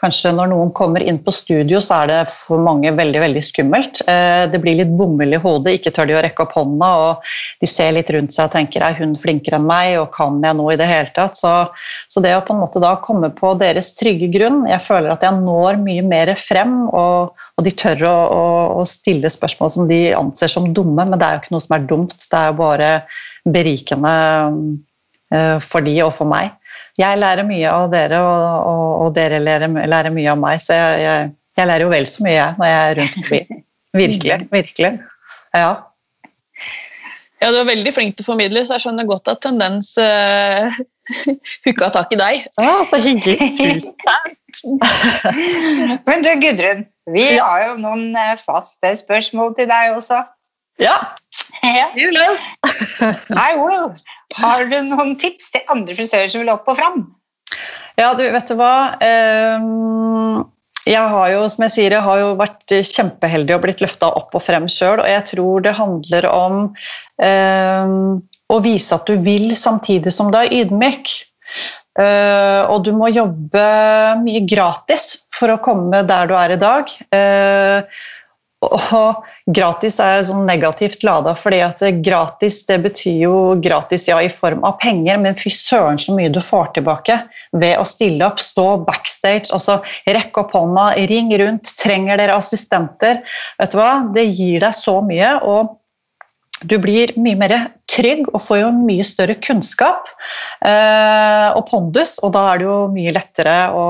Kanskje 0.03 0.33
når 0.35 0.49
noen 0.51 0.71
kommer 0.75 0.99
inn 0.99 1.15
på 1.23 1.31
studio, 1.31 1.79
så 1.79 2.01
er 2.01 2.09
det 2.09 2.17
for 2.35 2.59
mange 2.59 2.91
veldig 2.91 3.21
veldig 3.23 3.43
skummelt. 3.45 4.01
Eh, 4.11 4.43
det 4.51 4.59
blir 4.59 4.75
litt 4.75 4.91
bomull 4.99 5.31
i 5.31 5.39
hodet, 5.39 5.77
ikke 5.77 5.93
tør 5.95 6.09
de 6.09 6.17
å 6.17 6.23
rekke 6.25 6.43
opp 6.43 6.55
hånda, 6.57 6.89
og 7.05 7.29
de 7.63 7.69
ser 7.71 7.93
litt 7.95 8.11
rundt 8.11 8.35
seg 8.35 8.49
og 8.49 8.57
tenker 8.57 8.83
er 8.83 8.97
hun 8.97 9.13
flinkere 9.15 9.61
enn 9.61 9.69
meg, 9.69 9.93
og 10.01 10.09
kan 10.11 10.41
jeg 10.43 10.59
noe 10.59 10.73
i 10.75 10.79
det 10.81 10.89
hele 10.89 11.13
tatt? 11.15 11.39
Så, 11.39 11.53
så, 12.11 12.23
det 12.23 12.33
å 12.35 12.43
på 12.43 12.51
en 12.51 12.59
måte 12.65 12.83
da 12.83 12.97
komme 13.05 13.29
på 13.31 13.53
deres 13.61 13.93
trygge 13.99 14.27
grunn 14.33 14.63
Jeg 14.67 14.81
føler 14.83 15.13
at 15.13 15.23
jeg 15.23 15.39
når 15.39 15.79
mye 15.85 16.03
mer 16.03 16.33
frem, 16.39 16.81
og, 16.89 17.45
og 17.55 17.63
de 17.63 17.71
tør 17.71 18.03
å, 18.09 18.15
å, 18.27 18.47
å, 18.81 18.87
stille 18.89 19.31
spørsmål 19.31 19.71
som 19.71 19.87
de 19.87 20.01
anser 20.17 20.51
som 20.51 20.67
dumme, 20.75 21.07
men 21.07 21.15
det 21.15 21.29
er 21.29 21.37
jo 21.37 21.45
ikke 21.45 21.55
noe 21.55 21.63
som 21.63 21.77
er 21.77 21.87
dumt, 21.93 22.17
det 22.19 22.41
er 22.41 22.51
jo 22.51 22.59
bare 22.59 22.91
berikende 23.47 24.11
eh, 25.31 25.63
for 25.63 25.87
de 25.87 25.95
og 26.03 26.11
for 26.19 26.27
meg 26.27 26.51
jeg 26.99 27.17
lærer 27.17 27.47
mye 27.47 27.69
av 27.71 27.88
dere, 27.93 28.19
og, 28.21 28.43
og, 28.69 28.89
og 29.06 29.15
dere 29.15 29.39
lærer, 29.41 29.71
lærer, 29.89 30.13
mye 30.13 30.29
av 30.34 30.41
meg. 30.41 30.62
Så 30.62 30.77
jeg, 30.77 30.99
jeg, 31.01 31.32
jeg, 31.58 31.69
lærer 31.69 31.88
jo 31.88 31.93
vel 31.93 32.06
så 32.10 32.25
mye 32.25 32.36
jeg 32.36 32.60
når 32.60 32.69
jeg 32.69 32.84
er 32.84 32.99
rundt 32.99 33.17
forbi. 33.19 33.41
Virkelig. 34.03 34.38
Virkelig. 34.53 34.93
Ja. 35.53 35.73
Ja, 37.43 37.49
du 37.51 37.58
er 37.60 37.67
veldig 37.67 37.91
flink 37.91 38.15
til 38.15 38.23
å 38.23 38.29
formidle, 38.32 38.62
så 38.63 38.77
jeg 38.77 38.86
skjønner 38.86 39.08
godt 39.10 39.27
at 39.27 39.41
tendens 39.43 39.89
uh, 39.99 40.71
hooka 41.65 41.89
tak 41.91 42.13
i 42.15 42.19
deg. 42.21 42.45
Ja, 42.62 42.75
så 42.88 42.99
hyggelig. 43.03 43.49
Tusen 43.60 43.97
takk. 44.06 44.32
Men 46.08 46.23
du 46.23 46.29
Gudrun, 46.39 46.86
vi 47.12 47.25
har 47.36 47.65
jo 47.67 47.75
noen 47.82 48.13
eh, 48.15 48.38
faste 48.39 48.93
spørsmål 48.95 49.58
til 49.58 49.67
deg 49.71 49.97
også. 49.97 50.21
Ja. 50.82 50.95
ja. 51.65 51.89
I 51.97 53.58
will. 53.60 53.93
Har 54.38 54.65
du 54.69 54.80
noen 54.88 55.13
tips 55.19 55.54
til 55.54 55.74
andre 55.74 55.96
frisører 55.98 56.32
som 56.32 56.43
vil 56.43 56.54
opp 56.54 56.69
og 56.72 56.80
fram? 56.80 57.06
Ja, 58.00 58.13
du, 58.17 58.24
vet 58.34 58.50
du 58.50 58.58
hva. 58.58 58.74
Ehm, 59.06 60.41
jeg 60.89 61.12
har 61.13 61.28
jo, 61.32 61.43
som 61.52 61.67
jeg 61.67 61.76
sier, 61.76 61.96
jeg 61.96 62.06
har 62.06 62.22
jo 62.22 62.32
vært 62.39 62.74
kjempeheldig 62.89 63.56
og 63.56 63.63
blitt 63.65 63.84
løfta 63.84 64.10
opp 64.17 64.34
og 64.36 64.43
frem 64.43 64.65
sjøl, 64.72 65.04
og 65.04 65.10
jeg 65.10 65.28
tror 65.30 65.63
det 65.63 65.76
handler 65.78 66.28
om 66.32 66.58
eh, 67.22 67.93
å 68.52 68.60
vise 68.65 68.98
at 68.98 69.08
du 69.08 69.15
vil 69.24 69.54
samtidig 69.58 70.12
som 70.13 70.34
du 70.34 70.41
er 70.41 70.52
ydmyk. 70.63 71.13
Uh, 71.93 72.65
og 72.74 72.88
du 72.88 72.89
må 72.98 73.12
jobbe 73.13 73.63
mye 74.24 74.39
gratis 74.50 75.12
for 75.30 75.54
å 75.54 75.60
komme 75.62 76.00
der 76.10 76.30
du 76.30 76.34
er 76.34 76.56
i 76.56 76.58
dag. 76.58 76.89
Uh, 77.13 77.86
og 78.71 79.26
gratis 79.56 79.99
er 80.04 80.23
sånn 80.28 80.45
negativt 80.47 81.04
lada, 81.06 81.34
fordi 81.38 81.60
at 81.65 81.82
gratis 82.06 82.62
det 82.69 82.80
betyr 82.86 83.17
jo 83.26 83.36
gratis 83.63 84.08
ja 84.10 84.19
i 84.23 84.32
form 84.32 84.63
av 84.67 84.78
penger, 84.84 85.19
men 85.21 85.38
fy 85.39 85.52
søren 85.54 85.99
så 86.02 86.15
mye 86.17 86.32
du 86.34 86.41
får 86.43 86.73
tilbake 86.78 87.19
ved 87.60 87.78
å 87.80 87.86
stille 87.88 88.26
opp, 88.28 88.41
stå 88.41 88.67
backstage, 88.88 89.52
altså 89.56 89.80
rekke 90.08 90.43
opp 90.43 90.56
hånda, 90.58 90.89
ring 91.12 91.34
rundt, 91.41 91.76
trenger 91.82 92.19
dere 92.21 92.39
assistenter? 92.39 93.23
Vet 93.62 93.73
du 93.73 93.80
hva, 93.80 93.93
det 94.15 94.28
gir 94.32 94.63
deg 94.63 94.76
så 94.78 94.99
mye. 95.06 95.38
og 95.43 95.80
du 96.63 96.78
blir 96.80 97.12
mye 97.19 97.36
mer 97.36 97.54
trygg 97.91 98.30
og 98.30 98.39
får 98.39 98.62
jo 98.62 98.69
mye 98.78 99.04
større 99.04 99.36
kunnskap 99.43 100.08
eh, 100.63 101.49
og 101.52 101.65
pondus, 101.67 102.15
og 102.23 102.32
da 102.38 102.45
er 102.54 102.62
det 102.62 102.67
jo 102.69 102.78
mye 102.94 103.12
lettere 103.17 103.58
å, 103.75 103.85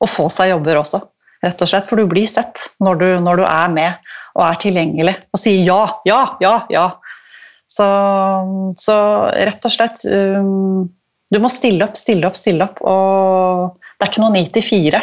å 0.00 0.08
få 0.08 0.30
seg 0.32 0.54
jobber 0.54 0.80
også 0.80 1.02
rett 1.44 1.62
og 1.62 1.70
slett. 1.70 1.88
For 1.88 2.00
du 2.00 2.08
blir 2.10 2.28
sett 2.28 2.68
når 2.84 3.02
du, 3.02 3.08
når 3.24 3.42
du 3.42 3.44
er 3.48 3.74
med 3.74 4.14
og 4.38 4.44
er 4.46 4.58
tilgjengelig 4.62 5.16
og 5.34 5.42
sier 5.42 5.62
ja, 5.66 5.82
ja, 6.08 6.22
ja, 6.44 6.54
ja. 6.72 6.88
Så, 7.68 7.84
så 8.80 8.96
rett 9.36 9.66
og 9.68 9.72
slett 9.74 10.04
um, 10.08 10.86
Du 11.28 11.36
må 11.42 11.50
stille 11.52 11.84
opp, 11.84 11.98
stille 12.00 12.24
opp, 12.24 12.38
stille 12.38 12.64
opp. 12.64 12.78
Og 12.80 13.74
det 13.98 14.06
er 14.06 14.12
ikke 14.12 14.22
noe 14.22 14.32
ni 14.32 14.46
til 14.54 14.64
fire, 14.64 15.02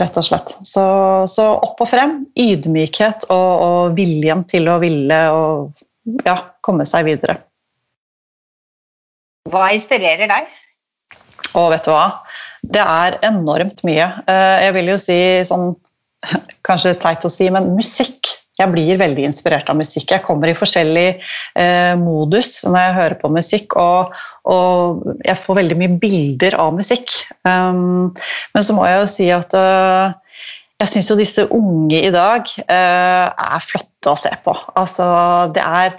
rett 0.00 0.20
og 0.20 0.24
slett. 0.24 0.54
Så, 0.64 0.84
så, 1.28 1.50
opp 1.52 1.82
og 1.84 1.90
frem. 1.90 2.22
Ydmykhet 2.40 3.26
og, 3.28 3.50
og 3.66 3.98
viljen 3.98 4.46
til 4.48 4.70
å 4.72 4.78
ville 4.80 5.20
og 5.34 6.24
ja, 6.24 6.38
komme 6.64 6.88
seg 6.88 7.10
videre. 7.10 7.36
Hva 9.52 9.68
inspirerer 9.76 10.30
deg? 10.30 10.48
Å, 11.52 11.68
vet 11.74 11.84
du 11.84 11.92
hva? 11.92 12.06
Det 12.64 12.80
er 12.80 13.18
enormt 13.26 13.82
mye. 13.86 14.06
Eh, 14.30 14.56
jeg 14.66 14.76
vil 14.78 14.94
jo 14.94 15.00
si 15.02 15.18
sånn 15.48 15.74
Kanskje 16.66 16.96
teit 16.96 17.24
å 17.26 17.32
si, 17.32 17.50
men 17.52 17.74
musikk. 17.76 18.32
Jeg 18.54 18.70
blir 18.70 19.00
veldig 19.00 19.24
inspirert 19.26 19.68
av 19.68 19.76
musikk. 19.80 20.12
Jeg 20.14 20.22
kommer 20.24 20.48
i 20.48 20.56
forskjellig 20.56 21.08
eh, 21.58 21.94
modus 21.98 22.60
når 22.62 22.78
jeg 22.78 22.96
hører 22.98 23.16
på 23.18 23.30
musikk, 23.34 23.74
og, 23.80 24.14
og, 24.46 25.02
jeg 25.26 25.40
får 25.40 25.58
veldig 25.58 25.78
mye 25.80 25.96
bilder 26.00 26.56
av 26.62 26.76
musikk. 26.76 27.16
Um, 27.42 28.12
men 28.54 28.66
så 28.66 28.76
må 28.76 28.86
jeg 28.86 29.00
jo 29.00 29.08
si 29.10 29.26
at 29.34 29.56
uh, 29.58 30.14
jeg 30.84 30.92
syns 30.92 31.10
jo 31.10 31.18
disse 31.18 31.48
unge 31.58 31.98
i 31.98 32.14
dag 32.14 32.46
uh, 32.62 33.26
er 33.34 33.66
flotte 33.66 34.14
å 34.14 34.20
se 34.22 34.30
på. 34.46 34.54
Altså, 34.78 35.10
det 35.56 35.66
er 35.66 35.98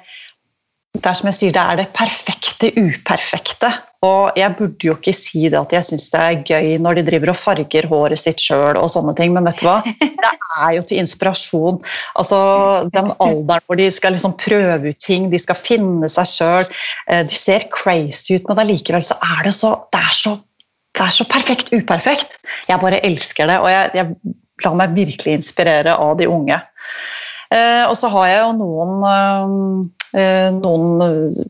det 1.01 1.09
er 1.09 1.17
som 1.17 1.27
jeg 1.29 1.37
sier, 1.37 1.53
det 1.55 1.61
er 1.61 1.79
det 1.79 1.85
perfekte 1.95 2.69
uperfekte. 2.77 3.69
Og 4.05 4.37
jeg 4.37 4.53
burde 4.57 4.87
jo 4.87 4.95
ikke 4.97 5.13
si 5.15 5.47
det 5.49 5.57
at 5.59 5.73
jeg 5.73 5.87
syns 5.87 6.07
det 6.13 6.21
er 6.21 6.43
gøy 6.45 6.75
når 6.83 6.99
de 6.99 7.03
driver 7.07 7.31
og 7.33 7.39
farger 7.39 7.87
håret 7.89 8.21
sitt 8.21 8.41
sjøl 8.43 8.77
og 8.79 8.91
sånne 8.93 9.15
ting, 9.17 9.33
men 9.35 9.47
vet 9.47 9.61
du 9.61 9.67
hva? 9.67 9.79
Det 10.25 10.31
er 10.61 10.75
jo 10.77 10.83
til 10.87 11.01
inspirasjon. 11.01 11.79
Altså 12.21 12.37
den 12.93 13.11
alderen 13.23 13.65
hvor 13.65 13.79
de 13.79 13.89
skal 13.93 14.15
liksom 14.15 14.37
prøve 14.41 14.93
ut 14.93 15.01
ting, 15.03 15.27
de 15.33 15.41
skal 15.41 15.57
finne 15.57 16.09
seg 16.11 16.29
sjøl. 16.31 16.69
Eh, 17.09 17.25
de 17.27 17.35
ser 17.35 17.67
crazy 17.73 18.37
ut, 18.37 18.47
men 18.49 18.61
allikevel 18.63 19.05
så 19.05 19.17
er 19.35 19.45
det 19.49 19.55
så 19.57 19.73
Det 19.93 20.01
er 20.01 20.15
så, 20.15 20.35
det 20.95 21.05
er 21.05 21.13
så 21.13 21.27
perfekt 21.29 21.73
uperfekt. 21.73 22.39
Jeg 22.69 22.81
bare 22.81 23.03
elsker 23.05 23.49
det, 23.51 23.59
og 23.63 23.69
jeg, 23.71 23.91
jeg 23.97 24.35
lar 24.63 24.79
meg 24.79 24.95
virkelig 24.97 25.39
inspirere 25.41 25.97
av 25.99 26.15
de 26.19 26.29
unge. 26.31 26.59
Eh, 27.53 27.83
og 27.85 27.93
så 27.97 28.09
har 28.13 28.29
jeg 28.31 28.41
jo 28.41 28.53
noen 28.57 29.03
eh, 29.09 29.55
noen 30.16 31.45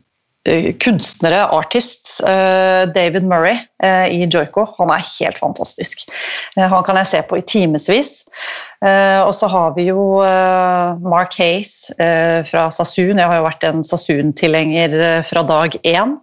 eh, 0.48 0.72
kunstnere, 0.82 1.44
artists. 1.54 2.20
Eh, 2.26 2.86
David 2.96 3.28
Murray 3.30 3.60
i 3.86 4.26
Joiko, 4.26 4.66
han 4.80 4.94
er 4.94 5.04
helt 5.06 5.38
fantastisk. 5.38 6.06
Han 6.58 6.84
kan 6.88 6.98
jeg 7.02 7.12
se 7.12 7.24
på 7.30 7.38
i 7.38 7.46
timevis. 7.46 8.24
Og 8.82 9.34
så 9.38 9.50
har 9.50 9.76
vi 9.76 9.88
jo 9.92 10.22
Mark 11.06 11.38
Hayes 11.38 11.92
fra 12.50 12.64
Sasun. 12.74 13.20
Jeg 13.22 13.30
har 13.30 13.40
jo 13.40 13.46
vært 13.46 13.66
en 13.68 13.84
Sasun-tilhenger 13.86 14.98
fra 15.28 15.46
dag 15.46 15.78
én. 15.86 16.18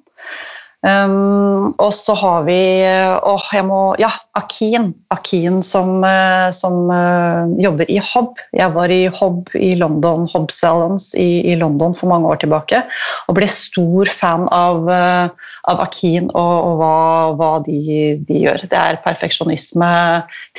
Um, 0.83 1.68
og 1.78 1.93
så 1.95 2.14
har 2.18 2.41
vi 2.49 2.59
åh, 2.83 3.45
jeg 3.55 3.62
må, 3.68 3.93
ja, 4.03 4.09
Akin, 4.35 4.89
Akin 5.14 5.61
som, 5.62 6.01
uh, 6.03 6.51
som 6.51 6.91
uh, 6.91 7.47
jobber 7.62 7.87
i 7.87 8.01
Hob. 8.03 8.41
Jeg 8.59 8.74
var 8.74 8.91
i 8.91 9.05
Hob 9.07 9.53
i 9.55 9.76
London, 9.78 10.26
Hob 10.33 10.51
Salons 10.51 11.12
i, 11.14 11.45
i, 11.47 11.55
London 11.61 11.95
for 11.95 12.11
mange 12.11 12.26
år 12.26 12.43
tilbake. 12.43 12.83
Og 13.30 13.39
ble 13.39 13.47
stor 13.47 14.11
fan 14.11 14.49
av, 14.51 14.91
uh, 14.91 15.55
av 15.70 15.85
Akin 15.87 16.26
og, 16.33 16.55
og 16.66 16.83
hva, 16.83 16.97
hva 17.39 17.53
de, 17.68 17.78
de, 18.26 18.41
gjør. 18.43 18.66
Det 18.66 18.80
er 18.80 18.99
perfeksjonisme 19.07 19.93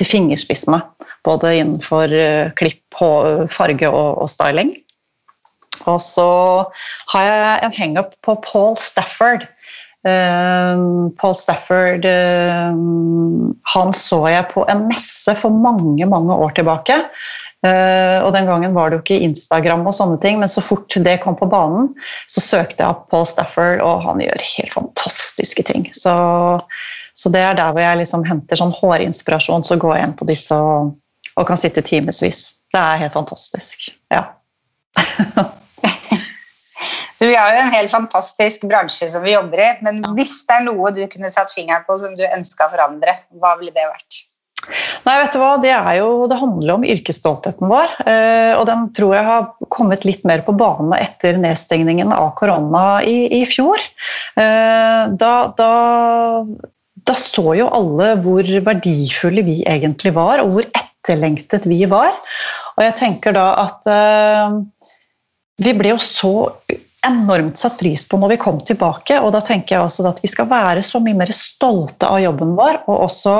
til 0.00 0.08
fingerspissene. 0.08 0.80
Både 1.28 1.52
innenfor 1.58 2.16
klipp, 2.56 2.80
farge 2.96 3.92
og, 3.92 4.24
og 4.24 4.32
styling. 4.32 4.72
Og 5.90 5.98
så 6.00 6.30
har 7.12 7.28
jeg 7.28 7.60
en 7.66 7.76
hangup 7.76 8.16
på 8.24 8.38
Paul 8.46 8.78
Stafford 8.80 9.44
Uh, 9.44 9.53
Paul 10.04 11.36
Stafford 11.38 12.04
uh, 12.04 12.74
han 13.72 13.94
så 13.96 14.18
jeg 14.28 14.50
på 14.50 14.66
en 14.68 14.84
messe 14.90 15.32
for 15.40 15.54
mange 15.54 16.04
mange 16.10 16.36
år 16.36 16.52
tilbake. 16.58 16.98
Uh, 17.64 18.20
og 18.26 18.34
Den 18.36 18.44
gangen 18.50 18.74
var 18.76 18.90
det 18.90 18.98
jo 18.98 19.04
ikke 19.04 19.24
Instagram, 19.24 19.86
og 19.88 19.96
sånne 19.96 20.18
ting, 20.20 20.36
men 20.42 20.50
så 20.52 20.60
fort 20.60 20.92
det 21.06 21.16
kom 21.22 21.38
på 21.38 21.48
banen, 21.48 21.88
så 22.28 22.42
søkte 22.44 22.84
jeg 22.84 22.90
opp 22.90 23.06
Paul 23.12 23.24
Stafford, 23.28 23.80
og 23.80 24.04
han 24.04 24.20
gjør 24.20 24.44
helt 24.50 24.74
fantastiske 24.74 25.64
ting. 25.70 25.88
Så, 25.96 26.12
så 27.16 27.32
det 27.32 27.40
er 27.40 27.56
der 27.56 27.72
hvor 27.72 27.80
jeg 27.80 28.02
liksom 28.02 28.28
henter 28.28 28.60
sånn 28.60 28.74
hårinspirasjon, 28.76 29.64
så 29.64 29.80
går 29.80 29.96
jeg 29.96 30.10
inn 30.10 30.16
på 30.20 30.28
disse 30.28 30.60
og, 30.60 30.92
og 31.40 31.48
kan 31.48 31.60
sitte 31.60 31.84
timevis. 31.86 32.46
Det 32.74 32.82
er 32.82 33.00
helt 33.06 33.16
fantastisk. 33.16 33.94
Ja. 34.12 34.26
Du, 37.20 37.26
vi 37.28 37.36
har 37.38 37.54
jo 37.54 37.62
en 37.62 37.74
helt 37.74 37.92
fantastisk 37.92 38.66
bransje 38.68 39.08
som 39.12 39.22
vi 39.24 39.36
jobber 39.36 39.62
i, 39.62 39.70
men 39.86 40.02
hvis 40.18 40.40
det 40.48 40.58
er 40.58 40.64
noe 40.66 40.92
du 40.96 41.04
kunne 41.10 41.30
satt 41.32 41.52
fingeren 41.54 41.86
på 41.86 41.96
som 42.00 42.16
du 42.18 42.24
ønska 42.26 42.66
å 42.66 42.72
forandre, 42.74 43.18
hva 43.38 43.54
ville 43.60 43.74
det 43.76 43.86
vært? 43.86 44.24
Nei, 45.04 45.14
vet 45.20 45.34
du 45.34 45.40
hva? 45.40 45.54
Det, 45.60 45.72
jo, 45.98 46.08
det 46.30 46.38
handler 46.40 46.78
om 46.78 46.86
yrkesstoltheten 46.88 47.68
vår. 47.68 47.90
Eh, 48.08 48.52
og 48.56 48.64
den 48.68 48.86
tror 48.96 49.12
jeg 49.16 49.26
har 49.26 49.48
kommet 49.74 50.06
litt 50.08 50.24
mer 50.28 50.44
på 50.46 50.54
bane 50.56 50.98
etter 51.04 51.36
nedstengningen 51.40 52.14
av 52.16 52.32
korona 52.38 53.02
i, 53.04 53.26
i 53.40 53.42
fjor. 53.48 53.80
Eh, 54.40 55.02
da, 55.20 55.34
da, 55.58 55.70
da, 57.04 57.16
så 57.18 57.52
jo 57.58 57.68
alle 57.76 58.14
hvor 58.24 58.48
verdifulle 58.70 59.44
vi 59.46 59.60
egentlig 59.68 60.14
var, 60.16 60.42
og 60.44 60.54
hvor 60.56 60.70
etterlengtet 60.70 61.68
vi 61.68 61.82
var. 61.90 62.16
Og 62.78 62.86
jeg 62.86 62.96
tenker 63.02 63.36
da 63.36 63.50
at 63.66 63.92
eh, 63.92 64.56
vi 65.64 65.76
ble 65.76 65.92
jo 65.92 66.00
så 66.02 66.34
enormt 67.06 67.60
satt 67.60 67.78
pris 67.80 68.06
på 68.08 68.18
når 68.20 68.34
vi 68.34 68.42
kom 68.42 68.58
tilbake. 68.62 69.20
Og 69.22 69.32
da 69.34 69.42
tenker 69.44 69.76
jeg 69.76 69.86
også 69.86 70.06
at 70.10 70.22
vi 70.24 70.30
skal 70.30 70.50
være 70.50 70.82
så 70.84 71.00
mye 71.02 71.18
mer 71.18 71.32
stolte 71.34 72.08
av 72.08 72.22
jobben 72.24 72.54
vår, 72.58 72.82
og 72.88 73.06
også 73.08 73.36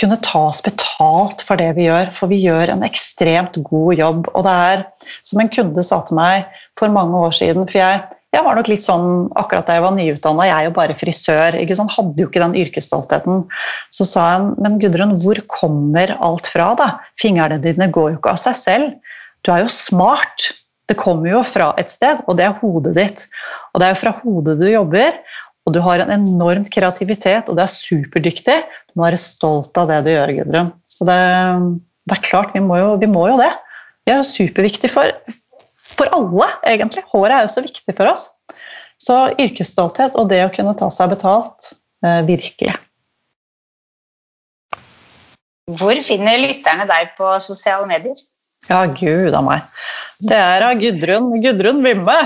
kunne 0.00 0.18
ta 0.24 0.48
oss 0.48 0.62
betalt 0.64 1.44
for 1.46 1.60
det 1.60 1.70
vi 1.76 1.86
gjør. 1.86 2.10
For 2.14 2.30
vi 2.30 2.40
gjør 2.42 2.74
en 2.74 2.84
ekstremt 2.86 3.58
god 3.68 3.94
jobb. 4.00 4.28
Og 4.34 4.46
det 4.46 4.56
er, 4.72 4.84
som 5.26 5.42
en 5.42 5.52
kunde 5.52 5.86
sa 5.86 6.00
til 6.06 6.18
meg 6.18 6.60
for 6.80 6.92
mange 6.92 7.20
år 7.28 7.34
siden 7.36 7.68
For 7.68 7.78
jeg, 7.78 8.00
jeg 8.34 8.42
var 8.46 8.58
nok 8.58 8.70
litt 8.72 8.82
sånn 8.82 9.28
akkurat 9.38 9.68
da 9.68 9.76
jeg 9.76 9.84
var 9.84 9.94
nyutdanna, 9.94 10.48
jeg 10.48 10.56
er 10.56 10.68
jo 10.68 10.74
bare 10.80 10.98
frisør. 10.98 11.60
ikke 11.60 11.78
sånn, 11.78 11.92
Hadde 11.94 12.24
jo 12.24 12.30
ikke 12.30 12.42
den 12.42 12.58
yrkesstoltheten. 12.64 13.44
Så 13.94 14.08
sa 14.10 14.26
han 14.32 14.50
men 14.58 14.80
Gudrun, 14.82 15.14
hvor 15.22 15.38
kommer 15.52 16.16
alt 16.18 16.50
fra? 16.50 16.72
da? 16.78 16.90
Fingrene 17.20 17.60
dine 17.62 17.90
går 17.94 18.14
jo 18.14 18.18
ikke 18.18 18.34
av 18.34 18.42
seg 18.42 18.58
selv. 18.58 19.16
Du 19.44 19.52
er 19.54 19.62
jo 19.62 19.70
smart. 19.70 20.50
Det 20.90 20.96
kommer 21.00 21.30
jo 21.30 21.40
fra 21.46 21.70
et 21.80 21.92
sted, 21.92 22.20
og 22.28 22.36
det 22.38 22.44
er 22.46 22.58
hodet 22.60 22.92
ditt. 22.98 23.24
Og 23.72 23.80
det 23.80 23.86
er 23.86 23.94
jo 23.94 24.00
fra 24.02 24.12
hodet 24.20 24.58
du 24.60 24.66
jobber, 24.68 25.16
og 25.64 25.72
du 25.72 25.80
har 25.80 26.02
en 26.02 26.12
enorm 26.12 26.66
kreativitet, 26.68 27.48
og 27.48 27.56
du 27.56 27.62
er 27.64 27.72
superdyktig. 27.72 28.58
Du 28.92 29.00
må 29.00 29.06
være 29.06 29.20
stolt 29.20 29.76
av 29.80 29.88
det 29.88 30.02
du 30.04 30.12
gjør, 30.12 30.34
Gudrun. 30.40 30.72
Så 30.90 31.08
det, 31.08 31.16
det 32.04 32.18
er 32.18 32.26
klart, 32.26 32.52
vi 32.52 32.60
må, 32.64 32.76
jo, 32.82 32.92
vi 33.00 33.08
må, 33.08 33.24
jo, 33.32 33.38
det. 33.40 33.50
Vi 34.04 34.12
er 34.12 34.20
jo 34.20 34.28
superviktig 34.28 34.92
for, 34.92 35.08
for 35.80 36.12
alle, 36.12 36.50
egentlig. 36.68 37.06
Håret 37.14 37.38
er 37.38 37.46
jo 37.46 37.54
så 37.54 37.64
viktig 37.64 37.96
for 37.96 38.12
oss. 38.12 38.28
Så 39.00 39.16
yrkesstolthet 39.40 40.18
og 40.20 40.28
det 40.30 40.42
å 40.44 40.52
kunne 40.52 40.76
ta 40.78 40.90
seg 40.92 41.14
betalt, 41.16 41.72
eh, 42.04 42.20
virkelig. 42.28 42.76
Hvor 45.80 45.96
finner 46.04 46.42
lytterne 46.42 46.84
deg 46.88 47.14
på 47.16 47.30
sosiale 47.40 47.88
medier? 47.88 48.20
Ja, 48.68 48.84
gud 48.86 49.34
a 49.34 49.42
meg. 49.44 49.60
Det 50.24 50.36
er 50.38 50.62
av 50.64 50.78
Gudrun 50.80 51.40
Gudrun 51.42 51.82
Vimme. 51.84 52.16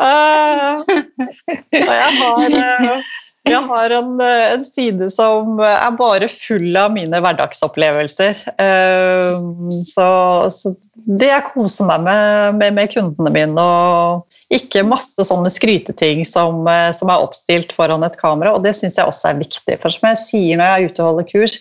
uh, 0.00 0.80
og 0.80 1.94
jeg 1.94 2.10
har 2.18 2.56
uh, 2.58 3.00
jeg 3.48 3.60
har 3.64 3.92
en, 3.96 4.10
eh, 4.20 4.52
en, 4.52 4.64
side 4.68 5.06
som 5.12 5.56
er 5.64 5.94
bare 5.96 6.28
full 6.28 6.76
av 6.76 6.92
mine 6.92 7.22
hverdagsopplevelser. 7.24 8.42
Uh, 8.60 9.70
så, 9.88 10.08
så, 10.52 10.74
det 11.08 11.30
jeg 11.30 11.46
koser 11.54 11.88
meg 11.88 12.04
med, 12.04 12.58
med, 12.58 12.76
med, 12.76 12.90
kundene 12.92 13.32
mine, 13.32 13.64
og 13.64 14.52
ikke 14.52 14.84
masse 14.84 15.24
sånne 15.24 15.48
skryteting 15.52 16.20
som, 16.28 16.68
eh, 16.68 16.90
som 16.96 17.08
er 17.08 17.24
oppstilt 17.24 17.72
foran 17.76 18.04
et 18.04 18.20
kamera. 18.20 18.52
Og 18.52 18.64
det 18.66 18.74
syns 18.76 19.00
jeg 19.00 19.08
også 19.08 19.32
er 19.32 19.40
viktig. 19.40 19.80
For 19.80 19.96
som 19.96 20.10
jeg 20.10 20.22
sier 20.26 20.60
når 20.60 20.68
jeg 20.68 20.76
er 20.76 20.92
ute 20.92 21.02
og 21.02 21.10
holder 21.10 21.30
kurs, 21.32 21.58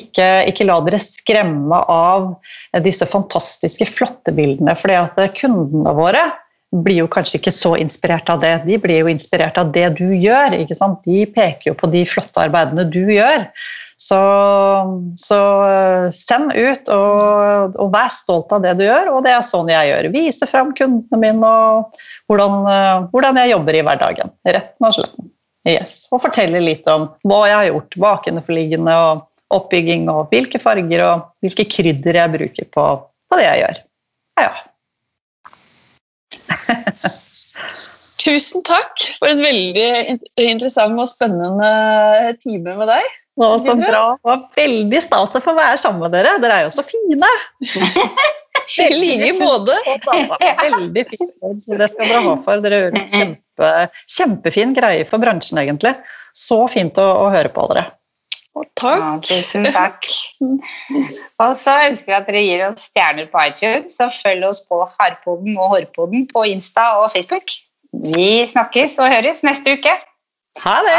ikke, 0.00 0.28
ikke 0.48 0.68
la 0.70 0.80
dere 0.88 1.04
skremme 1.04 1.84
av 1.92 2.32
disse 2.88 3.04
fantastiske, 3.08 3.92
flotte 3.92 4.32
bildene. 4.32 4.76
fordi 4.78 4.96
at 5.04 5.24
kundene 5.36 5.92
våre 5.98 6.24
blir 6.72 7.02
jo 7.02 7.08
kanskje 7.10 7.38
ikke 7.40 7.52
så 7.54 7.74
inspirert 7.80 8.28
av 8.32 8.42
det. 8.42 8.52
De 8.66 8.76
blir 8.80 9.02
jo 9.02 9.10
inspirert 9.10 9.58
av 9.60 9.72
det 9.72 9.86
du 9.98 10.06
gjør. 10.12 10.56
ikke 10.58 10.76
sant? 10.76 11.00
De 11.06 11.24
peker 11.32 11.70
jo 11.70 11.76
på 11.78 11.88
de 11.92 12.04
flotte 12.08 12.42
arbeidene 12.42 12.84
du 12.92 13.04
gjør. 13.14 13.46
Så, 13.98 14.18
så 15.18 15.38
send 16.14 16.52
ut 16.54 16.90
og, 16.94 17.72
og, 17.74 17.88
vær 17.90 18.12
stolt 18.14 18.52
av 18.54 18.62
det 18.62 18.76
du 18.78 18.84
gjør, 18.84 19.10
og 19.10 19.24
det 19.26 19.32
er 19.34 19.42
sånn 19.42 19.72
jeg 19.72 19.90
gjør. 19.90 20.10
Vise 20.14 20.46
fram 20.46 20.70
kundene 20.78 21.18
mine 21.18 21.50
og 21.50 21.98
hvordan, 22.30 23.08
hvordan 23.10 23.40
jeg 23.42 23.54
jobber 23.56 23.80
i 23.80 23.82
hverdagen. 23.88 24.32
Retten 24.46 24.86
og 24.86 24.94
sletten. 24.94 25.32
Yes. 25.68 26.04
Og 26.14 26.22
fortelle 26.22 26.62
litt 26.62 26.86
om 26.88 27.08
hva 27.26 27.42
jeg 27.48 27.58
har 27.58 27.68
gjort. 27.72 27.98
Bakenforliggende 28.06 28.94
og 29.08 29.26
oppbygging 29.58 30.08
og 30.12 30.28
hvilke 30.32 30.60
farger 30.60 31.04
og 31.06 31.28
hvilke 31.44 31.66
krydder 31.72 32.20
jeg 32.20 32.34
bruker 32.36 32.68
på, 32.76 32.88
på 33.28 33.40
det 33.40 33.46
jeg 33.48 33.62
gjør. 33.64 33.86
Ja, 34.38 34.50
ja. 34.50 34.56
Tusen 38.18 38.64
takk 38.66 39.04
for 39.20 39.30
en 39.30 39.40
veldig 39.40 39.88
interessant 40.42 40.98
og 40.98 41.08
spennende 41.08 41.70
time 42.42 42.74
med 42.80 42.90
deg. 42.90 43.06
Nå, 43.38 43.48
så 43.62 43.76
bra. 43.78 44.02
Det 44.18 44.26
var 44.26 44.40
veldig 44.58 45.00
stas 45.04 45.36
å 45.38 45.42
få 45.42 45.54
være 45.54 45.78
sammen 45.78 46.02
med 46.02 46.16
dere. 46.16 46.34
Dere 46.42 46.56
er 46.58 46.66
jo 46.66 46.74
så 46.74 46.84
fine. 46.86 47.30
I 48.82 48.88
like 48.92 49.30
måte. 49.38 49.76
Veldig 50.64 51.04
fint. 51.08 51.30
Det 51.70 51.88
skal 51.88 52.10
dere 52.10 52.24
ha 52.26 52.34
for. 52.44 52.60
Dere 52.64 52.80
gjør 52.82 52.98
en 52.98 53.06
kjempe, 53.08 53.70
kjempefin 54.18 54.74
greie 54.76 55.06
for 55.08 55.22
bransjen, 55.22 55.62
egentlig. 55.62 55.94
Så 56.36 56.60
fint 56.68 56.98
å, 57.00 57.06
å 57.22 57.30
høre 57.32 57.52
på 57.54 57.64
dere. 57.72 57.86
Takk. 58.78 59.00
Ja, 59.00 59.18
tusen 59.22 59.64
takk. 59.74 60.06
Og 61.44 61.56
så 61.56 61.74
ønsker 61.88 62.12
vi 62.12 62.16
at 62.18 62.26
dere 62.28 62.42
gir 62.44 62.66
oss 62.68 62.88
stjerner 62.90 63.26
på 63.32 63.38
iTunes, 63.46 63.98
og 64.04 64.10
følg 64.14 64.42
oss 64.48 64.60
på 64.68 64.76
Harpoden 64.98 65.58
og 65.58 65.66
Hårpoden 65.74 66.28
på 66.32 66.40
Insta 66.50 66.84
og 67.02 67.10
Facebook. 67.14 67.46
Vi 68.14 68.48
snakkes 68.48 68.98
og 68.98 69.12
høres 69.14 69.42
neste 69.46 69.78
uke. 69.78 69.94
Ha 70.64 70.76
det! 70.88 70.98